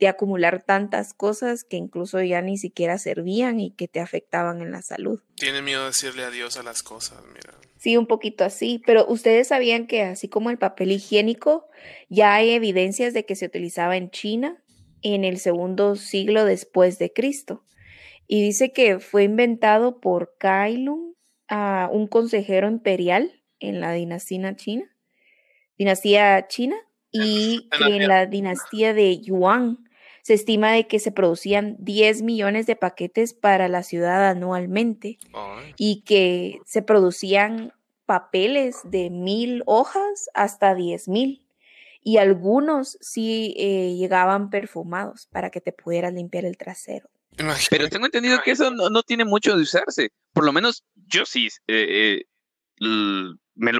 de 0.00 0.08
acumular 0.08 0.64
tantas 0.64 1.14
cosas 1.14 1.62
que 1.62 1.76
incluso 1.76 2.20
ya 2.20 2.42
ni 2.42 2.58
siquiera 2.58 2.98
servían 2.98 3.60
y 3.60 3.70
que 3.70 3.86
te 3.86 4.00
afectaban 4.00 4.60
en 4.60 4.72
la 4.72 4.82
salud. 4.82 5.22
Tiene 5.36 5.62
miedo 5.62 5.82
de 5.82 5.88
decirle 5.88 6.24
adiós 6.24 6.56
a 6.56 6.64
las 6.64 6.82
cosas, 6.82 7.22
mira. 7.32 7.54
Sí, 7.76 7.96
un 7.96 8.08
poquito 8.08 8.42
así, 8.42 8.82
pero 8.84 9.06
ustedes 9.06 9.48
sabían 9.48 9.86
que 9.86 10.02
así 10.02 10.28
como 10.28 10.50
el 10.50 10.58
papel 10.58 10.90
higiénico, 10.90 11.68
ya 12.08 12.34
hay 12.34 12.50
evidencias 12.50 13.14
de 13.14 13.24
que 13.24 13.36
se 13.36 13.46
utilizaba 13.46 13.96
en 13.96 14.10
China 14.10 14.61
en 15.02 15.24
el 15.24 15.38
segundo 15.38 15.96
siglo 15.96 16.44
después 16.44 16.98
de 16.98 17.12
Cristo. 17.12 17.64
Y 18.26 18.42
dice 18.42 18.72
que 18.72 18.98
fue 18.98 19.24
inventado 19.24 20.00
por 20.00 20.36
Kailun, 20.38 21.16
un 21.90 22.06
consejero 22.08 22.68
imperial 22.68 23.42
en 23.60 23.80
la 23.80 23.92
dinastía 23.92 24.56
china, 24.56 24.96
dinastía 25.76 26.46
china, 26.48 26.76
y 27.12 27.68
que 27.76 27.96
en 27.96 28.08
la 28.08 28.26
dinastía 28.26 28.94
de 28.94 29.20
Yuan 29.20 29.84
se 30.22 30.34
estima 30.34 30.72
de 30.72 30.86
que 30.86 30.98
se 30.98 31.12
producían 31.12 31.76
10 31.80 32.22
millones 32.22 32.66
de 32.66 32.74
paquetes 32.74 33.34
para 33.34 33.68
la 33.68 33.82
ciudad 33.82 34.28
anualmente 34.28 35.18
y 35.76 36.02
que 36.02 36.60
se 36.64 36.80
producían 36.80 37.72
papeles 38.06 38.78
de 38.84 39.10
mil 39.10 39.62
hojas 39.66 40.30
hasta 40.34 40.74
diez 40.74 41.08
mil 41.08 41.41
y 42.02 42.16
algunos 42.16 42.98
sí 43.00 43.54
eh, 43.56 43.94
llegaban 43.96 44.50
perfumados 44.50 45.28
para 45.30 45.50
que 45.50 45.60
te 45.60 45.72
pudieras 45.72 46.12
limpiar 46.12 46.44
el 46.44 46.56
trasero. 46.56 47.08
Pero 47.70 47.88
tengo 47.88 48.06
entendido 48.06 48.42
que 48.44 48.50
eso 48.50 48.70
no, 48.70 49.02
tiene 49.02 49.24
mucho 49.24 49.56
de 49.56 49.62
usarse. 49.62 50.10
Por 50.32 50.44
lo 50.44 50.52
menos 50.52 50.84
yo 51.06 51.24
sí, 51.24 51.48
eh, 51.66 52.20
eh, 52.20 53.34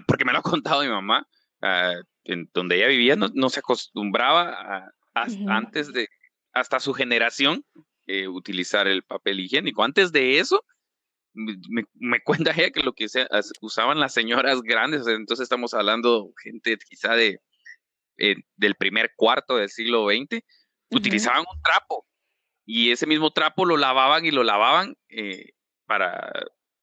porque 0.07 0.25
me 0.25 0.33
lo 0.33 0.39
ha 0.39 0.43
contado 0.43 0.83
mi 0.83 0.89
mamá, 0.89 1.29
ah, 1.61 1.95
en 2.25 2.49
donde 2.55 2.77
ella 2.77 2.87
vivía 2.87 3.17
no, 3.17 3.49
se 3.51 3.61
acostumbraba 3.61 4.93
a, 5.15 5.27
antes 5.49 5.93
de, 5.93 6.09
hasta 6.53 6.81
su 6.81 6.95
generación, 6.95 7.65
utilizar 8.29 8.87
el 8.87 9.03
papel 9.03 9.41
higiénico. 9.41 9.83
Antes 9.83 10.13
de 10.13 10.39
eso, 10.39 10.65
me, 11.35 11.85
me, 11.95 12.23
cuenta 12.23 12.53
ella 12.53 12.71
que 12.71 12.83
lo 12.83 12.93
que 12.93 13.07
usaban 13.61 14.01
las 14.01 14.15
señoras 14.15 14.63
grandes, 14.63 15.07
entonces 15.07 15.45
estamos 15.45 15.75
hablando 15.75 16.33
gente 16.43 16.79
quizá 16.89 17.15
de 17.15 17.41
eh, 18.19 18.37
del 18.57 18.75
primer 18.75 19.13
cuarto 19.17 19.57
del 19.57 19.69
siglo 19.69 20.07
XX, 20.09 20.43
utilizaban 20.91 21.41
un 21.41 21.63
trapo 21.63 22.07
y 22.65 22.93
ese 22.93 23.07
mismo 23.07 23.33
trapo 23.33 23.65
lo 23.65 23.77
lavaban 23.77 24.25
y 24.25 24.31
lo 24.31 24.45
lavaban 24.45 24.97
eh, 25.09 25.51
para 25.87 26.33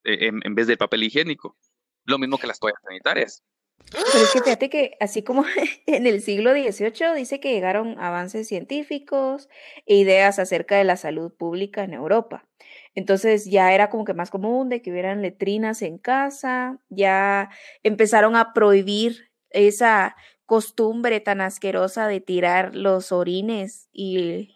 e, 0.04 0.26
en, 0.26 0.54
vez 0.54 0.66
del 0.66 0.78
papel 0.78 1.02
higiénico. 1.04 1.56
Lo 2.04 2.18
mismo 2.18 2.38
que 2.38 2.46
las 2.46 2.58
toallas 2.58 2.80
sanitarias. 2.82 3.42
Pero 3.90 4.04
es 4.04 4.32
que 4.32 4.40
fíjate 4.42 4.68
que 4.68 4.96
así 5.00 5.22
como 5.22 5.44
en 5.86 6.06
el 6.06 6.20
siglo 6.20 6.52
XVIII 6.52 7.14
dice 7.16 7.40
que 7.40 7.52
llegaron 7.52 7.98
avances 7.98 8.46
científicos 8.48 9.48
e 9.86 9.96
ideas 9.96 10.38
acerca 10.38 10.76
de 10.76 10.84
la 10.84 10.96
salud 10.96 11.32
pública 11.32 11.82
en 11.82 11.94
Europa. 11.94 12.46
Entonces 12.94 13.46
ya 13.46 13.72
era 13.72 13.88
como 13.88 14.04
que 14.04 14.14
más 14.14 14.30
común 14.30 14.68
de 14.68 14.82
que 14.82 14.90
hubieran 14.90 15.22
letrinas 15.22 15.82
en 15.82 15.98
casa, 15.98 16.78
ya 16.88 17.50
empezaron 17.82 18.36
a 18.36 18.52
prohibir 18.52 19.30
esa 19.50 20.16
costumbre 20.50 21.20
tan 21.20 21.40
asquerosa 21.40 22.08
de 22.08 22.20
tirar 22.20 22.74
los 22.74 23.12
orines 23.12 23.88
y 23.92 24.52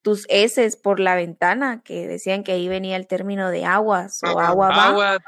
tus 0.00 0.24
heces 0.28 0.76
por 0.76 1.00
la 1.00 1.16
ventana, 1.16 1.82
que 1.84 2.06
decían 2.06 2.44
que 2.44 2.52
ahí 2.52 2.68
venía 2.68 2.94
el 2.94 3.08
término 3.08 3.50
de 3.50 3.64
aguas 3.64 4.20
o 4.22 4.38
agua 4.38 4.68
va. 4.68 5.18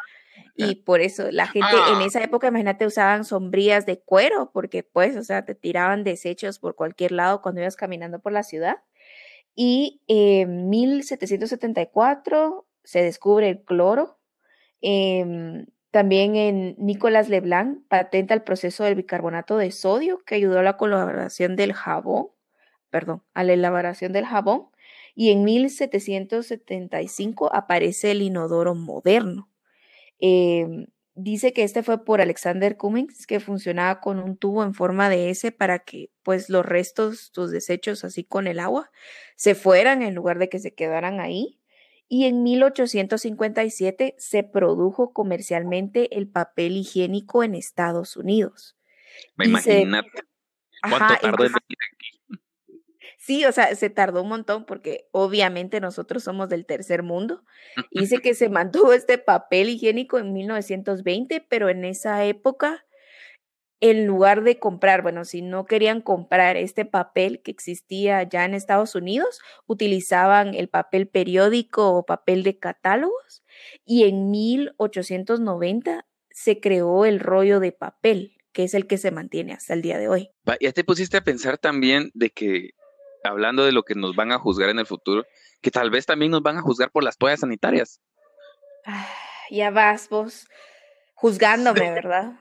Y 0.55 0.77
por 0.77 1.01
eso 1.01 1.33
la 1.33 1.49
gente 1.49 1.75
en 1.89 1.97
ah. 1.97 2.05
esa 2.07 2.23
época, 2.23 2.47
imagínate, 2.47 2.87
usaban 2.87 3.25
sombrías 3.25 3.87
de 3.87 3.99
cuero, 3.99 4.53
porque 4.53 4.85
pues, 4.85 5.17
o 5.17 5.25
sea, 5.25 5.45
te 5.45 5.57
tiraban 5.57 6.05
desechos 6.05 6.61
por 6.61 6.77
cualquier 6.77 7.11
lado 7.11 7.43
cuando 7.43 7.63
ibas 7.63 7.75
caminando 7.75 8.21
por 8.21 8.31
la 8.31 8.45
ciudad. 8.45 8.77
Y 9.57 10.01
en 10.07 10.71
1774 10.71 12.69
se 12.85 13.03
descubre 13.03 13.49
el 13.49 13.65
cloro. 13.65 14.21
Eh, 14.81 15.67
también 15.95 16.35
en 16.35 16.75
Nicolas 16.77 17.29
Leblanc 17.29 17.87
patenta 17.87 18.35
el 18.35 18.43
proceso 18.43 18.83
del 18.83 18.97
bicarbonato 18.97 19.59
de 19.59 19.71
sodio 19.71 20.19
que 20.27 20.35
ayudó 20.35 20.59
a 20.59 20.65
la 20.65 20.77
colaboración 20.77 21.55
del 21.55 21.73
jabón, 21.73 22.31
perdón, 22.91 23.23
a 23.33 23.45
la 23.45 23.53
elaboración 23.53 24.13
del 24.13 24.27
jabón. 24.27 24.71
Y 25.15 25.31
en 25.31 25.45
1775 25.45 27.55
aparece 27.55 28.11
el 28.11 28.23
inodoro 28.23 28.75
moderno. 28.75 29.49
Em, 30.19 30.89
dice 31.15 31.53
que 31.53 31.63
este 31.63 31.85
fue 31.85 32.05
por 32.05 32.21
Alexander 32.21 32.77
Cummings, 32.77 33.29
que 33.29 33.39
funcionaba 33.39 34.01
con 34.01 34.19
un 34.19 34.37
tubo 34.37 34.65
en 34.65 34.75
forma 34.75 35.09
de 35.09 35.31
S 35.31 35.53
para 35.53 35.79
que 35.79 36.11
pues 36.25 36.51
los 36.51 36.67
restos, 36.67 37.31
tus 37.31 37.53
desechos 37.53 38.03
así 38.03 38.25
con 38.25 38.49
el 38.49 38.59
agua, 38.59 38.91
se 39.37 39.55
fueran 39.55 40.03
en 40.03 40.17
lugar 40.17 40.41
de 40.41 40.49
que 40.49 40.59
se 40.59 40.75
quedaran 40.75 41.21
ahí 41.21 41.61
y 42.09 42.27
en 42.27 42.43
1857 42.43 44.15
se 44.19 44.43
produjo 44.43 45.13
comercialmente 45.13 46.17
el 46.17 46.29
papel 46.29 46.77
higiénico 46.77 47.43
en 47.43 47.55
Estados 47.55 48.17
Unidos. 48.17 48.77
Me 49.37 49.47
imagino 49.47 50.03
cuánto 50.89 51.15
tardó 51.21 51.45
en 51.45 51.53
aquí. 51.55 52.15
Sí, 53.19 53.47
o 53.47 53.53
sea, 53.53 53.75
se 53.75 53.89
tardó 53.89 54.23
un 54.23 54.29
montón 54.29 54.67
porque 54.67 55.09
obviamente 55.11 55.81
nosotros 55.81 56.23
somos 56.23 56.51
del 56.51 56.67
tercer 56.67 57.03
mundo. 57.03 57.43
Dice 57.91 58.19
que 58.19 58.35
se 58.35 58.49
mantuvo 58.51 58.93
este 58.93 59.17
papel 59.17 59.71
higiénico 59.71 60.19
en 60.19 60.35
1920, 60.35 61.41
pero 61.49 61.71
en 61.71 61.87
esa 61.87 62.23
época 62.27 62.85
en 63.91 64.07
lugar 64.07 64.45
de 64.45 64.59
comprar, 64.59 65.03
bueno, 65.03 65.27
si 65.27 65.43
no 65.43 65.67
querían 65.67 66.01
comprar 66.01 66.57
este 66.57 66.87
papel 66.87 67.43
que 67.43 67.51
existía 67.51 68.23
ya 68.23 68.47
en 68.47 68.55
Estados 68.55 68.95
Unidos, 68.95 69.43
utilizaban 69.67 70.55
el 70.55 70.71
papel 70.71 71.07
periódico 71.07 71.93
o 71.93 72.07
papel 72.07 72.45
de 72.45 72.59
catálogos 72.59 73.45
y 73.85 74.05
en 74.05 74.31
1890 74.31 76.07
se 76.31 76.61
creó 76.61 77.05
el 77.05 77.21
rollo 77.21 77.61
de 77.61 77.73
papel, 77.73 78.39
que 78.53 78.65
es 78.65 78.73
el 78.73 78.87
que 78.87 78.97
se 78.97 79.11
mantiene 79.11 79.53
hasta 79.53 79.75
el 79.75 79.83
día 79.83 79.99
de 79.99 80.09
hoy. 80.09 80.31
Ya 80.63 80.73
te 80.73 80.83
pusiste 80.83 81.19
a 81.19 81.25
pensar 81.25 81.59
también 81.59 82.11
de 82.15 82.31
que, 82.31 82.71
hablando 83.23 83.67
de 83.67 83.73
lo 83.73 83.83
que 83.83 83.95
nos 83.95 84.17
van 84.17 84.33
a 84.33 84.39
juzgar 84.39 84.71
en 84.71 84.79
el 84.79 84.87
futuro, 84.87 85.27
que 85.61 85.71
tal 85.71 85.91
vez 85.91 86.07
también 86.07 86.31
nos 86.31 86.43
van 86.43 86.57
a 86.57 86.63
juzgar 86.63 86.91
por 86.91 87.05
las 87.05 87.19
toallas 87.19 87.41
sanitarias. 87.41 88.01
Ah, 88.87 89.07
ya 89.51 89.71
vas 89.71 90.09
vos 90.09 90.49
juzgándome, 91.13 91.91
¿verdad? 91.91 92.33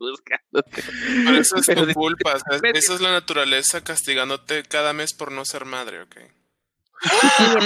Buscándote. 0.00 0.82
Pero 1.24 1.38
eso 1.38 1.56
es 1.56 1.66
tu 1.94 1.94
culpa, 1.94 2.34
esa 2.74 2.94
es 2.94 3.00
la 3.00 3.12
naturaleza 3.12 3.82
castigándote 3.82 4.64
cada 4.64 4.92
mes 4.92 5.12
por 5.12 5.30
no 5.30 5.44
ser 5.44 5.64
madre, 5.64 6.02
¿ok? 6.02 6.16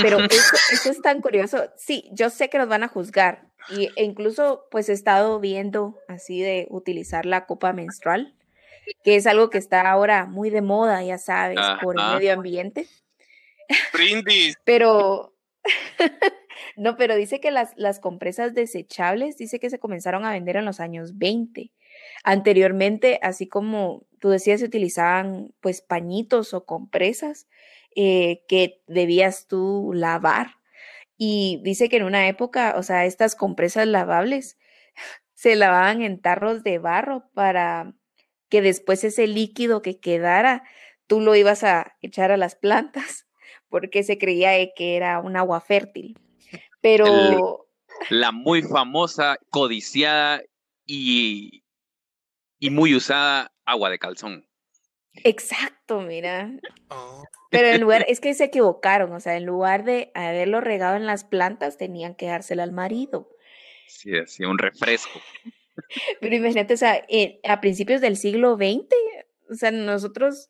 pero 0.03 0.19
eso, 0.71 0.91
es 0.91 1.01
tan 1.03 1.21
curioso. 1.21 1.71
Sí, 1.77 2.09
yo 2.13 2.31
sé 2.31 2.49
que 2.49 2.59
nos 2.59 2.69
van 2.69 2.83
a 2.85 2.89
juzgar. 2.89 3.49
Y, 3.71 3.89
e 3.97 4.05
incluso, 4.05 4.67
pues 4.71 4.89
he 4.89 4.93
estado 4.93 5.41
viendo 5.41 5.99
así 6.09 6.41
de 6.41 6.67
utilizar 6.71 7.25
la 7.25 7.47
copa 7.47 7.73
menstrual, 7.73 8.35
que 9.03 9.17
es 9.17 9.27
algo 9.27 9.49
que 9.49 9.59
está 9.59 9.89
ahora 9.91 10.27
muy 10.27 10.51
de 10.51 10.61
moda, 10.61 11.03
ya 11.03 11.19
sabes, 11.19 11.59
por 11.83 11.99
el 11.99 12.07
medio 12.15 12.35
ambiente. 12.35 12.87
Brindis. 13.95 14.57
pero, 14.65 15.35
no, 16.77 16.97
pero 16.97 17.17
dice 17.17 17.41
que 17.41 17.51
las, 17.51 17.73
las 17.77 18.01
compresas 18.01 18.53
desechables, 18.53 19.39
dice 19.39 19.59
que 19.59 19.71
se 19.71 19.79
comenzaron 19.79 20.27
a 20.27 20.33
vender 20.33 20.57
en 20.57 20.67
los 20.67 20.81
años 20.81 21.17
20. 21.17 21.73
Anteriormente, 22.23 23.19
así 23.23 23.49
como 23.49 24.07
tú 24.21 24.31
decías, 24.31 24.61
se 24.61 24.67
utilizaban 24.67 25.53
pues 25.61 25.83
pañitos 25.83 26.55
o 26.55 26.65
compresas 26.65 27.47
eh, 27.95 28.45
que 28.49 28.83
debías 28.87 29.47
tú 29.47 29.93
lavar. 29.95 30.57
Y 31.17 31.61
dice 31.63 31.89
que 31.89 31.99
en 31.99 32.05
una 32.05 32.27
época, 32.29 32.75
o 32.77 32.83
sea, 32.83 33.05
estas 33.05 33.37
compresas 33.37 33.87
lavables 33.87 34.59
se 35.35 35.57
lavaban 35.57 36.03
en 36.03 36.21
tarros 36.21 36.63
de 36.63 36.79
barro 36.79 37.31
para 37.35 37.95
que 38.49 38.63
después 38.63 39.05
ese 39.05 39.27
líquido 39.27 39.83
que 39.83 39.99
quedara, 39.99 40.63
tú 41.07 41.21
lo 41.21 41.35
ibas 41.35 41.65
a 41.65 41.97
echar 42.01 42.31
a 42.31 42.37
las 42.37 42.55
plantas, 42.55 43.27
porque 43.69 44.03
se 44.03 44.19
creía 44.19 44.53
que 44.75 44.97
era 44.97 45.21
un 45.21 45.37
agua 45.37 45.61
fértil. 45.61 46.19
Pero... 46.81 47.67
la 48.11 48.33
muy 48.33 48.63
famosa, 48.63 49.39
codiciada 49.51 50.43
y, 50.87 51.64
y 52.65 52.71
muy 52.71 52.95
usada 52.95 53.53
agua 53.67 53.91
de 53.91 53.99
calzón. 53.99 54.49
Exacto, 55.13 56.01
mira. 56.01 56.51
Oh. 56.89 57.23
Pero 57.51 57.69
en 57.69 57.83
lugar, 57.83 58.07
es 58.09 58.21
que 58.21 58.33
se 58.33 58.45
equivocaron, 58.45 59.13
o 59.13 59.21
sea, 59.21 59.37
en 59.37 59.45
lugar 59.45 59.85
de 59.85 60.11
haberlo 60.15 60.63
regado 60.63 60.97
en 60.97 61.05
las 61.05 61.25
plantas, 61.25 61.77
tenían 61.77 62.15
que 62.15 62.25
dárselo 62.25 62.63
al 62.63 62.73
marido. 62.73 63.29
Sí, 63.87 64.17
así 64.17 64.47
un 64.47 64.57
refresco. 64.57 65.21
Pero 66.23 66.35
imagínate, 66.35 66.73
o 66.73 66.77
sea, 66.79 67.05
a 67.47 67.61
principios 67.61 68.01
del 68.01 68.17
siglo 68.17 68.57
XX, 68.57 68.87
o 69.51 69.55
sea, 69.55 69.71
nosotros, 69.71 70.49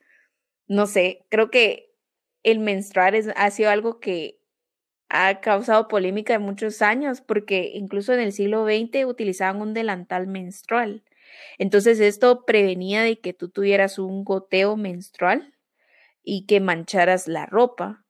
no 0.69 0.87
sé, 0.87 1.27
creo 1.31 1.51
que 1.51 1.97
el 2.45 2.61
menstruar 2.61 3.17
es, 3.17 3.29
ha 3.35 3.51
sido 3.51 3.71
algo 3.71 3.99
que 3.99 4.39
ha 5.09 5.41
causado 5.41 5.89
polémica 5.89 6.35
en 6.35 6.43
muchos 6.43 6.81
años, 6.81 7.23
porque 7.23 7.73
incluso 7.75 8.13
en 8.13 8.21
el 8.21 8.33
siglo 8.33 8.65
XX 8.65 9.05
utilizaban 9.05 9.61
un 9.61 9.75
delantal 9.75 10.29
menstrual. 10.29 11.03
Entonces 11.59 12.01
esto 12.01 12.45
prevenía 12.45 13.03
de 13.03 13.21
que 13.21 13.33
tú 13.33 13.49
tuvieras 13.49 13.99
un 13.99 14.25
goteo 14.25 14.77
menstrual 14.77 15.55
y 16.23 16.47
que 16.47 16.61
mancharas 16.61 17.29
la 17.29 17.47
ropa. 17.47 18.05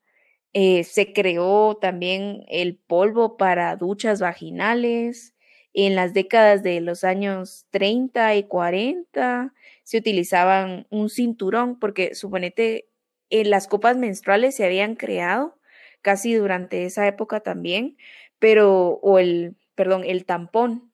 Eh, 0.53 0.85
se 0.85 1.13
creó 1.13 1.77
también 1.81 2.45
el 2.49 2.79
polvo 2.79 3.37
para 3.37 3.77
duchas 3.77 4.21
vaginales. 4.21 5.35
En 5.73 5.97
las 5.97 6.15
décadas 6.15 6.63
de 6.63 6.81
los 6.81 7.03
años 7.03 7.67
30 7.71 8.37
y 8.37 8.45
40 8.45 9.53
se 9.83 9.99
utilizaban 9.99 10.87
un 10.91 11.11
cinturón 11.11 11.79
porque 11.81 12.15
suponete 12.15 12.89
en 13.31 13.51
las 13.51 13.67
copas 13.67 13.97
menstruales 13.97 14.55
se 14.55 14.65
habían 14.65 14.95
creado 14.95 15.59
casi 16.03 16.35
durante 16.35 16.85
esa 16.85 17.07
época 17.09 17.41
también, 17.41 17.97
pero 18.39 19.01
o 19.03 19.19
el 19.19 19.57
perdón, 19.75 20.05
el 20.05 20.25
tampón 20.25 20.93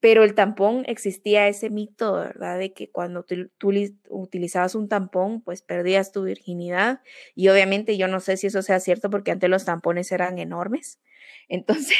pero 0.00 0.24
el 0.24 0.34
tampón 0.34 0.84
existía 0.86 1.46
ese 1.46 1.68
mito, 1.68 2.14
¿verdad? 2.14 2.58
De 2.58 2.72
que 2.72 2.90
cuando 2.90 3.22
tú, 3.22 3.50
utilizabas 4.08 4.74
un 4.74 4.88
tampón, 4.88 5.42
pues 5.42 5.60
perdías 5.60 6.10
tu 6.10 6.24
virginidad. 6.24 7.02
Y 7.34 7.48
obviamente 7.48 7.98
yo 7.98 8.08
no 8.08 8.20
sé 8.20 8.38
si 8.38 8.46
eso 8.46 8.62
sea 8.62 8.80
cierto 8.80 9.10
porque 9.10 9.30
antes 9.30 9.50
los 9.50 9.66
tampones 9.66 10.10
eran 10.10 10.38
enormes. 10.38 11.00
Entonces, 11.48 11.98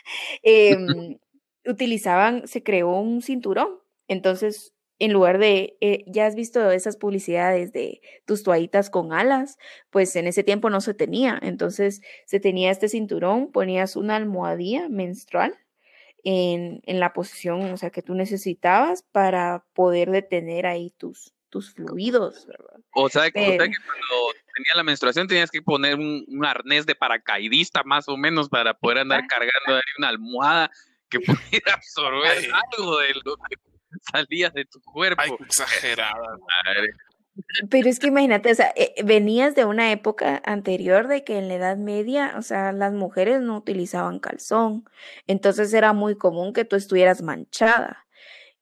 em, 0.42 1.18
utilizaban, 1.66 2.48
se 2.48 2.62
creó 2.62 2.98
un 2.98 3.20
cinturón. 3.20 3.80
Entonces, 4.08 4.72
en 4.98 5.12
lugar 5.12 5.38
de, 5.38 5.76
eh, 5.80 6.04
ya 6.06 6.26
has 6.26 6.34
visto 6.34 6.70
esas 6.70 6.96
publicidades 6.96 7.72
de 7.72 8.00
tus 8.24 8.44
toallitas 8.44 8.88
con 8.88 9.12
alas, 9.12 9.58
pues 9.90 10.14
en 10.16 10.26
ese 10.26 10.42
tiempo 10.42 10.70
no 10.70 10.80
se 10.80 10.94
tenía. 10.94 11.38
Entonces, 11.42 12.00
se 12.24 12.40
tenía 12.40 12.70
este 12.70 12.88
cinturón, 12.88 13.52
ponías 13.52 13.96
una 13.96 14.16
almohadilla 14.16 14.88
menstrual 14.88 15.58
en, 16.22 16.80
en, 16.84 17.00
la 17.00 17.12
posición, 17.12 17.62
o 17.72 17.76
sea, 17.76 17.90
que 17.90 18.02
tú 18.02 18.14
necesitabas 18.14 19.02
para 19.02 19.64
poder 19.74 20.10
detener 20.10 20.66
ahí 20.66 20.90
tus, 20.96 21.32
tus 21.52 21.74
fluidos, 21.74 22.46
¿verdad? 22.46 22.80
O 22.94 23.08
sea, 23.08 23.30
que, 23.30 23.56
cuando 23.56 24.32
tenía 24.54 24.74
la 24.76 24.82
menstruación 24.82 25.28
tenías 25.28 25.50
que 25.50 25.62
poner 25.62 25.96
un, 25.96 26.26
arnés 26.44 26.86
de 26.86 26.94
paracaidista 26.94 27.82
más 27.84 28.08
o 28.08 28.16
menos 28.16 28.48
para 28.48 28.74
poder 28.74 28.98
andar 28.98 29.26
cargando 29.26 29.76
ahí 29.76 29.82
una 29.98 30.08
almohada 30.08 30.70
que 31.08 31.20
pudiera 31.60 31.74
absorber 31.74 32.50
algo 32.72 32.98
de 32.98 33.14
lo 33.24 33.36
que 33.36 33.56
salía 34.10 34.50
de 34.50 34.64
tu 34.64 34.80
cuerpo. 34.80 35.22
Ay, 35.22 35.30
exagerada. 35.40 36.38
Pero 37.70 37.88
es 37.88 37.98
que 37.98 38.08
imagínate, 38.08 38.50
o 38.52 38.54
sea, 38.54 38.72
eh, 38.76 38.94
venías 39.04 39.54
de 39.54 39.64
una 39.64 39.90
época 39.92 40.42
anterior 40.44 41.08
de 41.08 41.24
que 41.24 41.38
en 41.38 41.48
la 41.48 41.54
Edad 41.54 41.76
Media, 41.78 42.34
o 42.36 42.42
sea, 42.42 42.72
las 42.72 42.92
mujeres 42.92 43.40
no 43.40 43.56
utilizaban 43.56 44.18
calzón, 44.20 44.84
entonces 45.26 45.72
era 45.72 45.92
muy 45.94 46.16
común 46.16 46.52
que 46.52 46.64
tú 46.64 46.76
estuvieras 46.76 47.22
manchada. 47.22 48.06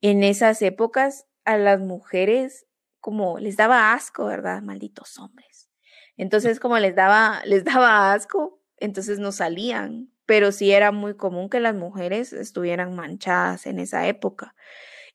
En 0.00 0.24
esas 0.24 0.62
épocas 0.62 1.26
a 1.44 1.56
las 1.58 1.80
mujeres 1.80 2.66
como 3.00 3.38
les 3.38 3.56
daba 3.56 3.92
asco, 3.92 4.26
¿verdad? 4.26 4.62
Malditos 4.62 5.18
hombres. 5.18 5.68
Entonces 6.16 6.60
como 6.60 6.78
les 6.78 6.94
daba 6.94 7.42
les 7.44 7.64
daba 7.64 8.12
asco, 8.12 8.60
entonces 8.78 9.18
no 9.18 9.32
salían, 9.32 10.12
pero 10.26 10.52
sí 10.52 10.72
era 10.72 10.92
muy 10.92 11.16
común 11.16 11.48
que 11.50 11.60
las 11.60 11.74
mujeres 11.74 12.32
estuvieran 12.32 12.94
manchadas 12.94 13.66
en 13.66 13.78
esa 13.80 14.06
época. 14.06 14.54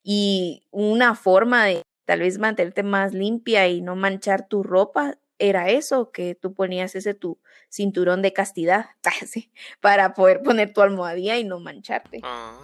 Y 0.03 0.68
una 0.72 1.16
forma 1.16 1.66
de 1.66 1.82
tal 2.06 2.20
vez 2.20 2.38
mantenerte 2.38 2.84
más 2.84 3.14
limpia 3.14 3.68
y 3.68 3.82
no 3.82 3.95
manchar 3.95 4.47
tu 4.47 4.64
ropa, 4.64 5.18
era 5.38 5.70
eso, 5.70 6.12
que 6.12 6.36
tú 6.36 6.53
ponías 6.53 6.95
ese 6.95 7.14
tu 7.14 7.39
cinturón 7.70 8.22
de 8.22 8.34
castidad, 8.34 8.91
para 9.82 10.14
poder 10.14 10.41
poner 10.41 10.74
tu 10.74 10.82
almohadilla 10.82 11.38
y 11.38 11.43
no 11.43 11.60
mancharte. 11.60 12.20
Ah, 12.24 12.58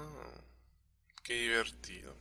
qué 1.23 1.33
divertido. 1.33 2.11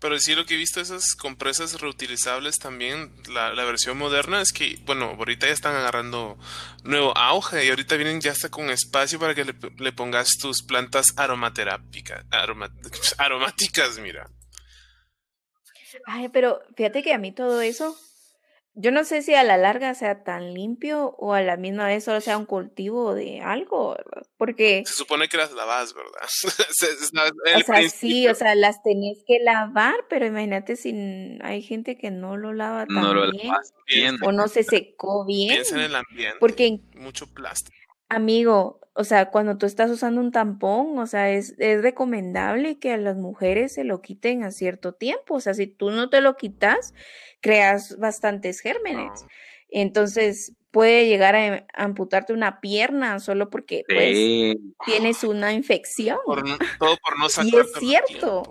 Pero 0.00 0.18
sí 0.18 0.34
lo 0.34 0.46
que 0.46 0.54
he 0.54 0.56
visto 0.56 0.80
esas 0.80 1.14
compresas 1.14 1.80
reutilizables 1.80 2.58
también, 2.58 3.12
la, 3.28 3.52
versión 3.64 3.98
moderna 3.98 4.40
es 4.40 4.52
que, 4.52 4.78
bueno, 4.86 5.14
ahorita 5.18 5.46
ya 5.46 5.52
están 5.52 5.76
agarrando 5.76 6.38
nuevo 6.82 7.16
auge 7.16 7.64
y 7.66 7.68
ahorita 7.68 7.96
vienen 7.96 8.20
ya 8.20 8.32
hasta 8.32 8.48
con 8.48 8.70
espacio 8.70 9.18
para 9.18 9.34
que 9.34 9.44
le, 9.44 9.92
pongas 9.92 10.38
tus 10.40 10.62
plantas 10.62 11.12
aromaterápicas, 11.16 12.24
aromáticas, 13.18 13.98
mira. 13.98 14.28
Ay, 16.06 16.28
pero 16.28 16.60
fíjate 16.76 17.02
que 17.02 17.12
a 17.12 17.18
mí 17.18 17.32
todo 17.32 17.60
eso, 17.60 17.96
yo 18.74 18.92
no 18.92 19.04
sé 19.04 19.22
si 19.22 19.34
a 19.34 19.42
la 19.42 19.56
larga 19.56 19.94
sea 19.94 20.22
tan 20.22 20.54
limpio 20.54 21.16
o 21.18 21.34
a 21.34 21.42
la 21.42 21.56
misma 21.56 21.86
vez 21.86 22.04
solo 22.04 22.20
sea 22.20 22.38
un 22.38 22.46
cultivo 22.46 23.14
de 23.14 23.40
algo, 23.40 23.96
Porque... 24.36 24.82
Se 24.86 24.94
supone 24.94 25.28
que 25.28 25.36
las 25.36 25.52
lavas, 25.52 25.92
¿verdad? 25.94 26.12
o 27.56 27.60
sea, 27.60 27.88
sí, 27.88 28.28
o 28.28 28.34
sea, 28.34 28.54
las 28.54 28.82
tenías 28.82 29.18
que 29.26 29.38
lavar, 29.40 29.96
pero 30.08 30.26
imagínate 30.26 30.76
si 30.76 31.38
hay 31.42 31.62
gente 31.62 31.98
que 31.98 32.10
no 32.10 32.36
lo 32.36 32.52
lava 32.52 32.86
tan 32.86 33.02
no 33.02 33.14
lo 33.14 33.30
bien, 33.30 33.54
bien, 33.86 34.16
o 34.22 34.32
no 34.32 34.48
se 34.48 34.62
secó 34.62 35.24
bien. 35.26 35.50
Piensa 35.50 35.74
en 35.74 35.82
el 35.82 35.96
ambiente. 35.96 36.38
Porque... 36.38 36.80
Mucho 36.94 37.26
plástico. 37.26 37.76
Amigo, 38.10 38.80
o 38.92 39.04
sea, 39.04 39.30
cuando 39.30 39.56
tú 39.56 39.64
estás 39.64 39.90
usando 39.90 40.20
un 40.20 40.32
tampón, 40.32 40.98
o 40.98 41.06
sea, 41.06 41.30
es, 41.30 41.54
es 41.58 41.80
recomendable 41.80 42.78
que 42.78 42.92
a 42.92 42.98
las 42.98 43.16
mujeres 43.16 43.72
se 43.72 43.84
lo 43.84 44.02
quiten 44.02 44.44
a 44.44 44.50
cierto 44.50 44.92
tiempo. 44.92 45.36
O 45.36 45.40
sea, 45.40 45.54
si 45.54 45.66
tú 45.66 45.90
no 45.90 46.10
te 46.10 46.20
lo 46.20 46.36
quitas, 46.36 46.92
creas 47.40 47.96
bastantes 47.98 48.60
gérmenes. 48.60 49.24
Entonces, 49.70 50.54
puede 50.70 51.06
llegar 51.06 51.36
a 51.36 51.66
amputarte 51.74 52.32
una 52.32 52.60
pierna 52.60 53.18
solo 53.20 53.48
porque 53.48 53.84
pues, 53.88 54.56
tienes 54.84 55.24
una 55.24 55.52
infección. 55.52 56.18
todo 56.26 56.96
por 56.98 57.18
no 57.18 57.26
Y 57.44 57.56
es 57.56 57.72
cierto. 57.78 58.42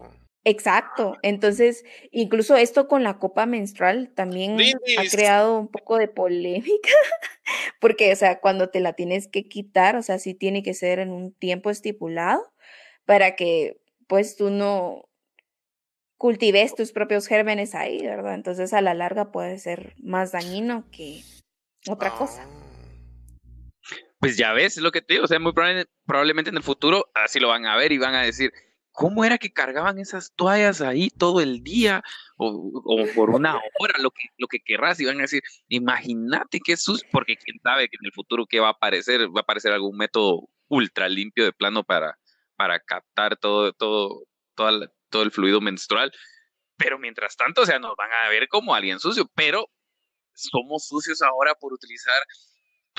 Exacto. 0.50 1.16
Entonces, 1.22 1.86
incluso 2.12 2.56
esto 2.56 2.88
con 2.88 3.04
la 3.04 3.20
copa 3.20 3.46
menstrual 3.46 4.12
también 4.16 4.58
ha 4.60 5.04
creado 5.12 5.60
un 5.60 5.68
poco 5.68 5.98
de 5.98 6.08
polémica, 6.08 6.90
porque, 7.80 8.12
o 8.12 8.16
sea, 8.16 8.40
cuando 8.40 8.70
te 8.70 8.80
la 8.80 8.94
tienes 8.94 9.28
que 9.28 9.48
quitar, 9.48 9.96
o 9.96 10.02
sea, 10.02 10.18
sí 10.18 10.34
tiene 10.34 10.64
que 10.64 10.74
ser 10.74 10.98
en 11.00 11.12
un 11.12 11.34
tiempo 11.34 11.70
estipulado 11.70 12.52
para 13.06 13.36
que, 13.36 13.80
pues, 14.08 14.38
tú 14.38 14.50
no 14.50 15.08
cultives 16.18 16.74
tus 16.74 16.92
propios 16.92 17.28
gérmenes 17.28 17.76
ahí, 17.76 18.02
¿verdad? 18.02 18.34
Entonces, 18.34 18.74
a 18.74 18.82
la 18.82 18.96
larga 18.96 19.32
puede 19.32 19.60
ser 19.60 19.94
más 20.00 20.32
dañino 20.32 20.90
que 20.92 21.22
otra 21.88 22.10
cosa. 22.10 22.44
Ah. 22.44 22.60
Pues 24.20 24.36
ya 24.36 24.52
ves, 24.52 24.76
es 24.76 24.84
lo 24.84 24.92
que 24.92 25.02
te 25.02 25.14
digo, 25.14 25.26
o 25.26 25.28
sea, 25.28 25.40
muy 25.40 25.54
probablemente 25.54 26.50
en 26.50 26.58
el 26.58 26.64
futuro 26.64 27.10
así 27.14 27.40
lo 27.40 27.48
van 27.48 27.66
a 27.66 27.78
ver 27.78 27.94
y 27.94 27.98
van 27.98 28.16
a 28.16 28.24
decir, 28.24 28.52
¿Cómo 29.00 29.24
era 29.24 29.38
que 29.38 29.54
cargaban 29.54 29.98
esas 29.98 30.34
toallas 30.36 30.82
ahí 30.82 31.10
todo 31.10 31.40
el 31.40 31.64
día 31.64 32.04
o, 32.36 33.06
por 33.16 33.30
una 33.30 33.56
hora, 33.80 33.98
lo 33.98 34.12
que, 34.12 34.28
lo 34.38 34.48
que 34.48 34.60
querrás? 34.60 35.00
Y 35.00 35.06
van 35.06 35.20
a 35.20 35.22
decir, 35.22 35.42
imagínate 35.70 36.60
qué 36.60 36.76
sus, 36.76 37.06
porque 37.06 37.38
quién 37.38 37.58
sabe 37.64 37.88
que 37.88 37.96
en 37.98 38.06
el 38.06 38.12
futuro 38.12 38.46
qué 38.46 38.60
va 38.60 38.68
a 38.68 38.72
aparecer, 38.72 39.30
va 39.30 39.40
a 39.40 39.44
aparecer 39.44 39.72
algún 39.72 39.96
método 39.96 40.50
ultra 40.68 41.08
limpio 41.08 41.46
de 41.46 41.54
plano 41.54 41.86
para, 41.86 42.20
para 42.58 42.78
captar 42.82 43.38
todo, 43.38 43.72
todo, 43.72 44.26
todo 44.54 45.24
el 45.24 45.32
fluido 45.32 45.62
menstrual. 45.62 46.12
pero 46.76 47.00
mientras 47.00 47.38
tanto, 47.38 47.62
o 47.62 47.66
sea, 47.66 47.80
nos 47.80 47.96
van 47.96 48.12
a 48.12 48.28
ver 48.28 48.50
como 48.50 48.76
alguien 48.76 49.00
sucio, 49.00 49.32
pero 49.34 49.70
somos 50.34 50.86
sucios 50.86 51.22
ahora 51.22 51.56
por 51.56 51.72
utilizar 51.72 52.22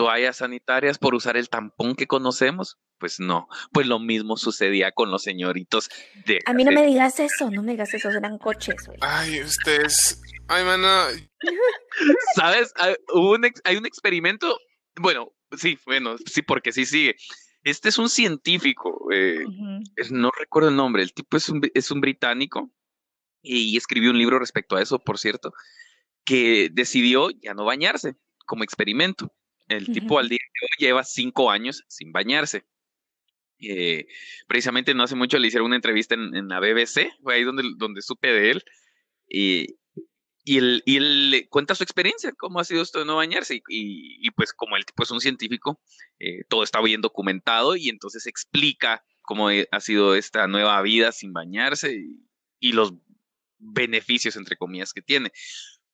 toallas 0.00 0.38
sanitarias, 0.38 0.96
por 0.96 1.14
usar 1.14 1.36
el 1.36 1.50
tampón 1.50 1.94
que 1.94 2.06
conocemos. 2.06 2.78
Pues 2.98 3.20
no, 3.20 3.48
pues 3.70 3.86
lo 3.86 3.98
mismo 3.98 4.38
sucedía 4.38 4.92
con 4.92 5.10
los 5.10 5.22
señoritos 5.22 5.90
de... 6.24 6.38
A 6.46 6.54
mí 6.54 6.64
no 6.64 6.72
me 6.72 6.86
digas 6.86 7.20
eso, 7.20 7.50
no 7.50 7.62
me 7.62 7.72
digas 7.72 7.92
eso, 7.92 8.08
eran 8.08 8.38
coches. 8.38 8.76
Ay, 9.02 9.42
ustedes... 9.42 10.22
Ay, 10.48 10.64
mana. 10.64 11.08
¿Sabes? 12.34 12.72
Hay 12.76 12.94
un, 13.12 13.46
hay 13.64 13.76
un 13.76 13.84
experimento, 13.84 14.58
bueno, 14.98 15.32
sí, 15.54 15.78
bueno, 15.84 16.16
sí, 16.24 16.40
porque 16.40 16.72
sí 16.72 16.86
sigue. 16.86 17.16
Este 17.62 17.90
es 17.90 17.98
un 17.98 18.08
científico, 18.08 19.06
eh, 19.12 19.44
no 20.10 20.30
recuerdo 20.30 20.70
el 20.70 20.76
nombre, 20.76 21.02
el 21.02 21.12
tipo 21.12 21.36
es 21.36 21.50
un, 21.50 21.60
es 21.74 21.90
un 21.90 22.00
británico 22.00 22.70
y 23.42 23.76
escribió 23.76 24.12
un 24.12 24.18
libro 24.18 24.38
respecto 24.38 24.76
a 24.76 24.82
eso, 24.82 24.98
por 24.98 25.18
cierto, 25.18 25.52
que 26.24 26.70
decidió 26.72 27.28
ya 27.30 27.52
no 27.52 27.66
bañarse 27.66 28.16
como 28.46 28.64
experimento. 28.64 29.30
El 29.70 29.86
tipo 29.86 30.18
al 30.18 30.28
día 30.28 30.38
de 30.38 30.66
hoy 30.66 30.86
lleva 30.86 31.04
cinco 31.04 31.48
años 31.48 31.84
sin 31.86 32.10
bañarse. 32.10 32.64
Eh, 33.60 34.08
precisamente 34.48 34.94
no 34.94 35.04
hace 35.04 35.14
mucho 35.14 35.38
le 35.38 35.46
hicieron 35.46 35.66
una 35.66 35.76
entrevista 35.76 36.16
en, 36.16 36.48
la 36.48 36.58
BBC, 36.58 37.12
fue 37.22 37.34
ahí 37.34 37.44
donde, 37.44 37.62
donde 37.76 38.02
supe 38.02 38.32
de 38.32 38.50
él. 38.50 38.64
Y, 39.28 39.76
y 40.42 40.58
él, 40.58 40.82
y 40.86 40.96
él 40.96 41.46
cuenta 41.50 41.76
su 41.76 41.84
experiencia, 41.84 42.32
cómo 42.36 42.58
ha 42.58 42.64
sido 42.64 42.82
esto 42.82 42.98
de 42.98 43.04
no 43.04 43.14
bañarse. 43.14 43.62
Y, 43.68 44.26
y 44.26 44.30
pues 44.32 44.52
como 44.52 44.76
el 44.76 44.84
tipo 44.84 45.04
es 45.04 45.10
un 45.12 45.20
científico, 45.20 45.80
eh, 46.18 46.42
todo 46.48 46.64
está 46.64 46.80
bien 46.80 47.00
documentado 47.00 47.76
y 47.76 47.90
entonces 47.90 48.26
explica 48.26 49.04
cómo 49.22 49.50
ha 49.70 49.80
sido 49.80 50.16
esta 50.16 50.48
nueva 50.48 50.82
vida 50.82 51.12
sin 51.12 51.32
bañarse 51.32 51.94
y, 51.94 52.26
y 52.58 52.72
los 52.72 52.92
beneficios, 53.58 54.34
entre 54.34 54.56
comillas, 54.56 54.92
que 54.92 55.02
tiene. 55.02 55.30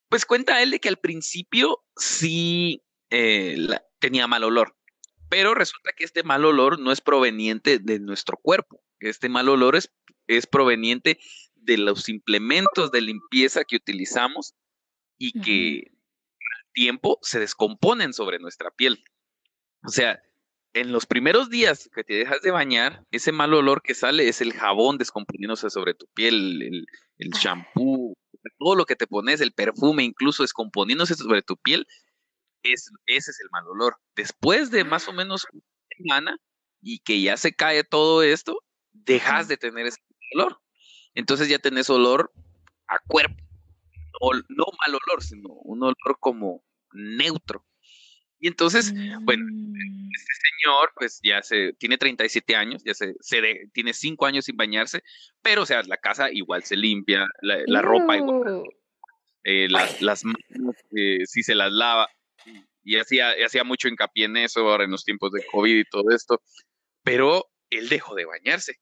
Pues 0.09 0.25
cuenta 0.25 0.63
él 0.63 0.71
de 0.71 0.79
que 0.79 0.89
al 0.89 0.97
principio 0.97 1.83
sí 1.95 2.81
eh, 3.09 3.67
tenía 3.99 4.27
mal 4.27 4.43
olor, 4.43 4.75
pero 5.29 5.53
resulta 5.53 5.91
que 5.95 6.03
este 6.03 6.23
mal 6.23 6.45
olor 6.45 6.79
no 6.79 6.91
es 6.91 7.01
proveniente 7.01 7.79
de 7.79 7.99
nuestro 7.99 8.37
cuerpo. 8.37 8.81
Este 8.99 9.29
mal 9.29 9.49
olor 9.49 9.75
es, 9.75 9.91
es 10.27 10.47
proveniente 10.47 11.19
de 11.55 11.77
los 11.77 12.09
implementos 12.09 12.91
de 12.91 13.01
limpieza 13.01 13.63
que 13.65 13.75
utilizamos 13.75 14.55
y 15.17 15.39
que 15.41 15.91
al 15.91 16.71
tiempo 16.73 17.19
se 17.21 17.39
descomponen 17.39 18.13
sobre 18.13 18.39
nuestra 18.39 18.71
piel. 18.71 19.03
O 19.83 19.89
sea, 19.89 20.21
en 20.73 20.91
los 20.91 21.05
primeros 21.05 21.49
días 21.49 21.89
que 21.93 22.03
te 22.03 22.13
dejas 22.13 22.41
de 22.41 22.51
bañar, 22.51 23.05
ese 23.11 23.31
mal 23.31 23.53
olor 23.53 23.81
que 23.81 23.95
sale 23.95 24.29
es 24.29 24.41
el 24.41 24.53
jabón 24.53 24.97
descomponiéndose 24.97 25.69
sobre 25.69 25.93
tu 25.93 26.07
piel, 26.13 26.61
el, 26.61 26.85
el 27.17 27.29
shampoo, 27.31 28.15
todo 28.59 28.75
lo 28.75 28.85
que 28.85 28.95
te 28.95 29.07
pones, 29.07 29.41
el 29.41 29.51
perfume 29.51 30.03
incluso 30.03 30.43
descomponiéndose 30.43 31.15
sobre 31.15 31.41
tu 31.41 31.57
piel, 31.57 31.87
es, 32.63 32.91
ese 33.05 33.31
es 33.31 33.39
el 33.41 33.49
mal 33.51 33.67
olor. 33.67 33.97
Después 34.15 34.71
de 34.71 34.83
más 34.83 35.07
o 35.07 35.13
menos 35.13 35.45
una 35.51 35.63
semana 35.97 36.37
y 36.81 36.99
que 36.99 37.21
ya 37.21 37.37
se 37.37 37.53
cae 37.53 37.83
todo 37.83 38.23
esto, 38.23 38.63
dejas 38.91 39.47
de 39.47 39.57
tener 39.57 39.87
ese 39.87 39.99
olor. 40.35 40.59
Entonces 41.13 41.49
ya 41.49 41.59
tenés 41.59 41.89
olor 41.89 42.31
a 42.87 42.99
cuerpo. 43.07 43.35
No, 44.21 44.39
no 44.49 44.65
mal 44.79 44.95
olor, 44.95 45.23
sino 45.23 45.49
un 45.49 45.83
olor 45.83 46.17
como 46.19 46.63
neutro. 46.93 47.65
Y 48.39 48.47
entonces, 48.47 48.93
bueno, 49.21 49.45
mm. 49.49 50.09
este 50.15 50.33
señor, 50.33 50.91
pues 50.95 51.19
ya 51.23 51.41
se, 51.41 51.73
tiene 51.73 51.97
37 51.97 52.55
años, 52.55 52.83
ya 52.83 52.93
se, 52.93 53.15
se 53.19 53.69
tiene 53.73 53.93
5 53.93 54.25
años 54.25 54.45
sin 54.45 54.55
bañarse, 54.55 55.03
pero 55.41 55.63
o 55.63 55.65
sea, 55.65 55.81
la 55.83 55.97
casa 55.97 56.31
igual 56.31 56.63
se 56.63 56.75
limpia, 56.75 57.25
la, 57.41 57.81
ropa 57.81 58.15
igual, 58.15 58.63
eh, 59.43 59.67
las, 59.69 60.01
las 60.01 60.23
manos 60.23 60.75
eh, 60.95 61.25
sí 61.25 61.41
se 61.41 61.55
las 61.55 61.71
lava, 61.71 62.09
y 62.87 62.97
hacía, 62.97 63.33
hacía 63.45 63.65
mucho 63.65 63.89
hincapié 63.89 64.25
en 64.25 64.37
eso 64.37 64.61
ahora 64.61 64.85
en 64.85 64.91
los 64.91 65.03
tiempos 65.03 65.33
de 65.33 65.45
COVID 65.45 65.77
y 65.77 65.83
todo 65.83 66.09
esto, 66.11 66.41
pero 67.03 67.51
él 67.69 67.89
dejó 67.89 68.15
de 68.15 68.23
bañarse 68.23 68.79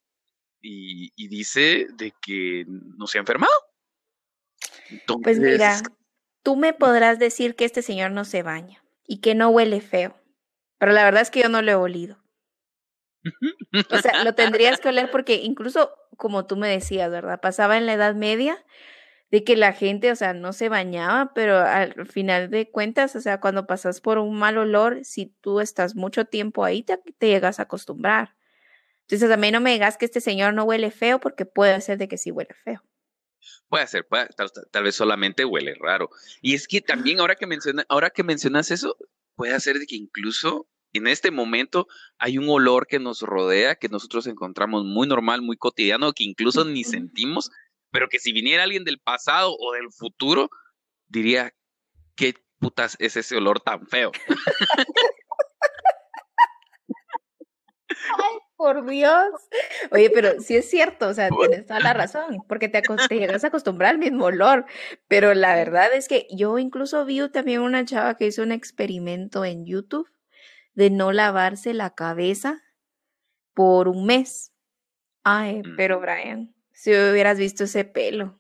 y, 0.61 1.11
y 1.15 1.27
dice 1.27 1.87
de 1.95 2.13
que 2.21 2.65
no 2.67 3.07
se 3.07 3.17
ha 3.17 3.21
enfermado. 3.21 3.51
pues 5.23 5.39
mira, 5.39 5.81
tú 6.43 6.55
me 6.55 6.73
podrás 6.73 7.17
decir 7.17 7.55
que 7.55 7.65
este 7.65 7.81
señor 7.81 8.11
no 8.11 8.25
se 8.25 8.43
baña 8.43 8.83
y 9.07 9.21
que 9.21 9.33
no 9.33 9.49
huele 9.49 9.81
feo. 9.81 10.15
Pero 10.77 10.91
la 10.91 11.03
verdad 11.03 11.23
es 11.23 11.31
que 11.31 11.41
yo 11.41 11.49
no 11.49 11.63
lo 11.63 11.71
he 11.71 11.75
olido. 11.75 12.23
O 13.89 13.97
sea, 13.97 14.23
lo 14.23 14.35
tendrías 14.35 14.79
que 14.79 14.89
oler 14.89 15.09
porque 15.09 15.37
incluso, 15.37 15.91
como 16.15 16.45
tú 16.45 16.57
me 16.57 16.67
decías, 16.67 17.09
¿verdad? 17.09 17.41
Pasaba 17.41 17.75
en 17.77 17.87
la 17.87 17.93
Edad 17.93 18.13
Media 18.13 18.63
de 19.31 19.43
que 19.43 19.55
la 19.55 19.73
gente, 19.73 20.11
o 20.11 20.15
sea, 20.15 20.33
no 20.33 20.53
se 20.53 20.69
bañaba, 20.69 21.33
pero 21.33 21.57
al 21.57 22.07
final 22.07 22.49
de 22.49 22.69
cuentas, 22.69 23.15
o 23.15 23.21
sea, 23.21 23.39
cuando 23.39 23.65
pasas 23.65 24.01
por 24.01 24.17
un 24.17 24.37
mal 24.37 24.57
olor, 24.57 25.03
si 25.03 25.33
tú 25.41 25.59
estás 25.59 25.95
mucho 25.95 26.25
tiempo 26.25 26.63
ahí, 26.63 26.83
te, 26.83 26.99
llegas 27.19 27.59
a 27.59 27.63
acostumbrar. 27.63 28.35
Entonces, 29.01 29.29
a 29.29 29.37
mí 29.37 29.51
no 29.51 29.61
me 29.61 29.73
digas 29.73 29.97
que 29.97 30.05
este 30.05 30.21
señor 30.21 30.53
no 30.53 30.63
huele 30.63 30.91
feo 30.91 31.19
porque 31.19 31.45
puede 31.45 31.79
ser 31.81 31.97
de 31.97 32.07
que 32.07 32.17
sí 32.17 32.31
huele 32.31 32.53
feo. 32.63 32.83
Puede 33.67 33.87
ser, 33.87 34.07
tal, 34.71 34.83
vez 34.83 34.95
solamente 34.95 35.45
huele 35.45 35.75
raro. 35.79 36.09
Y 36.41 36.55
es 36.55 36.67
que 36.67 36.81
también 36.81 37.19
ahora 37.19 37.35
que, 37.35 37.45
menciona, 37.45 37.85
ahora 37.89 38.09
que 38.09 38.23
mencionas 38.23 38.71
eso, 38.71 38.95
puede 39.35 39.59
ser 39.59 39.79
de 39.79 39.85
que 39.85 39.95
incluso 39.95 40.67
en 40.93 41.07
este 41.07 41.29
momento 41.29 41.87
hay 42.17 42.37
un 42.37 42.47
olor 42.49 42.87
que 42.87 42.99
nos 42.99 43.21
rodea, 43.21 43.75
que 43.75 43.89
nosotros 43.89 44.27
encontramos 44.27 44.85
muy 44.85 45.07
normal, 45.07 45.41
muy 45.41 45.57
cotidiano, 45.57 46.13
que 46.13 46.23
incluso 46.23 46.63
ni 46.63 46.83
sentimos, 46.83 47.51
pero 47.95 48.09
que 48.09 48.19
si 48.19 48.33
viniera 48.33 48.63
alguien 48.63 48.83
del 48.83 48.99
pasado 48.99 49.55
o 49.57 49.71
del 49.71 49.89
futuro, 49.89 50.49
diría, 51.07 51.53
¿qué 52.17 52.33
putas 52.59 52.97
es 52.99 53.15
ese 53.15 53.37
olor 53.37 53.61
tan 53.61 53.87
feo? 53.87 54.11
Ay, 57.87 58.37
por 58.57 58.85
Dios. 58.85 59.29
Oye, 59.91 60.09
pero 60.09 60.41
sí 60.41 60.57
es 60.57 60.69
cierto, 60.69 61.07
o 61.07 61.13
sea, 61.13 61.29
tienes 61.29 61.65
toda 61.67 61.79
la 61.79 61.93
razón, 61.93 62.43
porque 62.49 62.67
te, 62.67 62.81
te, 62.81 63.17
llegas 63.17 63.45
a 63.45 63.47
acostumbrar 63.47 63.91
al 63.91 63.97
mismo 63.97 64.25
olor, 64.25 64.65
pero 65.07 65.33
la 65.33 65.55
verdad 65.55 65.93
es 65.93 66.09
que 66.09 66.27
yo 66.35 66.59
incluso 66.59 67.05
vi 67.05 67.29
también 67.29 67.61
una 67.61 67.85
chava 67.85 68.17
que 68.17 68.27
hizo 68.27 68.43
un 68.43 68.51
experimento 68.51 69.45
en 69.45 69.65
YouTube 69.65 70.09
de 70.73 70.89
no 70.89 71.13
lavarse 71.13 71.73
la 71.73 71.95
cabeza 71.95 72.61
por 73.53 73.87
un 73.87 74.05
mes. 74.05 74.51
Ay, 75.23 75.61
pero 75.77 76.01
Brian, 76.01 76.54
si 76.75 76.91
hubieras 76.91 77.39
visto 77.39 77.63
ese 77.63 77.85
pelo, 77.85 78.39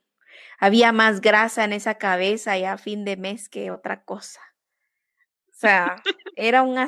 había 0.59 0.91
más 0.91 1.21
grasa 1.21 1.63
en 1.63 1.73
esa 1.73 1.95
cabeza 1.95 2.57
ya 2.57 2.73
a 2.73 2.77
fin 2.77 3.05
de 3.05 3.17
mes 3.17 3.49
que 3.49 3.71
otra 3.71 4.03
cosa. 4.03 4.41
O 5.49 5.53
sea, 5.53 5.95
era 6.35 6.61
una 6.61 6.83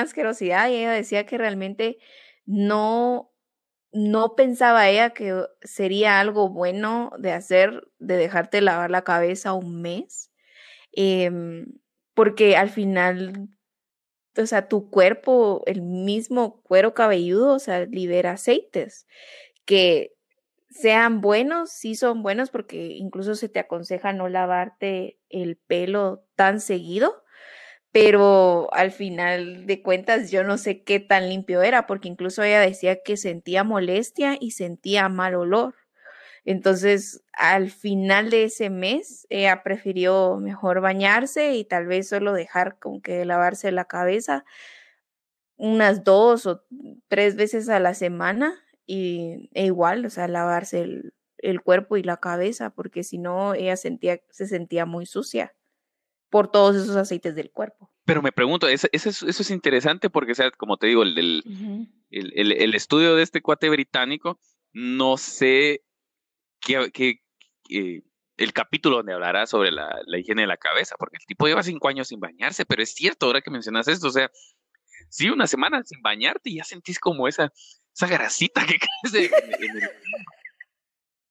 asquerosidad 0.00 0.70
y 0.70 0.76
ella 0.76 0.92
decía 0.92 1.26
que 1.26 1.38
realmente 1.38 1.98
no, 2.46 3.30
no 3.92 4.34
pensaba 4.36 4.88
ella 4.88 5.10
que 5.10 5.44
sería 5.62 6.18
algo 6.18 6.48
bueno 6.48 7.12
de 7.18 7.32
hacer, 7.32 7.88
de 7.98 8.16
dejarte 8.16 8.60
lavar 8.62 8.90
la 8.90 9.04
cabeza 9.04 9.52
un 9.52 9.82
mes, 9.82 10.32
em, 10.92 11.66
porque 12.14 12.56
al 12.56 12.70
final, 12.70 13.50
o 14.36 14.46
sea, 14.46 14.68
tu 14.68 14.90
cuerpo, 14.90 15.62
el 15.66 15.82
mismo 15.82 16.62
cuero 16.62 16.94
cabelludo, 16.94 17.54
o 17.54 17.58
sea, 17.58 17.84
libera 17.86 18.32
aceites 18.32 19.06
que 19.66 20.15
sean 20.80 21.20
buenos, 21.20 21.70
sí 21.70 21.94
son 21.94 22.22
buenos 22.22 22.50
porque 22.50 22.88
incluso 22.96 23.34
se 23.34 23.48
te 23.48 23.60
aconseja 23.60 24.12
no 24.12 24.28
lavarte 24.28 25.18
el 25.28 25.56
pelo 25.56 26.24
tan 26.34 26.60
seguido, 26.60 27.24
pero 27.92 28.68
al 28.72 28.92
final 28.92 29.66
de 29.66 29.82
cuentas 29.82 30.30
yo 30.30 30.44
no 30.44 30.58
sé 30.58 30.84
qué 30.84 31.00
tan 31.00 31.28
limpio 31.28 31.62
era, 31.62 31.86
porque 31.86 32.08
incluso 32.08 32.42
ella 32.42 32.60
decía 32.60 33.02
que 33.02 33.16
sentía 33.16 33.64
molestia 33.64 34.36
y 34.38 34.52
sentía 34.52 35.08
mal 35.08 35.34
olor. 35.34 35.74
Entonces, 36.44 37.24
al 37.32 37.70
final 37.70 38.30
de 38.30 38.44
ese 38.44 38.70
mes, 38.70 39.26
ella 39.30 39.62
prefirió 39.64 40.36
mejor 40.36 40.80
bañarse 40.80 41.54
y 41.54 41.64
tal 41.64 41.86
vez 41.86 42.08
solo 42.08 42.32
dejar 42.32 42.78
con 42.78 43.00
que 43.00 43.24
lavarse 43.24 43.72
la 43.72 43.86
cabeza 43.86 44.44
unas 45.56 46.04
dos 46.04 46.46
o 46.46 46.62
tres 47.08 47.34
veces 47.36 47.68
a 47.68 47.80
la 47.80 47.94
semana 47.94 48.54
y 48.86 49.50
e 49.52 49.66
igual, 49.66 50.06
o 50.06 50.10
sea, 50.10 50.28
lavarse 50.28 50.80
el, 50.80 51.14
el 51.38 51.60
cuerpo 51.60 51.96
y 51.96 52.02
la 52.02 52.18
cabeza, 52.18 52.70
porque 52.70 53.02
si 53.02 53.18
no, 53.18 53.54
ella 53.54 53.76
sentía, 53.76 54.20
se 54.30 54.46
sentía 54.46 54.86
muy 54.86 55.06
sucia 55.06 55.54
por 56.30 56.50
todos 56.50 56.76
esos 56.76 56.96
aceites 56.96 57.34
del 57.34 57.50
cuerpo. 57.50 57.90
Pero 58.04 58.22
me 58.22 58.32
pregunto, 58.32 58.68
eso, 58.68 58.88
eso, 58.92 59.26
es 59.26 59.50
interesante 59.50 60.10
porque, 60.10 60.34
sea, 60.34 60.50
como 60.52 60.76
te 60.76 60.86
digo, 60.86 61.02
el, 61.02 61.18
el, 62.10 62.52
el, 62.52 62.74
estudio 62.74 63.16
de 63.16 63.22
este 63.22 63.42
cuate 63.42 63.68
británico, 63.68 64.38
no 64.72 65.16
sé 65.16 65.84
qué, 66.60 66.90
qué, 66.92 67.20
el 68.36 68.52
capítulo 68.52 68.98
donde 68.98 69.14
hablará 69.14 69.46
sobre 69.46 69.72
la, 69.72 70.00
la, 70.06 70.18
higiene 70.18 70.42
de 70.42 70.48
la 70.48 70.56
cabeza, 70.56 70.94
porque 70.98 71.16
el 71.18 71.26
tipo 71.26 71.46
lleva 71.46 71.62
cinco 71.62 71.88
años 71.88 72.08
sin 72.08 72.20
bañarse, 72.20 72.64
pero 72.64 72.82
es 72.82 72.90
cierto, 72.90 73.26
ahora 73.26 73.40
que 73.40 73.50
mencionas 73.50 73.88
esto, 73.88 74.08
o 74.08 74.12
sea, 74.12 74.30
sí, 75.08 75.30
una 75.30 75.46
semana 75.46 75.82
sin 75.84 76.00
bañarte 76.02 76.50
y 76.50 76.56
ya 76.56 76.64
sentís 76.64 77.00
como 77.00 77.26
esa, 77.26 77.52
esa 77.96 78.06
grasita 78.06 78.66
que 78.66 78.78
crece 79.02 79.26
en, 79.26 79.76
el... 79.76 79.90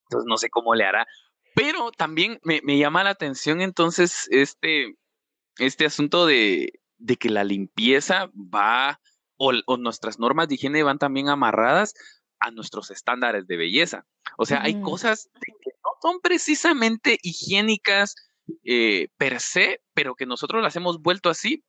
Entonces 0.04 0.28
no 0.28 0.38
sé 0.38 0.50
cómo 0.50 0.76
le 0.76 0.86
hará, 0.86 1.08
Pero 1.56 1.92
también 1.92 2.40
me, 2.44 2.78
llama 2.78 3.04
la 3.04 3.12
atención 3.12 3.62
entonces 3.62 4.28
este, 4.32 4.96
este 5.58 5.86
asunto 5.86 6.26
de, 6.26 6.74
de 6.98 7.16
que 7.18 7.30
la 7.30 7.44
limpieza 7.44 8.30
va 8.36 9.00
o, 9.38 9.78
nuestras 9.78 10.20
normas 10.20 10.48
de 10.48 10.56
higiene 10.56 10.84
van 10.84 10.98
también 10.98 11.30
amarradas 11.30 11.94
a 12.40 12.52
nuestros 12.52 12.92
estándares 12.92 13.48
de 13.48 13.58
belleza. 13.58 14.06
O 14.38 14.46
sea, 14.46 14.62
hay 14.62 14.80
cosas 14.82 15.30
que 15.42 15.52
no 15.84 15.90
son 16.02 16.20
precisamente 16.22 17.18
higiénicas 17.22 18.16
eh, 18.64 19.10
per 19.18 19.40
se, 19.40 19.82
pero 19.94 20.16
que 20.16 20.26
nosotros 20.26 20.62
las 20.62 20.76
hemos 20.76 21.02
vuelto 21.02 21.30
así 21.30 21.64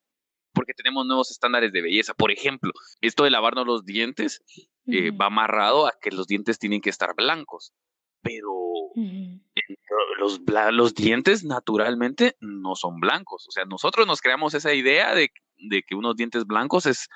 porque 0.53 0.74
tenemos 0.74 1.07
nuevos 1.07 1.30
estándares 1.30 1.70
de 1.72 1.82
belleza. 1.82 2.14
Por 2.14 2.30
ejemplo, 2.30 2.72
esto 3.01 3.24
de 3.24 3.30
lavarnos 3.30 3.66
los 3.66 3.84
dientes 3.84 4.42
eh, 4.87 5.11
va 5.11 5.26
amarrado 5.26 5.87
a 5.87 5.95
que 6.01 6.11
los 6.11 6.26
dientes 6.26 6.59
tienen 6.59 6.80
que 6.80 6.91
estar 6.91 7.14
blancos, 7.14 7.72
pero 8.22 8.53
los, 10.18 10.41
los 10.72 10.95
dientes 10.95 11.45
naturalmente 11.45 12.37
no 12.41 12.74
son 12.74 13.01
blancos. 13.01 13.47
O 13.49 13.51
sea, 13.51 13.64
nosotros 13.64 14.07
nos 14.07 14.20
creamos 14.20 14.55
esa 14.55 14.74
idea 14.74 15.14
de, 15.14 15.30
de 15.57 15.82
que 15.82 15.95
unos 15.95 16.16
dientes 16.16 16.47
blancos 16.47 16.87
es 16.87 17.09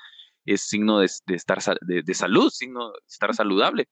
es 0.45 0.61
signo 0.61 0.99
de, 0.99 1.05
estar 1.05 1.59
de, 1.81 2.13
salud, 2.13 2.49
signo 2.49 2.91
de 2.91 2.99
estar 3.07 3.33
saludable, 3.33 3.87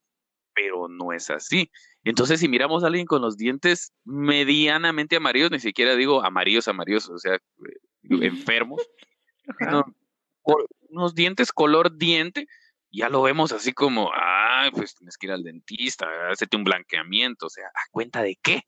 pero 0.54 0.88
no 0.88 1.12
es 1.12 1.30
así. 1.30 1.70
Entonces, 2.04 2.40
si 2.40 2.48
miramos 2.48 2.82
a 2.82 2.88
alguien 2.88 3.06
con 3.06 3.22
los 3.22 3.36
dientes 3.36 3.92
medianamente 4.04 5.16
amarillos, 5.16 5.50
ni 5.50 5.60
siquiera 5.60 5.94
digo 5.96 6.24
amarillos, 6.24 6.68
amarillos, 6.68 7.08
o 7.08 7.18
sea, 7.18 7.34
eh, 7.34 7.40
enfermos, 8.02 8.82
unos 10.88 11.14
dientes 11.14 11.52
color 11.52 11.96
diente, 11.96 12.46
ya 12.90 13.08
lo 13.08 13.22
vemos 13.22 13.52
así 13.52 13.72
como, 13.72 14.10
ah, 14.14 14.68
pues 14.72 14.94
tienes 14.96 15.16
que 15.16 15.26
ir 15.26 15.32
al 15.32 15.42
dentista, 15.42 16.06
hacerte 16.30 16.56
un 16.56 16.64
blanqueamiento, 16.64 17.46
o 17.46 17.50
sea, 17.50 17.66
¿a 17.66 17.90
cuenta 17.90 18.22
de 18.22 18.36
qué? 18.42 18.62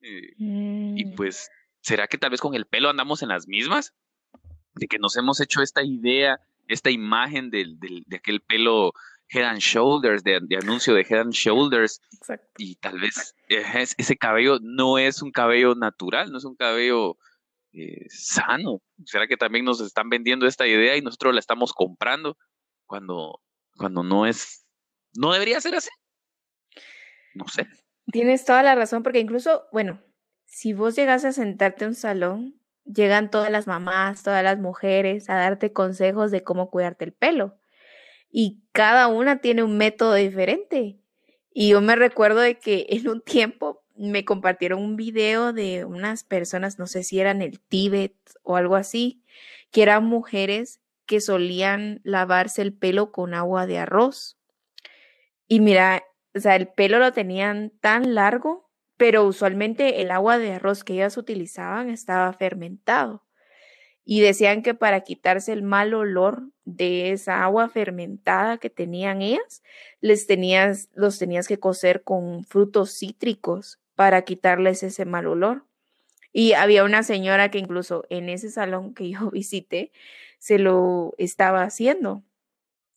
Eh, 0.00 0.34
y 0.38 1.04
mm. 1.04 1.14
pues, 1.14 1.50
¿será 1.80 2.06
que 2.06 2.18
tal 2.18 2.30
vez 2.30 2.40
con 2.40 2.54
el 2.54 2.66
pelo 2.66 2.90
andamos 2.90 3.22
en 3.22 3.28
las 3.28 3.48
mismas? 3.48 3.94
De 4.74 4.86
que 4.86 4.98
nos 4.98 5.16
hemos 5.16 5.40
hecho 5.40 5.62
esta 5.62 5.82
idea 5.82 6.40
esta 6.68 6.90
imagen 6.90 7.50
de 7.50 8.04
aquel 8.14 8.40
pelo 8.40 8.92
Head 9.30 9.44
and 9.44 9.60
Shoulders, 9.60 10.22
de, 10.22 10.36
anuncio 10.60 10.94
de 10.94 11.02
Head 11.02 11.20
and 11.20 11.32
Shoulders. 11.32 12.00
Y 12.56 12.76
tal 12.76 13.00
vez 13.00 13.34
ese 13.48 14.16
cabello 14.16 14.58
no 14.60 14.98
es 14.98 15.22
un 15.22 15.32
cabello 15.32 15.74
natural, 15.74 16.30
no 16.30 16.38
es 16.38 16.44
un 16.44 16.56
cabello 16.56 17.16
eh, 17.72 18.06
sano. 18.08 18.82
¿Será 19.04 19.26
que 19.26 19.36
también 19.36 19.64
nos 19.64 19.80
están 19.80 20.08
vendiendo 20.08 20.46
esta 20.46 20.66
idea 20.66 20.96
y 20.96 21.02
nosotros 21.02 21.34
la 21.34 21.40
estamos 21.40 21.72
comprando 21.72 22.36
cuando, 22.86 23.40
cuando 23.78 24.02
no 24.02 24.26
es, 24.26 24.66
no 25.14 25.32
debería 25.32 25.60
ser 25.60 25.74
así? 25.74 25.88
No 27.34 27.46
sé. 27.48 27.66
Tienes 28.12 28.44
toda 28.44 28.62
la 28.62 28.74
razón, 28.74 29.02
porque 29.02 29.20
incluso, 29.20 29.64
bueno, 29.72 30.02
si 30.46 30.72
vos 30.72 30.96
llegas 30.96 31.24
a 31.24 31.32
sentarte 31.32 31.84
en 31.84 31.90
un 31.90 31.94
salón, 31.94 32.60
llegan 32.84 33.30
todas 33.30 33.50
las 33.50 33.66
mamás, 33.66 34.22
todas 34.22 34.42
las 34.42 34.58
mujeres 34.58 35.28
a 35.28 35.34
darte 35.34 35.72
consejos 35.72 36.30
de 36.30 36.42
cómo 36.42 36.70
cuidarte 36.70 37.04
el 37.04 37.12
pelo. 37.12 37.58
Y 38.30 38.62
cada 38.72 39.08
una 39.08 39.40
tiene 39.40 39.62
un 39.62 39.76
método 39.76 40.14
diferente. 40.14 40.98
Y 41.52 41.70
yo 41.70 41.80
me 41.80 41.96
recuerdo 41.96 42.40
de 42.40 42.58
que 42.58 42.86
en 42.90 43.08
un 43.08 43.20
tiempo 43.22 43.84
me 43.96 44.24
compartieron 44.24 44.80
un 44.80 44.96
video 44.96 45.52
de 45.52 45.84
unas 45.84 46.24
personas, 46.24 46.78
no 46.78 46.86
sé 46.86 47.02
si 47.02 47.18
eran 47.20 47.42
el 47.42 47.60
Tíbet 47.60 48.14
o 48.42 48.56
algo 48.56 48.76
así, 48.76 49.24
que 49.70 49.82
eran 49.82 50.04
mujeres 50.04 50.80
que 51.08 51.20
solían 51.20 52.00
lavarse 52.04 52.62
el 52.62 52.72
pelo 52.72 53.10
con 53.10 53.34
agua 53.34 53.66
de 53.66 53.78
arroz. 53.78 54.38
Y 55.48 55.58
mira, 55.58 56.04
o 56.36 56.38
sea, 56.38 56.54
el 56.54 56.68
pelo 56.68 57.00
lo 57.00 57.12
tenían 57.12 57.72
tan 57.80 58.14
largo 58.14 58.68
pero 58.98 59.24
usualmente 59.24 60.02
el 60.02 60.10
agua 60.10 60.38
de 60.38 60.52
arroz 60.52 60.84
que 60.84 60.94
ellas 60.94 61.16
utilizaban 61.16 61.88
estaba 61.88 62.30
fermentado. 62.34 63.24
Y 64.04 64.20
decían 64.20 64.62
que 64.62 64.74
para 64.74 65.02
quitarse 65.02 65.52
el 65.52 65.62
mal 65.62 65.94
olor 65.94 66.50
de 66.64 67.12
esa 67.12 67.44
agua 67.44 67.68
fermentada 67.68 68.58
que 68.58 68.70
tenían 68.70 69.22
ellas, 69.22 69.62
les 70.00 70.26
tenías, 70.26 70.88
los 70.94 71.18
tenías 71.18 71.46
que 71.46 71.60
cocer 71.60 72.02
con 72.02 72.44
frutos 72.44 72.98
cítricos 72.98 73.78
para 73.94 74.22
quitarles 74.22 74.82
ese 74.82 75.04
mal 75.04 75.26
olor. 75.26 75.64
Y 76.32 76.54
había 76.54 76.84
una 76.84 77.02
señora 77.02 77.50
que 77.50 77.58
incluso 77.58 78.04
en 78.10 78.28
ese 78.28 78.50
salón 78.50 78.94
que 78.94 79.10
yo 79.10 79.30
visité 79.30 79.92
se 80.38 80.58
lo 80.58 81.14
estaba 81.18 81.62
haciendo. 81.62 82.24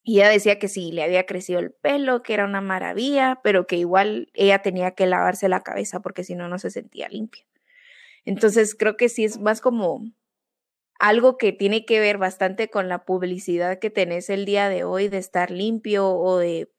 Y 0.04 0.20
ella 0.20 0.30
decía 0.30 0.60
que 0.60 0.68
sí, 0.68 0.92
le 0.92 1.04
había 1.04 1.26
crecido 1.26 1.60
el 1.60 1.72
pelo, 1.72 2.24
que 2.24 2.34
era 2.34 2.46
una 2.46 2.62
maravilla, 2.62 3.40
pero 3.44 3.68
que 3.68 3.78
igual 3.78 4.30
ella 4.34 4.62
tenía 4.62 4.92
que 4.92 5.06
lavarse 5.06 5.48
la 5.50 5.62
cabeza 5.62 6.02
porque 6.02 6.24
si 6.24 6.36
no, 6.36 6.50
no 6.50 6.58
se 6.58 6.72
sentía 6.72 7.08
limpia. 7.10 7.46
Entonces 8.26 8.76
creo 8.76 8.98
que 8.98 9.10
sí 9.10 9.26
es 9.26 9.40
más 9.40 9.62
como 9.62 10.04
algo 11.00 11.38
que 11.38 11.52
tiene 11.52 11.86
que 11.86 12.00
ver 12.00 12.18
bastante 12.18 12.70
con 12.70 12.88
la 12.88 13.06
publicidad 13.06 13.80
que 13.80 13.90
tenés 13.90 14.30
el 14.30 14.46
día 14.46 14.70
de 14.70 14.84
hoy 14.84 15.08
de 15.08 15.18
estar 15.18 15.52
limpio 15.52 16.10
o 16.10 16.38
de... 16.38 16.72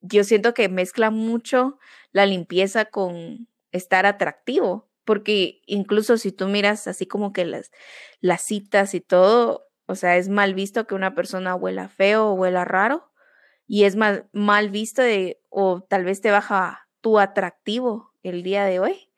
Yo 0.00 0.22
siento 0.24 0.54
que 0.54 0.68
mezcla 0.68 1.10
mucho 1.10 1.78
la 2.12 2.26
limpieza 2.26 2.84
con 2.84 3.48
estar 3.72 4.06
atractivo, 4.06 4.88
porque 5.04 5.62
incluso 5.66 6.18
si 6.18 6.30
tú 6.30 6.46
miras 6.48 6.86
así 6.86 7.06
como 7.06 7.32
que 7.32 7.44
las, 7.44 7.72
las 8.20 8.42
citas 8.42 8.94
y 8.94 9.00
todo, 9.00 9.66
o 9.86 9.94
sea, 9.94 10.16
es 10.16 10.28
mal 10.28 10.54
visto 10.54 10.86
que 10.86 10.94
una 10.94 11.14
persona 11.14 11.54
huela 11.54 11.88
feo 11.88 12.28
o 12.28 12.34
huela 12.34 12.64
raro 12.64 13.10
y 13.66 13.84
es 13.84 13.96
mal, 13.96 14.28
mal 14.32 14.70
visto 14.70 15.02
de, 15.02 15.40
o 15.50 15.82
tal 15.82 16.04
vez 16.04 16.20
te 16.20 16.30
baja 16.30 16.88
tu 17.00 17.18
atractivo 17.18 18.12
el 18.22 18.42
día 18.42 18.64
de 18.64 18.80
hoy 18.80 19.10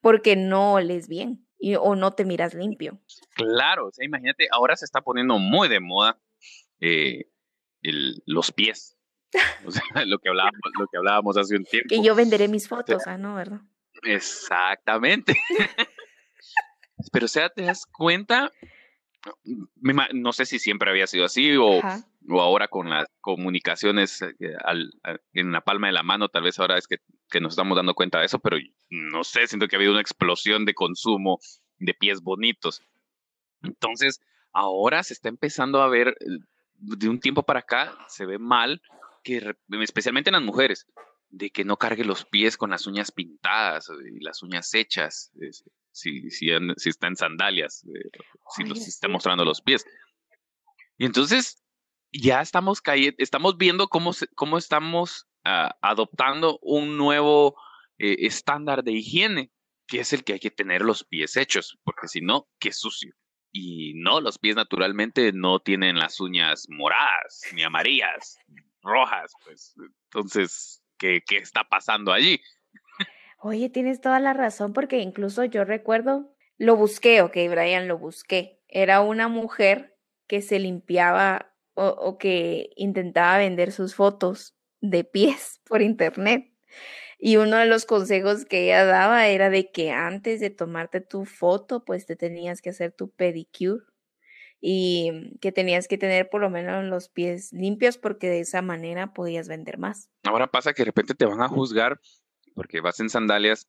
porque 0.00 0.36
no 0.36 0.74
oles 0.74 1.08
bien 1.08 1.46
y, 1.58 1.76
o 1.76 1.96
no 1.96 2.12
te 2.12 2.24
miras 2.24 2.54
limpio. 2.54 3.00
Claro, 3.34 3.88
o 3.88 3.92
sea, 3.92 4.04
imagínate, 4.04 4.48
ahora 4.52 4.76
se 4.76 4.84
está 4.84 5.00
poniendo 5.00 5.38
muy 5.38 5.68
de 5.68 5.80
moda 5.80 6.20
eh, 6.80 7.30
el, 7.82 8.22
los 8.26 8.52
pies. 8.52 8.96
O 9.66 9.70
sea, 9.70 9.82
lo 10.04 10.18
que 10.18 10.28
hablábamos, 10.28 10.60
lo 10.78 10.86
que 10.86 10.96
hablábamos 10.96 11.36
hace 11.36 11.56
un 11.56 11.64
tiempo. 11.64 11.88
Que 11.88 12.02
yo 12.02 12.14
venderé 12.14 12.46
mis 12.46 12.68
fotos, 12.68 13.06
ah, 13.06 13.18
¿no? 13.18 13.34
¿Verdad? 13.34 13.60
Exactamente. 14.02 15.36
Pero 17.12 17.24
o 17.24 17.28
sea, 17.28 17.48
te 17.48 17.62
das 17.62 17.86
cuenta 17.86 18.52
no 20.12 20.32
sé 20.32 20.46
si 20.46 20.58
siempre 20.58 20.90
había 20.90 21.06
sido 21.06 21.24
así 21.24 21.56
o, 21.56 21.80
o 22.28 22.40
ahora 22.40 22.68
con 22.68 22.90
las 22.90 23.06
comunicaciones 23.20 24.22
eh, 24.22 24.56
en 25.32 25.52
la 25.52 25.60
palma 25.60 25.86
de 25.88 25.92
la 25.92 26.02
mano, 26.02 26.28
tal 26.28 26.42
vez 26.42 26.58
ahora 26.58 26.78
es 26.78 26.86
que, 26.86 26.98
que, 27.30 27.40
nos 27.40 27.52
estamos 27.52 27.76
dando 27.76 27.94
cuenta 27.94 28.18
de 28.20 28.26
eso, 28.26 28.38
pero 28.38 28.56
no 28.90 29.24
sé, 29.24 29.46
siento 29.46 29.68
que 29.68 29.76
ha 29.76 29.78
habido 29.78 29.92
una 29.92 30.00
explosión 30.00 30.64
de 30.64 30.74
consumo 30.74 31.38
de 31.78 31.94
pies 31.94 32.20
bonitos. 32.22 32.82
Entonces, 33.62 34.20
ahora 34.52 35.02
se 35.02 35.14
está 35.14 35.28
empezando 35.28 35.82
a 35.82 35.88
ver, 35.88 36.08
eh, 36.08 36.38
de 36.76 37.08
un 37.08 37.20
tiempo 37.20 37.42
para 37.42 37.60
acá, 37.60 37.96
se 38.08 38.26
ve 38.26 38.38
mal, 38.38 38.82
que 39.22 39.54
especialmente 39.82 40.30
en 40.30 40.34
las 40.34 40.42
mujeres, 40.42 40.86
de 41.36 41.50
que 41.50 41.64
no 41.64 41.76
cargue 41.76 42.04
los 42.04 42.24
pies 42.24 42.56
con 42.56 42.70
las 42.70 42.86
uñas 42.86 43.10
pintadas 43.10 43.90
y 43.90 44.20
las 44.20 44.42
uñas 44.42 44.72
hechas 44.74 45.32
si, 45.94 46.30
si, 46.30 46.48
si 46.76 46.88
está 46.88 47.06
en 47.06 47.16
sandalias, 47.16 47.84
eh, 47.84 48.10
si, 48.54 48.64
los, 48.64 48.86
está 48.86 49.08
mostrando 49.08 49.44
los 49.44 49.60
pies. 49.60 49.86
Y 50.98 51.06
entonces 51.06 51.62
ya 52.12 52.40
estamos 52.40 52.80
cayendo, 52.80 53.16
estamos 53.18 53.56
viendo 53.56 53.88
cómo, 53.88 54.12
cómo 54.34 54.58
estamos 54.58 55.26
ah, 55.44 55.76
adoptando 55.80 56.58
un 56.62 56.96
nuevo 56.96 57.56
eh, 57.98 58.26
estándar 58.26 58.84
de 58.84 58.92
higiene, 58.92 59.52
que 59.86 60.00
es 60.00 60.12
el 60.12 60.24
que 60.24 60.34
hay 60.34 60.40
que 60.40 60.50
tener 60.50 60.82
los 60.82 61.04
pies 61.04 61.36
hechos, 61.36 61.78
porque 61.84 62.08
si 62.08 62.20
no, 62.20 62.48
qué 62.58 62.72
sucio. 62.72 63.14
Y 63.52 63.94
no, 63.94 64.20
los 64.20 64.38
pies 64.38 64.56
naturalmente 64.56 65.32
no 65.32 65.60
tienen 65.60 65.96
las 65.96 66.20
uñas 66.20 66.66
moradas, 66.68 67.42
ni 67.52 67.62
amarillas, 67.62 68.36
rojas, 68.82 69.32
pues. 69.44 69.74
Entonces, 70.06 70.83
¿qué, 70.98 71.22
qué 71.26 71.38
está 71.38 71.64
pasando 71.64 72.12
allí? 72.12 72.40
Oye, 73.38 73.68
tienes 73.68 74.00
toda 74.00 74.20
la 74.20 74.32
razón 74.32 74.72
porque 74.72 75.00
incluso 75.00 75.44
yo 75.44 75.64
recuerdo, 75.64 76.34
lo 76.56 76.76
busqué, 76.76 77.20
ok, 77.20 77.36
Brian, 77.50 77.88
lo 77.88 77.98
busqué. 77.98 78.62
Era 78.68 79.00
una 79.00 79.28
mujer 79.28 79.96
que 80.26 80.40
se 80.40 80.58
limpiaba 80.58 81.54
o, 81.74 82.18
que 82.18 82.70
intentaba 82.76 83.38
vender 83.38 83.72
sus 83.72 83.94
fotos 83.94 84.56
de 84.80 85.04
pies 85.04 85.60
por 85.68 85.82
internet. 85.82 86.52
Y 87.18 87.36
uno 87.36 87.56
de 87.56 87.66
los 87.66 87.84
consejos 87.84 88.44
que 88.44 88.64
ella 88.64 88.84
daba 88.84 89.28
era 89.28 89.50
de 89.50 89.70
que 89.70 89.90
antes 89.90 90.40
de 90.40 90.50
tomarte 90.50 91.00
tu 91.00 91.24
foto, 91.24 91.84
pues 91.84 92.06
te 92.06 92.16
tenías 92.16 92.60
que 92.60 92.70
hacer 92.70 92.92
tu 92.92 93.10
pedicure 93.10 93.84
y 94.66 95.36
que 95.42 95.52
tenías 95.52 95.88
que 95.88 95.98
tener 95.98 96.30
por 96.30 96.40
lo 96.40 96.48
menos 96.48 96.86
los 96.86 97.10
pies 97.10 97.52
limpios 97.52 97.98
porque 97.98 98.28
de 98.28 98.40
esa 98.40 98.62
manera 98.62 99.12
podías 99.12 99.46
vender 99.46 99.76
más. 99.76 100.08
Ahora 100.22 100.46
pasa 100.46 100.72
que 100.72 100.80
de 100.80 100.86
repente 100.86 101.14
te 101.14 101.26
van 101.26 101.42
a 101.42 101.48
juzgar 101.48 102.00
porque 102.54 102.80
vas 102.80 102.98
en 103.00 103.10
sandalias 103.10 103.68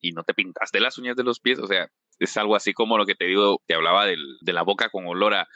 y 0.00 0.12
no 0.12 0.22
te 0.22 0.32
pintaste 0.32 0.80
las 0.80 0.96
uñas 0.96 1.14
de 1.16 1.24
los 1.24 1.40
pies, 1.40 1.58
o 1.58 1.66
sea, 1.66 1.90
es 2.18 2.34
algo 2.38 2.56
así 2.56 2.72
como 2.72 2.96
lo 2.96 3.04
que 3.04 3.14
te 3.14 3.26
digo, 3.26 3.60
te 3.66 3.74
hablaba 3.74 4.06
de 4.06 4.52
la 4.54 4.62
boca 4.62 4.88
con 4.88 5.06
olor 5.06 5.34
a, 5.34 5.46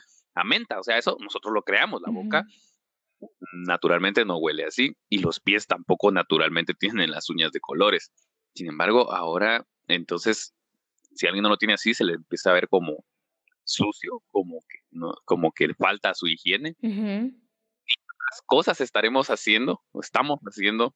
menta, 0.44 0.78
o 0.78 0.82
sea, 0.82 0.98
eso 0.98 1.16
nosotros 1.18 1.54
lo 1.54 1.62
creamos, 1.62 2.02
la 2.02 2.12
boca 2.12 2.44
naturalmente 3.64 4.26
no 4.26 4.36
huele 4.36 4.66
así 4.66 4.94
y 5.08 5.20
los 5.20 5.40
pies 5.40 5.66
tampoco 5.66 6.12
naturalmente 6.12 6.74
tienen 6.78 7.10
las 7.10 7.30
uñas 7.30 7.52
de 7.52 7.60
colores. 7.60 8.12
Sin 8.54 8.68
embargo, 8.68 9.14
ahora, 9.14 9.66
entonces, 9.86 10.52
si 11.14 11.26
alguien 11.26 11.44
no 11.44 11.48
lo 11.48 11.56
tiene 11.56 11.72
así, 11.72 11.94
se 11.94 12.04
le 12.04 12.12
empieza 12.12 12.50
a 12.50 12.52
ver 12.52 12.68
como 12.68 13.02
sucio, 13.68 14.22
como 14.28 14.60
que, 14.68 14.78
no, 14.90 15.14
como 15.24 15.52
que 15.52 15.72
falta 15.74 16.14
su 16.14 16.26
higiene. 16.26 16.76
Las 16.82 18.42
cosas 18.46 18.80
estaremos 18.80 19.30
haciendo, 19.30 19.82
o 19.92 20.00
estamos 20.00 20.40
haciendo, 20.40 20.94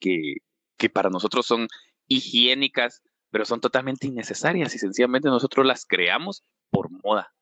que, 0.00 0.36
que 0.76 0.90
para 0.90 1.10
nosotros 1.10 1.46
son 1.46 1.68
higiénicas, 2.08 3.02
pero 3.30 3.44
son 3.44 3.60
totalmente 3.60 4.06
innecesarias 4.06 4.74
y 4.74 4.78
sencillamente 4.78 5.28
nosotros 5.28 5.66
las 5.66 5.86
creamos 5.86 6.44
por 6.70 6.90
moda. 6.90 7.32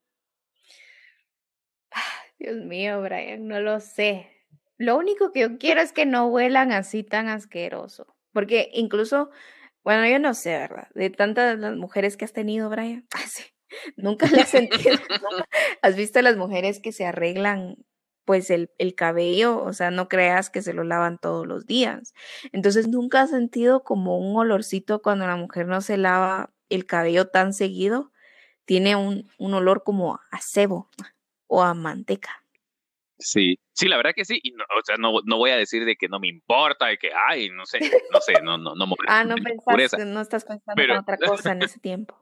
Dios 2.39 2.57
mío, 2.57 3.03
Brian, 3.03 3.49
no 3.49 3.61
lo 3.61 3.81
sé. 3.81 4.31
Lo 4.79 4.97
único 4.97 5.31
que 5.31 5.41
yo 5.41 5.59
quiero 5.59 5.83
es 5.83 5.93
que 5.93 6.07
no 6.07 6.27
huelan 6.29 6.73
así 6.73 7.03
tan 7.03 7.29
asqueroso. 7.29 8.17
Porque 8.33 8.71
incluso, 8.73 9.31
bueno, 9.83 10.07
yo 10.09 10.19
no 10.19 10.35
sé, 10.35 10.51
¿verdad? 10.51 10.89
De 10.95 11.11
tantas 11.11 11.59
las 11.59 11.77
mujeres 11.77 12.17
que 12.17 12.25
has 12.25 12.33
tenido, 12.33 12.71
Brian. 12.71 13.07
Así, 13.13 13.43
nunca 13.97 14.27
las 14.31 14.43
has 14.43 14.49
sentido. 14.49 14.97
¿Has 15.83 15.97
visto 15.97 16.19
a 16.19 16.23
las 16.23 16.37
mujeres 16.37 16.81
que 16.81 16.93
se 16.93 17.05
arreglan 17.07 17.77
pues 18.25 18.51
el, 18.51 18.71
el, 18.79 18.95
cabello, 18.95 19.61
o 19.61 19.73
sea, 19.73 19.91
no 19.91 20.09
creas 20.09 20.51
que 20.51 20.63
se 20.63 20.73
lo 20.73 20.85
lavan 20.85 21.19
todos 21.19 21.49
los 21.49 21.67
días. 21.67 22.15
Entonces, 22.53 22.87
nunca 22.87 23.23
has 23.23 23.31
sentido 23.31 23.83
como 23.83 24.19
un 24.19 24.37
olorcito 24.37 25.03
cuando 25.03 25.27
la 25.27 25.35
mujer 25.35 25.67
no 25.67 25.81
se 25.81 25.97
lava 25.97 26.53
el 26.69 26.87
cabello 26.87 27.27
tan 27.27 27.53
seguido. 27.53 28.13
Tiene 28.67 28.95
un, 28.95 29.29
un 29.39 29.55
olor 29.55 29.83
como 29.83 30.21
a 30.31 30.41
cebo 30.41 30.89
o 31.49 31.63
a 31.63 31.75
manteca. 31.75 32.45
Sí, 33.21 33.59
sí, 33.73 33.89
la 33.89 33.97
verdad 33.97 34.13
que 34.15 34.25
sí. 34.25 34.41
Y 34.43 34.53
no, 34.53 34.65
o 34.65 34.83
sea, 34.85 34.97
no, 34.97 35.13
no 35.25 35.37
voy 35.37 35.51
a 35.51 35.57
decir 35.57 35.85
de 35.85 35.97
que 35.97 36.09
no 36.09 36.19
me 36.21 36.29
importa, 36.29 36.87
de 36.87 36.99
que, 36.99 37.11
ay, 37.29 37.51
no 37.51 37.67
sé, 37.67 37.79
no 38.13 38.21
sé, 38.21 38.35
no, 38.43 38.59
no, 38.59 38.75
no 38.75 38.87
me 38.87 38.95
Ah, 39.09 39.25
no 39.25 39.35
pensaste, 39.37 40.05
no 40.05 40.21
estás 40.21 40.45
pensando 40.45 40.83
en 40.83 40.91
otra 40.93 41.19
cosa 41.19 41.53
en 41.53 41.63
ese 41.63 41.79
tiempo. 41.81 42.19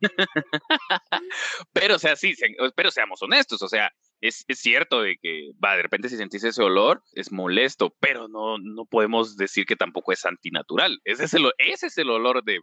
pero, 1.72 1.96
o 1.96 1.98
sea, 1.98 2.16
sí, 2.16 2.34
pero 2.74 2.90
seamos 2.90 3.22
honestos, 3.22 3.62
o 3.62 3.68
sea, 3.68 3.92
es, 4.20 4.44
cierto 4.54 5.02
de 5.02 5.16
que, 5.20 5.50
va, 5.62 5.76
de 5.76 5.82
repente 5.82 6.08
si 6.08 6.16
sentís 6.16 6.44
ese 6.44 6.62
olor, 6.62 7.02
es 7.12 7.32
molesto, 7.32 7.94
pero 8.00 8.28
no, 8.28 8.58
no 8.58 8.84
podemos 8.84 9.36
decir 9.36 9.64
que 9.66 9.76
tampoco 9.76 10.12
es 10.12 10.24
antinatural. 10.26 11.00
Ese 11.04 11.24
es 11.24 11.34
el, 11.34 11.50
ese 11.58 11.86
es 11.86 11.98
el 11.98 12.10
olor 12.10 12.42
de, 12.44 12.60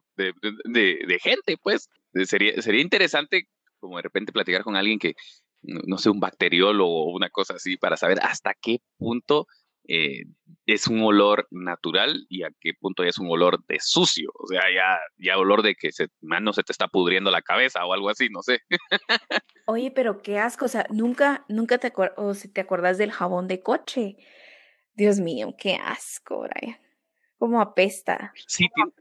gente, 1.22 1.58
pues. 1.62 1.90
Sería, 2.26 2.62
sería 2.62 2.82
interesante 2.82 3.48
como 3.80 3.98
de 3.98 4.04
repente 4.04 4.32
platicar 4.32 4.64
con 4.64 4.76
alguien 4.76 4.98
que, 4.98 5.14
no 5.62 5.98
sé, 5.98 6.10
un 6.10 6.20
bacteriólogo 6.20 7.06
o 7.06 7.16
una 7.16 7.30
cosa 7.30 7.56
así, 7.56 7.78
para 7.78 7.98
saber 7.98 8.20
hasta 8.22 8.54
qué 8.60 8.80
punto 8.98 9.48
eh, 9.88 10.26
es 10.66 10.88
un 10.88 11.02
olor 11.02 11.48
natural 11.50 12.26
y 12.30 12.44
a 12.44 12.50
qué 12.60 12.74
punto 12.74 13.04
ya 13.04 13.10
es 13.10 13.18
un 13.18 13.32
olor 13.32 13.66
de 13.68 13.80
sucio, 13.80 14.32
o 14.34 14.48
sea, 14.48 14.64
ya, 14.74 15.00
ya 15.18 15.38
olor 15.38 15.62
de 15.62 15.76
que 15.76 15.94
se, 15.94 16.10
no 16.22 16.52
se 16.52 16.64
te 16.64 16.74
está 16.74 16.90
pudriendo 16.90 17.32
la 17.32 17.42
cabeza 17.42 17.86
o 17.86 17.94
algo 17.94 18.10
así, 18.10 18.28
no 18.30 18.42
sé. 18.42 18.60
Oye, 19.66 19.92
pero 19.92 20.22
qué 20.22 20.40
asco, 20.40 20.66
o 20.66 20.68
sea, 20.68 20.86
nunca, 20.90 21.46
nunca 21.48 21.78
te 21.78 21.88
acuerdas, 21.88 22.18
o 22.18 22.34
si 22.34 22.50
te 22.50 22.62
acuerdas 22.62 22.98
del 22.98 23.12
jabón 23.12 23.48
de 23.48 23.62
coche. 23.62 24.18
Dios 24.94 25.20
mío, 25.20 25.56
qué 25.58 25.76
asco, 25.76 26.42
Brian. 26.42 26.78
Como 27.38 27.62
apesta. 27.62 28.34
Sí, 28.48 28.68
tiene, 28.74 28.92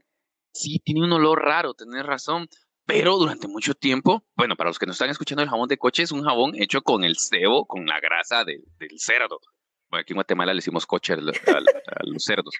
sí, 0.53 0.79
tiene 0.79 1.03
un 1.03 1.11
olor 1.11 1.41
raro, 1.41 1.73
tenés 1.73 2.05
razón. 2.05 2.47
Pero 2.85 3.17
durante 3.17 3.49
mucho 3.49 3.73
tiempo, 3.73 4.23
bueno, 4.37 4.55
para 4.55 4.69
los 4.69 4.79
que 4.79 4.85
nos 4.85 4.95
están 4.95 5.09
escuchando, 5.09 5.43
el 5.43 5.49
jabón 5.49 5.67
de 5.67 5.77
coche 5.77 6.03
es 6.03 6.13
un 6.13 6.23
jabón 6.23 6.53
hecho 6.55 6.81
con 6.81 7.03
el 7.03 7.17
cebo, 7.17 7.65
con 7.65 7.85
la 7.85 7.99
grasa 7.99 8.45
del 8.45 8.63
cerdo. 8.97 9.41
Bueno, 9.89 10.01
aquí 10.01 10.13
en 10.13 10.17
Guatemala 10.17 10.53
le 10.53 10.57
decimos 10.57 10.85
coche 10.85 11.13
a, 11.13 11.17
los 11.17 12.23
cerdos. 12.23 12.55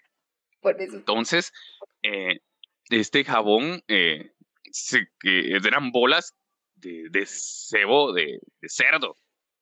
Entonces, 0.64 1.54
eh, 2.04 2.40
este 2.90 3.24
jabón 3.24 3.84
eh, 3.88 4.32
eran 5.24 5.92
bolas 5.92 6.36
de, 6.76 7.10
de 7.10 7.26
cebo 7.26 8.14
de, 8.14 8.40
cerdo. 8.68 9.16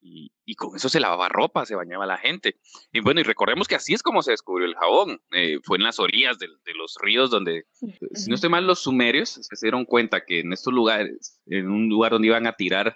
Y, 0.08 0.30
con 0.56 0.76
eso 0.76 0.88
se 0.88 1.00
lavaba 1.00 1.30
ropa, 1.30 1.66
se 1.66 1.74
bañaba 1.74 2.06
la 2.06 2.20
gente. 2.20 2.60
Y 2.94 3.00
bueno, 3.00 3.22
y 3.22 3.24
recordemos 3.24 3.68
que 3.68 3.74
así 3.74 3.96
es 3.96 4.04
como 4.04 4.22
se 4.22 4.30
descubrió 4.30 4.68
el 4.68 4.76
jabón. 4.76 5.20
Eh, 5.32 5.58
fue 5.64 5.78
en 5.78 5.84
las 5.84 6.00
orillas 6.00 6.38
de, 6.38 6.48
los 6.76 6.96
ríos 7.02 7.32
donde, 7.32 7.66
si 8.14 8.30
no 8.30 8.36
estoy 8.36 8.52
mal, 8.52 8.68
los 8.68 8.82
sumerios 8.82 9.40
se 9.42 9.66
dieron 9.66 9.86
cuenta 9.86 10.24
que 10.24 10.42
en 10.42 10.54
estos 10.54 10.72
lugares, 10.72 11.42
en 11.48 11.72
un 11.72 11.90
lugar 11.90 12.12
donde 12.12 12.28
iban 12.28 12.46
a 12.46 12.54
tirar 12.54 12.96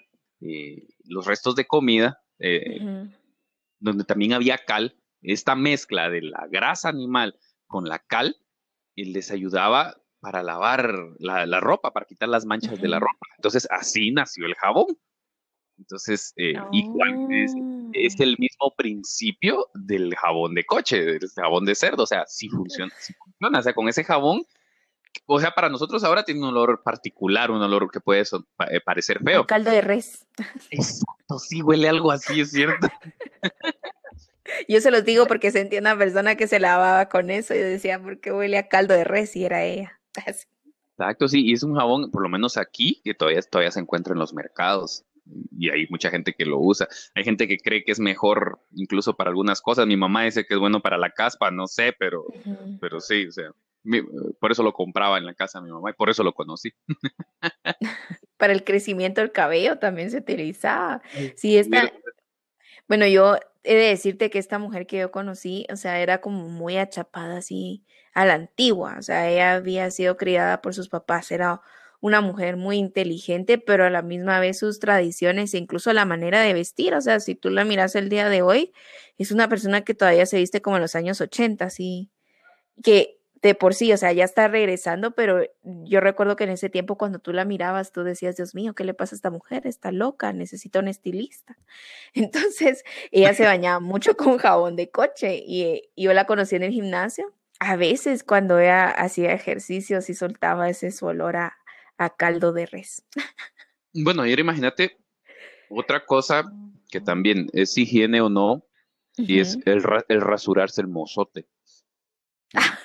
los 1.05 1.25
restos 1.25 1.55
de 1.55 1.65
comida, 1.65 2.21
donde 3.79 4.03
también 4.03 4.33
había 4.33 4.57
cal, 4.57 4.95
esta 5.21 5.55
mezcla 5.55 6.09
de 6.09 6.21
la 6.21 6.47
grasa 6.49 6.89
animal 6.89 7.37
con 7.67 7.85
la 7.87 7.99
cal 7.99 8.35
les 9.05 9.31
ayudaba 9.31 9.95
para 10.19 10.43
lavar 10.43 10.93
la, 11.19 11.59
ropa, 11.59 11.91
para 11.91 12.05
quitar 12.05 12.29
las 12.29 12.45
manchas 12.45 12.79
de 12.81 12.87
la 12.87 12.99
ropa. 12.99 13.27
Entonces 13.37 13.67
así 13.71 14.11
nació 14.11 14.45
el 14.45 14.55
jabón. 14.55 14.97
Entonces, 15.77 16.33
eh, 16.35 16.55
igual 16.73 17.31
es, 17.31 17.53
es, 17.93 18.15
oh. 18.19 18.23
el 18.23 18.35
mismo 18.37 18.73
principio 18.75 19.67
del 19.73 20.13
jabón 20.15 20.53
de 20.53 20.65
coche, 20.65 21.05
del 21.05 21.29
jabón 21.33 21.63
de 21.63 21.73
cerdo. 21.73 22.03
O 22.03 22.07
sea, 22.07 22.25
si 22.27 22.49
funciona, 22.49 22.93
si 22.99 23.13
funciona. 23.13 23.59
O 23.59 23.61
sea, 23.61 23.73
con 23.73 23.87
ese 23.87 24.03
jabón, 24.03 24.43
o 25.25 25.39
sea, 25.39 25.51
para 25.51 25.69
nosotros 25.69 26.03
ahora 26.03 26.23
tiene 26.23 26.41
un 26.41 26.47
olor 26.47 26.81
particular, 26.83 27.51
un 27.51 27.61
olor 27.61 27.91
que 27.91 27.99
puede 27.99 28.21
eh, 28.21 28.81
parecer 28.83 29.19
feo. 29.23 29.45
caldo 29.45 29.71
de 29.71 29.81
res. 29.81 30.25
Exacto, 30.71 31.39
sí 31.39 31.61
huele 31.61 31.87
algo 31.87 32.11
así, 32.11 32.41
es 32.41 32.51
cierto. 32.51 32.87
Yo 34.67 34.81
se 34.81 34.91
los 34.91 35.05
digo 35.05 35.27
porque 35.27 35.51
sentí 35.51 35.77
una 35.77 35.95
persona 35.97 36.35
que 36.35 36.47
se 36.47 36.59
lavaba 36.59 37.09
con 37.09 37.29
eso 37.29 37.53
y 37.53 37.59
decía, 37.59 38.01
¿por 38.01 38.19
qué 38.19 38.31
huele 38.31 38.57
a 38.57 38.67
caldo 38.67 38.93
de 38.93 39.03
res? 39.03 39.35
Y 39.35 39.45
era 39.45 39.63
ella. 39.63 39.99
Exacto, 40.97 41.27
sí, 41.27 41.45
y 41.45 41.53
es 41.53 41.63
un 41.63 41.75
jabón, 41.75 42.11
por 42.11 42.23
lo 42.23 42.29
menos 42.29 42.57
aquí, 42.57 42.99
que 43.03 43.13
todavía, 43.13 43.41
todavía 43.41 43.71
se 43.71 43.79
encuentra 43.79 44.13
en 44.13 44.19
los 44.19 44.33
mercados. 44.33 45.05
Y 45.51 45.69
hay 45.69 45.85
mucha 45.89 46.09
gente 46.09 46.33
que 46.33 46.45
lo 46.45 46.59
usa. 46.59 46.87
Hay 47.13 47.23
gente 47.23 47.47
que 47.47 47.57
cree 47.57 47.83
que 47.83 47.91
es 47.91 47.99
mejor 47.99 48.59
incluso 48.73 49.15
para 49.15 49.29
algunas 49.29 49.61
cosas. 49.61 49.85
Mi 49.85 49.95
mamá 49.95 50.23
dice 50.23 50.45
que 50.45 50.55
es 50.55 50.59
bueno 50.59 50.81
para 50.81 50.97
la 50.97 51.11
caspa, 51.11 51.51
no 51.51 51.67
sé, 51.67 51.93
pero, 51.97 52.25
pero 52.81 52.99
sí, 52.99 53.27
o 53.27 53.31
sea, 53.31 53.51
por 54.39 54.51
eso 54.51 54.63
lo 54.63 54.73
compraba 54.73 55.17
en 55.17 55.25
la 55.25 55.33
casa 55.33 55.59
de 55.59 55.65
mi 55.65 55.71
mamá 55.71 55.91
y 55.91 55.93
por 55.93 56.09
eso 56.09 56.23
lo 56.23 56.33
conocí. 56.33 56.73
para 58.37 58.53
el 58.53 58.63
crecimiento 58.63 59.21
del 59.21 59.31
cabello 59.31 59.79
también 59.79 60.11
se 60.11 60.17
utilizaba. 60.17 61.01
Sí, 61.35 61.57
está, 61.57 61.91
bueno, 62.87 63.05
yo 63.05 63.37
he 63.63 63.75
de 63.75 63.89
decirte 63.89 64.29
que 64.29 64.39
esta 64.39 64.57
mujer 64.57 64.87
que 64.87 64.97
yo 64.97 65.11
conocí, 65.11 65.67
o 65.71 65.75
sea, 65.75 65.99
era 65.99 66.21
como 66.21 66.49
muy 66.49 66.77
achapada 66.77 67.37
así 67.37 67.85
a 68.13 68.25
la 68.25 68.33
antigua, 68.33 68.95
o 68.97 69.01
sea, 69.03 69.29
ella 69.29 69.53
había 69.53 69.91
sido 69.91 70.17
criada 70.17 70.61
por 70.61 70.73
sus 70.73 70.89
papás, 70.89 71.31
era 71.31 71.61
una 72.01 72.21
mujer 72.21 72.57
muy 72.57 72.77
inteligente, 72.77 73.57
pero 73.57 73.85
a 73.85 73.89
la 73.89 74.01
misma 74.01 74.39
vez 74.39 74.57
sus 74.57 74.79
tradiciones 74.79 75.53
e 75.53 75.57
incluso 75.57 75.93
la 75.93 76.05
manera 76.05 76.41
de 76.41 76.53
vestir, 76.53 76.95
o 76.95 77.01
sea, 77.01 77.19
si 77.19 77.35
tú 77.35 77.49
la 77.49 77.65
miras 77.65 77.95
el 77.95 78.09
día 78.09 78.29
de 78.29 78.41
hoy, 78.41 78.73
es 79.17 79.31
una 79.31 79.49
persona 79.49 79.81
que 79.83 79.93
todavía 79.93 80.25
se 80.25 80.37
viste 80.37 80.61
como 80.61 80.77
en 80.77 80.81
los 80.81 80.95
años 80.95 81.21
80, 81.21 81.65
así, 81.65 82.09
que 82.81 83.18
de 83.41 83.55
por 83.55 83.73
sí, 83.73 83.93
o 83.93 83.97
sea, 83.97 84.11
ya 84.11 84.25
está 84.25 84.47
regresando, 84.47 85.11
pero 85.11 85.43
yo 85.63 86.01
recuerdo 86.01 86.35
que 86.35 86.43
en 86.43 86.49
ese 86.49 86.69
tiempo 86.69 86.97
cuando 86.97 87.19
tú 87.19 87.31
la 87.31 87.45
mirabas, 87.45 87.91
tú 87.91 88.03
decías, 88.03 88.35
Dios 88.35 88.53
mío, 88.53 88.73
¿qué 88.75 88.83
le 88.83 88.93
pasa 88.93 89.15
a 89.15 89.17
esta 89.17 89.29
mujer? 89.29 89.65
Está 89.65 89.91
loca, 89.91 90.33
necesita 90.33 90.79
un 90.79 90.87
estilista. 90.87 91.57
Entonces, 92.13 92.83
ella 93.11 93.33
se 93.33 93.45
bañaba 93.45 93.79
mucho 93.79 94.17
con 94.17 94.37
jabón 94.37 94.75
de 94.75 94.89
coche 94.89 95.41
y, 95.45 95.89
yo 95.95 96.13
la 96.13 96.25
conocí 96.25 96.55
en 96.55 96.63
el 96.63 96.71
gimnasio. 96.71 97.33
A 97.59 97.75
veces 97.75 98.23
cuando 98.23 98.59
ella 98.59 98.87
hacía 98.87 99.33
ejercicios 99.33 100.09
y 100.09 100.13
soltaba 100.13 100.69
ese 100.69 100.91
su 100.91 101.05
olor 101.05 101.35
a, 101.35 101.55
caldo 102.17 102.53
de 102.53 102.65
res. 102.65 103.03
Bueno, 103.93 104.25
y 104.25 104.29
ahora 104.29 104.41
imagínate 104.41 104.97
otra 105.69 106.05
cosa 106.05 106.49
que 106.89 107.01
también 107.01 107.49
es 107.51 107.77
higiene 107.77 108.21
o 108.21 108.29
no, 108.29 108.63
y 109.17 109.41
es 109.41 109.57
el, 109.65 109.83
el 110.07 110.21
rasurarse 110.21 110.79
el 110.79 110.87
mozote. 110.87 111.47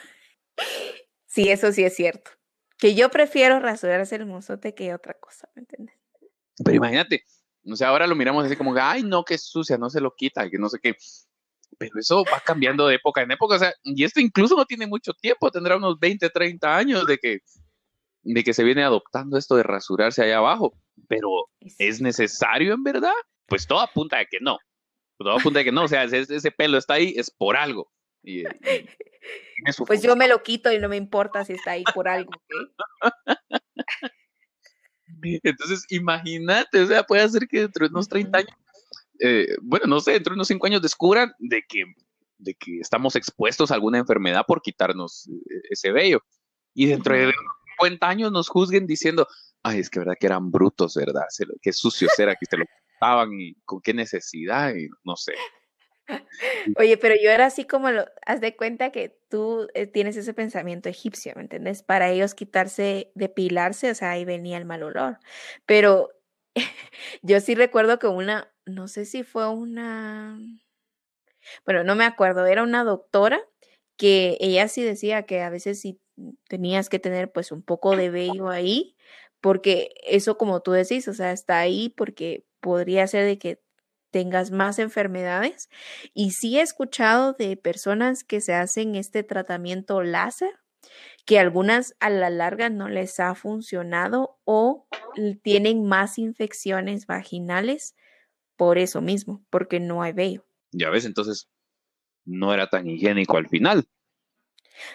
Sí, 1.34 1.48
eso 1.48 1.72
sí 1.72 1.82
es 1.82 1.96
cierto. 1.96 2.30
Que 2.78 2.94
yo 2.94 3.08
prefiero 3.08 3.58
rasurarse 3.58 4.14
el 4.14 4.24
mozote 4.24 4.72
que 4.72 4.94
otra 4.94 5.14
cosa, 5.14 5.48
¿me 5.56 5.62
entiendes? 5.62 5.96
Pero 6.64 6.76
imagínate, 6.76 7.24
o 7.68 7.74
sea, 7.74 7.88
ahora 7.88 8.06
lo 8.06 8.14
miramos 8.14 8.44
así 8.44 8.54
como, 8.54 8.72
ay, 8.76 9.02
no, 9.02 9.24
que 9.24 9.36
sucia, 9.36 9.76
no 9.76 9.90
se 9.90 10.00
lo 10.00 10.14
quita, 10.14 10.48
que 10.48 10.58
no 10.58 10.68
sé 10.68 10.78
qué. 10.80 10.94
Pero 11.76 11.98
eso 11.98 12.24
va 12.32 12.38
cambiando 12.38 12.86
de 12.86 12.94
época 12.94 13.22
en 13.22 13.32
época, 13.32 13.56
o 13.56 13.58
sea, 13.58 13.74
y 13.82 14.04
esto 14.04 14.20
incluso 14.20 14.54
no 14.54 14.64
tiene 14.64 14.86
mucho 14.86 15.12
tiempo, 15.12 15.50
tendrá 15.50 15.76
unos 15.76 15.98
20, 15.98 16.30
30 16.30 16.76
años 16.76 17.04
de 17.04 17.18
que, 17.18 17.40
de 18.22 18.44
que 18.44 18.54
se 18.54 18.62
viene 18.62 18.84
adoptando 18.84 19.36
esto 19.36 19.56
de 19.56 19.64
rasurarse 19.64 20.22
allá 20.22 20.36
abajo. 20.36 20.72
Pero, 21.08 21.48
¿es 21.78 22.00
necesario 22.00 22.74
en 22.74 22.84
verdad? 22.84 23.12
Pues 23.46 23.66
todo 23.66 23.80
apunta 23.80 24.20
a 24.20 24.24
que 24.24 24.38
no. 24.40 24.58
Todo 25.18 25.32
apunta 25.32 25.58
a 25.58 25.64
que 25.64 25.72
no, 25.72 25.82
o 25.82 25.88
sea, 25.88 26.04
ese, 26.04 26.20
ese 26.32 26.52
pelo 26.52 26.78
está 26.78 26.94
ahí, 26.94 27.12
es 27.16 27.32
por 27.32 27.56
algo. 27.56 27.90
Y, 28.24 28.44
pues 29.86 30.02
yo 30.02 30.16
me 30.16 30.28
lo 30.28 30.42
quito 30.42 30.72
y 30.72 30.78
no 30.78 30.88
me 30.88 30.96
importa 30.96 31.44
si 31.44 31.52
está 31.52 31.72
ahí 31.72 31.84
por 31.94 32.08
algo. 32.08 32.30
Entonces, 35.22 35.84
imagínate, 35.90 36.80
o 36.80 36.86
sea, 36.86 37.02
puede 37.02 37.28
ser 37.28 37.46
que 37.48 37.60
dentro 37.60 37.86
de 37.86 37.92
unos 37.92 38.08
30 38.08 38.38
años, 38.38 38.50
eh, 39.20 39.56
bueno, 39.62 39.86
no 39.86 40.00
sé, 40.00 40.12
dentro 40.12 40.32
de 40.32 40.36
unos 40.36 40.48
5 40.48 40.66
años 40.66 40.82
descubran 40.82 41.32
de 41.38 41.62
que, 41.66 41.84
de 42.38 42.54
que 42.54 42.78
estamos 42.80 43.16
expuestos 43.16 43.70
a 43.70 43.74
alguna 43.74 43.98
enfermedad 43.98 44.44
por 44.46 44.60
quitarnos 44.60 45.28
eh, 45.28 45.60
ese 45.70 45.92
vello. 45.92 46.20
Y 46.74 46.86
dentro 46.86 47.14
de 47.14 47.32
50 47.78 48.08
años 48.08 48.32
nos 48.32 48.48
juzguen 48.48 48.86
diciendo, 48.86 49.26
ay, 49.62 49.80
es 49.80 49.88
que 49.88 50.00
verdad 50.00 50.16
que 50.18 50.26
eran 50.26 50.50
brutos, 50.50 50.94
¿verdad? 50.94 51.24
Qué 51.62 51.72
sucios 51.72 52.18
era 52.18 52.34
que 52.34 52.46
se 52.46 52.56
lo 52.56 52.64
estaban 52.92 53.32
y 53.32 53.54
con 53.64 53.80
qué 53.80 53.94
necesidad, 53.94 54.74
y 54.74 54.88
no 55.04 55.16
sé. 55.16 55.34
Oye, 56.78 56.96
pero 56.96 57.14
yo 57.22 57.30
era 57.30 57.46
así 57.46 57.64
como 57.64 57.90
lo, 57.90 58.04
haz 58.26 58.40
de 58.40 58.56
cuenta 58.56 58.90
que 58.90 59.18
tú 59.28 59.68
eh, 59.74 59.86
tienes 59.86 60.16
ese 60.16 60.34
pensamiento 60.34 60.88
egipcio, 60.88 61.32
¿me 61.36 61.42
entiendes? 61.42 61.82
Para 61.82 62.10
ellos 62.10 62.34
quitarse, 62.34 63.10
depilarse, 63.14 63.90
o 63.90 63.94
sea, 63.94 64.12
ahí 64.12 64.24
venía 64.24 64.58
el 64.58 64.64
mal 64.64 64.82
olor. 64.82 65.18
Pero 65.66 66.10
yo 67.22 67.40
sí 67.40 67.54
recuerdo 67.54 67.98
que 67.98 68.06
una, 68.06 68.52
no 68.66 68.88
sé 68.88 69.04
si 69.06 69.22
fue 69.22 69.48
una, 69.48 70.38
bueno, 71.64 71.84
no 71.84 71.94
me 71.94 72.04
acuerdo, 72.04 72.46
era 72.46 72.62
una 72.62 72.84
doctora 72.84 73.40
que 73.96 74.36
ella 74.40 74.68
sí 74.68 74.82
decía 74.82 75.24
que 75.24 75.42
a 75.42 75.50
veces 75.50 75.80
sí 75.80 76.00
tenías 76.48 76.88
que 76.88 76.98
tener 76.98 77.32
pues 77.32 77.52
un 77.52 77.62
poco 77.62 77.96
de 77.96 78.10
vello 78.10 78.48
ahí, 78.48 78.96
porque 79.40 79.94
eso 80.04 80.38
como 80.38 80.60
tú 80.62 80.72
decís, 80.72 81.08
o 81.08 81.14
sea, 81.14 81.32
está 81.32 81.58
ahí 81.58 81.90
porque 81.90 82.46
podría 82.60 83.06
ser 83.06 83.26
de 83.26 83.38
que 83.38 83.63
tengas 84.14 84.52
más 84.52 84.78
enfermedades. 84.78 85.68
Y 86.14 86.30
sí 86.30 86.56
he 86.56 86.62
escuchado 86.62 87.32
de 87.32 87.56
personas 87.56 88.22
que 88.22 88.40
se 88.40 88.54
hacen 88.54 88.94
este 88.94 89.24
tratamiento 89.24 90.04
láser, 90.04 90.52
que 91.26 91.40
algunas 91.40 91.96
a 91.98 92.10
la 92.10 92.30
larga 92.30 92.70
no 92.70 92.88
les 92.88 93.18
ha 93.18 93.34
funcionado 93.34 94.38
o 94.44 94.86
tienen 95.42 95.84
más 95.84 96.16
infecciones 96.18 97.06
vaginales 97.06 97.96
por 98.54 98.78
eso 98.78 99.00
mismo, 99.00 99.44
porque 99.50 99.80
no 99.80 100.00
hay 100.00 100.12
vello. 100.12 100.46
Ya 100.70 100.90
ves, 100.90 101.06
entonces 101.06 101.48
no 102.24 102.54
era 102.54 102.68
tan 102.68 102.88
higiénico 102.88 103.36
al 103.36 103.48
final. 103.48 103.88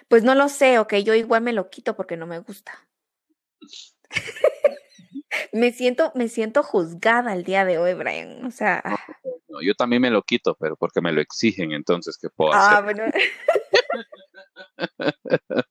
Pues 0.07 0.23
no 0.23 0.33
lo 0.33 0.47
sé, 0.47 0.79
ok, 0.79 0.95
yo 1.03 1.13
igual 1.13 1.41
me 1.41 1.51
lo 1.51 1.69
quito 1.69 1.97
porque 1.97 2.15
no 2.15 2.25
me 2.25 2.39
gusta. 2.39 2.87
me 5.51 5.71
siento, 5.71 6.11
me 6.15 6.27
siento 6.27 6.63
juzgada 6.63 7.33
el 7.33 7.43
día 7.43 7.65
de 7.65 7.77
hoy, 7.77 7.93
Brian. 7.93 8.45
O 8.45 8.51
sea. 8.51 8.81
Ah. 8.83 8.97
yo 9.61 9.73
también 9.75 10.01
me 10.01 10.09
lo 10.09 10.23
quito, 10.23 10.55
pero 10.59 10.75
porque 10.75 11.01
me 11.01 11.11
lo 11.11 11.21
exigen, 11.21 11.71
entonces, 11.71 12.17
¿qué 12.17 12.29
puedo 12.29 12.53
ah, 12.53 12.77
hacer? 12.77 12.83
Bueno. 12.83 13.11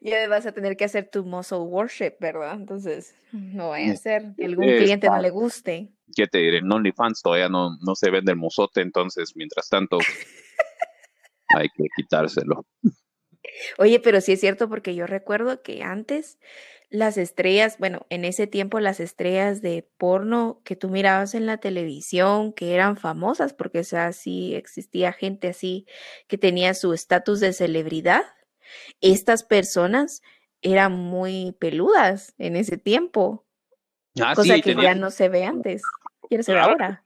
ya 0.00 0.28
vas 0.28 0.46
a 0.46 0.52
tener 0.52 0.76
que 0.76 0.84
hacer 0.84 1.08
tu 1.10 1.24
muscle 1.24 1.58
worship, 1.58 2.14
¿verdad? 2.20 2.54
Entonces, 2.54 3.14
no 3.32 3.70
vaya 3.70 3.92
a 3.92 3.96
ser 3.96 4.34
que 4.36 4.46
algún 4.46 4.66
cliente 4.66 5.08
no 5.08 5.20
le 5.20 5.30
guste. 5.30 5.92
¿Qué 6.14 6.26
te 6.26 6.38
diré? 6.38 6.58
En 6.58 6.72
OnlyFans 6.72 7.22
todavía 7.22 7.48
no, 7.48 7.76
no 7.80 7.94
se 7.94 8.10
vende 8.10 8.32
el 8.32 8.38
mozote, 8.38 8.80
entonces, 8.80 9.32
mientras 9.36 9.68
tanto, 9.68 9.98
hay 11.48 11.68
que 11.68 11.84
quitárselo. 11.96 12.66
Oye, 13.78 14.00
pero 14.00 14.20
sí 14.20 14.32
es 14.32 14.40
cierto 14.40 14.68
porque 14.68 14.94
yo 14.94 15.06
recuerdo 15.06 15.62
que 15.62 15.82
antes 15.82 16.38
las 16.90 17.16
estrellas, 17.16 17.76
bueno, 17.78 18.04
en 18.10 18.24
ese 18.24 18.48
tiempo 18.48 18.80
las 18.80 18.98
estrellas 18.98 19.62
de 19.62 19.88
porno 19.96 20.60
que 20.64 20.74
tú 20.74 20.88
mirabas 20.88 21.34
en 21.34 21.46
la 21.46 21.58
televisión, 21.58 22.52
que 22.52 22.74
eran 22.74 22.96
famosas, 22.96 23.54
porque 23.54 23.78
o 23.78 23.84
sea, 23.84 24.12
sí 24.12 24.54
existía 24.56 25.12
gente 25.12 25.48
así 25.48 25.86
que 26.26 26.36
tenía 26.36 26.74
su 26.74 26.92
estatus 26.92 27.38
de 27.38 27.52
celebridad, 27.52 28.24
estas 29.00 29.44
personas 29.44 30.22
eran 30.62 30.92
muy 30.92 31.56
peludas 31.58 32.34
en 32.38 32.56
ese 32.56 32.76
tiempo. 32.76 33.46
Ah, 34.20 34.34
cosa 34.34 34.60
que 34.60 34.74
ya 34.74 34.94
no 34.94 35.10
se 35.10 35.28
ve 35.28 35.44
antes. 35.44 35.82
Quiero 36.28 36.42
se 36.42 36.58
ahora. 36.58 37.04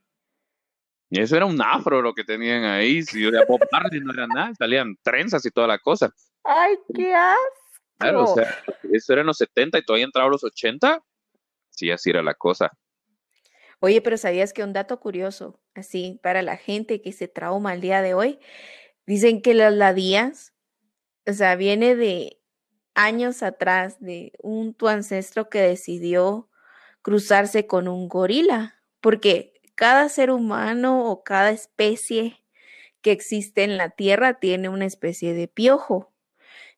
Y 1.09 1.21
eso 1.21 1.37
era 1.37 1.45
un 1.45 1.61
afro 1.61 2.01
lo 2.01 2.13
que 2.13 2.23
tenían 2.23 2.63
ahí. 2.63 3.03
Si 3.03 3.21
yo 3.21 3.31
de 3.31 3.45
Bob 3.45 3.61
no 3.71 4.13
era 4.13 4.27
nada, 4.27 4.53
salían 4.55 4.97
trenzas 5.01 5.45
y 5.45 5.51
toda 5.51 5.67
la 5.67 5.77
cosa. 5.77 6.11
¡Ay, 6.43 6.75
qué 6.93 7.13
asco! 7.13 7.64
Claro, 7.97 8.23
o 8.23 8.35
sea, 8.35 8.55
eso 8.91 9.13
era 9.13 9.21
en 9.21 9.27
los 9.27 9.37
70 9.37 9.79
y 9.79 9.83
todavía 9.83 10.05
entraba 10.05 10.29
los 10.29 10.43
80. 10.43 11.01
Sí, 11.69 11.91
así 11.91 12.09
era 12.09 12.21
la 12.23 12.33
cosa. 12.33 12.71
Oye, 13.79 14.01
pero 14.01 14.17
¿sabías 14.17 14.53
que 14.53 14.63
un 14.63 14.73
dato 14.73 14.99
curioso, 14.99 15.59
así, 15.73 16.19
para 16.23 16.41
la 16.41 16.57
gente 16.57 17.01
que 17.01 17.11
se 17.11 17.27
trauma 17.27 17.73
el 17.73 17.81
día 17.81 18.01
de 18.01 18.13
hoy? 18.13 18.39
Dicen 19.05 19.41
que 19.41 19.53
las 19.53 19.73
ladías, 19.73 20.53
o 21.27 21.33
sea, 21.33 21.55
viene 21.55 21.95
de 21.95 22.41
años 22.95 23.43
atrás, 23.43 23.99
de 23.99 24.31
un 24.41 24.73
tu 24.73 24.87
ancestro 24.87 25.49
que 25.49 25.59
decidió 25.59 26.49
cruzarse 27.01 27.67
con 27.67 27.87
un 27.87 28.07
gorila, 28.07 28.81
porque 29.01 29.53
cada 29.75 30.09
ser 30.09 30.31
humano 30.31 31.09
o 31.11 31.23
cada 31.23 31.51
especie 31.51 32.43
que 33.01 33.11
existe 33.11 33.63
en 33.63 33.77
la 33.77 33.89
Tierra 33.91 34.39
tiene 34.39 34.69
una 34.69 34.85
especie 34.85 35.33
de 35.33 35.47
piojo. 35.47 36.14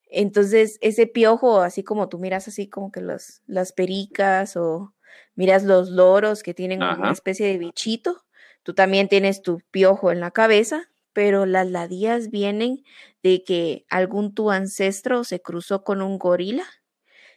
Entonces, 0.09 0.77
ese 0.81 1.07
piojo, 1.07 1.61
así 1.61 1.83
como 1.83 2.09
tú 2.09 2.19
miras 2.19 2.47
así 2.47 2.69
como 2.69 2.91
que 2.91 3.01
los, 3.01 3.41
las 3.45 3.73
pericas 3.73 4.55
o 4.55 4.93
miras 5.35 5.63
los 5.63 5.89
loros 5.89 6.43
que 6.43 6.53
tienen 6.53 6.81
una 6.81 7.11
especie 7.11 7.47
de 7.47 7.57
bichito, 7.57 8.23
tú 8.63 8.73
también 8.73 9.07
tienes 9.07 9.41
tu 9.41 9.61
piojo 9.71 10.11
en 10.11 10.19
la 10.19 10.31
cabeza, 10.31 10.89
pero 11.13 11.45
las 11.45 11.69
ladías 11.69 12.29
vienen 12.29 12.83
de 13.23 13.43
que 13.43 13.85
algún 13.89 14.33
tu 14.33 14.51
ancestro 14.51 15.23
se 15.23 15.41
cruzó 15.41 15.83
con 15.83 16.01
un 16.01 16.17
gorila 16.17 16.65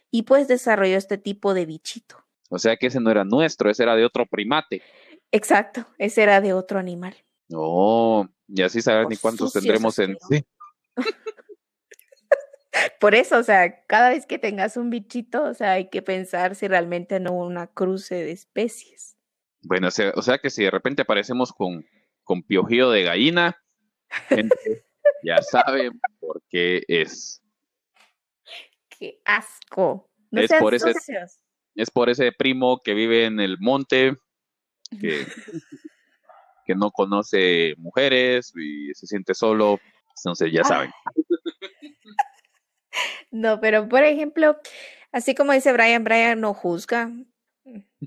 y 0.09 0.23
pues 0.23 0.47
desarrolló 0.47 0.97
este 0.97 1.17
tipo 1.17 1.53
de 1.53 1.65
bichito. 1.65 2.17
O 2.49 2.59
sea 2.59 2.75
que 2.77 2.87
ese 2.87 2.99
no 2.99 3.09
era 3.09 3.23
nuestro, 3.23 3.69
ese 3.69 3.83
era 3.83 3.95
de 3.95 4.05
otro 4.05 4.25
primate. 4.25 4.81
Exacto, 5.31 5.87
ese 5.97 6.23
era 6.23 6.41
de 6.41 6.53
otro 6.53 6.79
animal. 6.79 7.15
Oh, 7.53 8.27
y 8.47 8.61
así 8.61 8.81
sabes 8.81 9.07
ni 9.09 9.17
cuántos 9.17 9.53
tendremos 9.53 9.97
en 9.99 10.17
sí. 10.29 10.45
Por 12.99 13.15
eso, 13.15 13.37
o 13.37 13.43
sea, 13.43 13.83
cada 13.85 14.09
vez 14.09 14.25
que 14.25 14.39
tengas 14.39 14.77
un 14.77 14.89
bichito, 14.89 15.43
o 15.43 15.53
sea, 15.53 15.73
hay 15.73 15.89
que 15.89 16.01
pensar 16.01 16.55
si 16.55 16.67
realmente 16.67 17.19
no 17.19 17.33
una 17.33 17.67
cruce 17.67 18.15
de 18.15 18.31
especies. 18.31 19.17
Bueno, 19.63 19.87
o 19.87 19.91
sea, 19.91 20.11
o 20.15 20.21
sea 20.21 20.37
que 20.37 20.49
si 20.49 20.63
de 20.63 20.71
repente 20.71 21.03
aparecemos 21.03 21.51
con, 21.53 21.85
con 22.23 22.43
piojillo 22.43 22.89
de 22.89 23.03
gallina, 23.03 23.61
gente 24.27 24.55
ya 25.23 25.41
saben 25.41 25.99
por 26.19 26.41
qué 26.49 26.83
es. 26.87 27.41
¡Qué 28.89 29.21
asco! 29.25 30.09
No 30.31 30.41
es, 30.41 30.51
por 30.59 30.73
ese, 30.73 30.93
es 31.75 31.91
por 31.91 32.09
ese 32.09 32.31
primo 32.31 32.81
que 32.83 32.93
vive 32.93 33.25
en 33.25 33.39
el 33.39 33.57
monte, 33.59 34.15
que, 34.99 35.25
que 36.65 36.75
no 36.75 36.91
conoce 36.91 37.75
mujeres 37.77 38.53
y 38.55 38.93
se 38.93 39.07
siente 39.07 39.33
solo. 39.33 39.79
Entonces 40.17 40.51
ya 40.51 40.63
saben. 40.63 40.91
No, 43.31 43.59
pero 43.59 43.87
por 43.87 44.03
ejemplo, 44.03 44.57
así 45.11 45.35
como 45.35 45.53
dice 45.53 45.71
Brian, 45.73 46.03
Brian 46.03 46.39
no 46.41 46.53
juzga, 46.53 47.11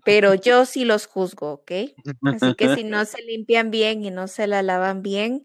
pero 0.05 0.35
yo 0.35 0.66
sí 0.66 0.85
los 0.85 1.07
juzgo, 1.07 1.53
¿ok? 1.53 1.72
Así 2.22 2.55
que 2.57 2.74
si 2.74 2.85
no 2.85 3.05
se 3.05 3.22
limpian 3.22 3.70
bien 3.70 4.05
y 4.05 4.11
no 4.11 4.28
se 4.28 4.46
la 4.46 4.63
lavan 4.63 5.03
bien, 5.03 5.45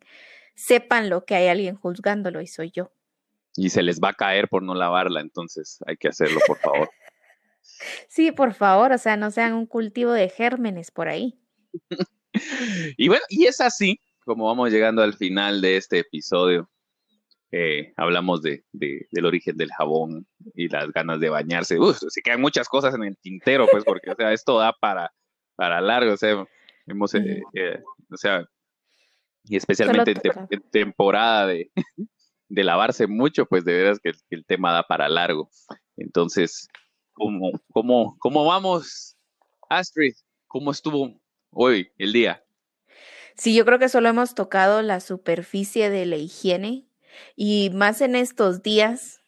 sepan 0.56 1.10
lo 1.10 1.26
que 1.26 1.36
hay 1.36 1.48
alguien 1.48 1.76
juzgándolo 1.76 2.42
y 2.42 2.48
soy 2.48 2.72
yo. 2.72 2.92
Y 3.56 3.70
se 3.70 3.84
les 3.84 4.00
va 4.00 4.10
a 4.10 4.14
caer 4.14 4.48
por 4.48 4.64
no 4.64 4.76
lavarla, 4.76 5.22
entonces 5.22 5.80
hay 5.86 5.98
que 5.98 6.10
hacerlo, 6.10 6.40
por 6.46 6.58
favor. 6.58 6.90
Sí, 8.08 8.32
por 8.32 8.54
favor, 8.56 8.92
o 8.94 8.98
sea, 8.98 9.16
no 9.16 9.32
sean 9.32 9.54
un 9.54 9.66
cultivo 9.66 10.12
de 10.12 10.30
gérmenes 10.30 10.92
por 10.92 11.08
ahí. 11.08 11.40
y 12.98 13.08
bueno, 13.08 13.24
y 13.30 13.46
es 13.46 13.62
así 13.62 14.00
como 14.30 14.46
vamos 14.46 14.72
llegando 14.72 15.02
al 15.02 15.16
final 15.16 15.60
de 15.60 15.78
este 15.78 16.00
episodio. 16.00 16.70
Eh, 17.52 17.94
hablamos 17.98 18.44
de, 18.44 18.64
del 18.72 19.26
origen 19.26 19.58
del 19.58 19.72
jabón 19.72 20.28
y 20.54 20.68
las 20.70 20.92
ganas 20.92 21.20
de 21.20 21.30
bañarse. 21.30 21.80
Uf, 21.80 21.98
se 22.08 22.22
quedan 22.22 22.42
muchas 22.42 22.70
cosas 22.70 22.94
en 22.94 23.04
el 23.04 23.18
tintero, 23.18 23.68
pues, 23.72 23.84
porque, 23.84 24.12
o 24.12 24.16
sea, 24.16 24.34
esto 24.34 24.60
da 24.60 24.72
para, 24.74 25.12
para 25.56 25.82
largo, 25.82 26.14
o 26.14 26.18
sea, 26.18 26.46
hemos, 26.86 27.16
eh, 27.16 27.42
eh, 27.54 27.80
o 28.12 28.18
sea, 28.18 28.48
y 29.46 29.56
especialmente 29.56 30.14
en, 30.52 30.62
temporada 30.70 31.48
de, 31.48 31.72
de, 32.50 32.64
lavarse 32.64 33.08
mucho, 33.08 33.48
pues 33.48 33.66
de 33.66 33.74
veras 33.74 34.00
que, 34.00 34.12
el 34.30 34.46
tema 34.46 34.72
da 34.72 34.84
para 34.84 35.10
largo. 35.10 35.50
Entonces, 35.98 36.68
¿cómo, 37.14 37.52
cómo, 37.72 38.16
cómo 38.20 38.46
vamos, 38.46 39.18
Astrid? 39.70 40.14
¿Cómo 40.48 40.70
estuvo 40.70 41.20
hoy 41.50 41.92
el 41.98 42.14
día? 42.14 42.44
Sí, 43.36 43.56
yo 43.56 43.66
creo 43.66 43.80
que 43.80 43.90
solo 43.90 44.10
hemos 44.10 44.36
tocado 44.36 44.84
la 44.84 45.00
superficie 45.00 45.90
de 45.90 46.06
la 46.06 46.18
higiene 46.18 46.89
y 47.36 47.70
más 47.72 48.02
en 48.02 48.16
estos 48.16 48.64
días 48.64 49.22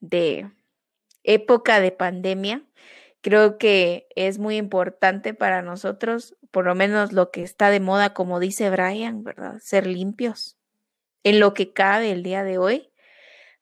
de 0.00 0.50
época 1.24 1.80
de 1.80 1.92
pandemia, 1.92 2.64
creo 3.20 3.58
que 3.58 4.08
es 4.16 4.38
muy 4.38 4.56
importante 4.56 5.34
para 5.34 5.62
nosotros, 5.62 6.36
por 6.50 6.66
lo 6.66 6.74
menos 6.74 7.12
lo 7.12 7.30
que 7.30 7.42
está 7.42 7.70
de 7.70 7.80
moda, 7.80 8.14
como 8.14 8.40
dice 8.40 8.70
Brian, 8.70 9.24
¿verdad? 9.24 9.58
Ser 9.60 9.86
limpios 9.86 10.58
en 11.24 11.40
lo 11.40 11.54
que 11.54 11.72
cabe 11.72 12.10
el 12.10 12.22
día 12.22 12.44
de 12.44 12.58
hoy. 12.58 12.90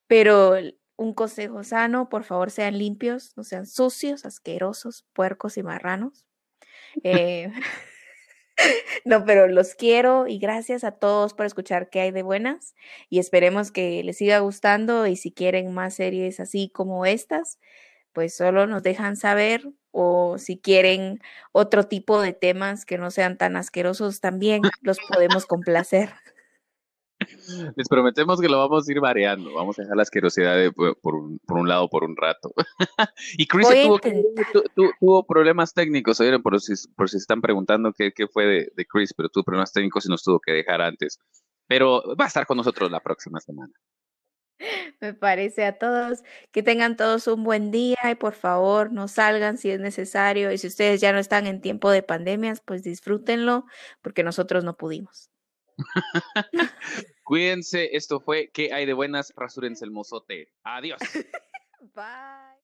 Pero 0.07 0.55
un 0.97 1.15
consejo 1.15 1.65
sano, 1.65 2.09
por 2.09 2.25
favor, 2.25 2.51
sean 2.51 2.79
limpios, 2.79 3.37
no 3.37 3.45
sean 3.45 3.67
sucios, 3.67 4.25
asquerosos, 4.25 5.05
puercos 5.13 5.57
y 5.57 5.63
marranos. 5.63 6.27
Eh, 7.05 7.53
No, 9.05 9.25
pero 9.25 9.49
los 9.49 9.75
quiero 9.75 10.27
y 10.27 10.39
gracias 10.39 10.85
a 10.85 10.93
todos 10.93 11.35
por 11.35 11.47
escuchar 11.47 11.91
qué 11.91 12.01
hay 12.01 12.11
de 12.11 12.23
buenas 12.23 12.75
y 13.11 13.19
esperemos 13.19 13.71
que 13.71 14.03
les 14.05 14.19
siga 14.19 14.39
gustando 14.41 15.07
y 15.07 15.17
si 15.17 15.33
quieren 15.33 15.73
más 15.75 15.95
series 15.95 16.41
así 16.41 16.71
como 16.71 17.07
estas, 17.07 17.59
pues 18.13 18.37
solo 18.37 18.67
nos 18.67 18.83
dejan 18.83 19.17
saber 19.17 19.71
o 19.93 20.39
si 20.39 20.59
quieren 20.59 21.21
otro 21.53 21.85
tipo 21.85 22.21
de 22.21 22.33
temas 22.35 22.87
que 22.87 22.99
no 22.99 23.11
sean 23.11 23.39
tan 23.39 23.57
asquerosos 23.57 24.21
también 24.21 24.63
los 24.83 24.99
podemos 25.09 25.47
complacer. 25.47 26.11
Les 27.77 27.89
prometemos 27.89 28.41
que 28.41 28.49
lo 28.49 28.59
vamos 28.59 28.89
a 28.89 28.93
ir 28.93 29.01
variando. 29.01 29.53
Vamos 29.55 29.79
a 29.79 29.83
dejar 29.83 29.97
la 29.97 30.03
asquerosidad 30.03 30.73
por, 30.73 31.15
un, 31.15 31.39
por, 31.47 31.59
un, 31.59 31.69
lado 31.69 31.89
por 31.89 32.05
un 32.05 32.17
rato. 32.17 32.53
y 33.39 33.47
Chris 33.47 33.69
tuvo, 34.75 35.27
problemas 35.27 35.75
técnicos, 35.75 36.21
¿oyeron? 36.21 36.43
Por 36.43 36.61
si, 36.61 36.75
por 36.95 37.09
si 37.09 37.17
están 37.17 37.41
preguntando 37.41 37.93
qué, 37.93 38.13
qué 38.13 38.27
fue 38.27 38.47
de, 38.47 38.73
de, 38.75 38.87
Chris, 38.87 39.15
pero 39.15 39.29
tuvo 39.29 39.45
problemas 39.45 39.73
técnicos 39.73 40.07
y 40.07 40.09
nos 40.09 40.23
tuvo 40.23 40.41
que 40.41 40.53
dejar 40.53 40.81
antes. 40.81 41.19
Pero 41.67 42.03
va 42.19 42.25
a 42.25 42.29
estar 42.29 42.47
con 42.47 42.57
nosotros 42.57 42.91
la 42.91 43.01
próxima 43.01 43.41
semana. 43.41 43.73
Me 45.01 45.13
parece 45.13 45.67
a 45.67 45.79
todos 45.79 46.23
que 46.51 46.63
tengan 46.63 46.97
todos 46.97 47.27
un 47.27 47.45
buen 47.45 47.71
día 47.71 47.99
y 48.11 48.15
por 48.15 48.33
favor 48.33 48.91
no 48.93 49.09
salgan 49.09 49.59
si 49.59 49.71
es 49.71 49.81
necesario 49.81 50.51
y 50.51 50.59
si 50.59 50.67
ustedes 50.69 51.01
ya 51.01 51.13
no 51.13 51.19
están 51.19 51.47
en 51.47 51.61
tiempo 51.61 51.91
de 51.91 52.03
pandemias, 52.03 52.63
pues 52.65 52.83
disfrútenlo 52.83 53.67
porque 54.01 54.23
nosotros 54.23 54.65
no 54.65 54.77
pudimos. 54.77 55.31
Cuídense, 57.27 57.97
esto 57.97 58.21
fue 58.21 58.51
¿Qué 58.53 58.73
hay 58.73 58.87
de 58.87 58.93
buenas? 58.93 59.33
Rasúrense 59.37 59.85
el 59.85 59.91
mozote. 59.91 60.53
Adiós. 60.63 61.01
Bye. 61.93 62.56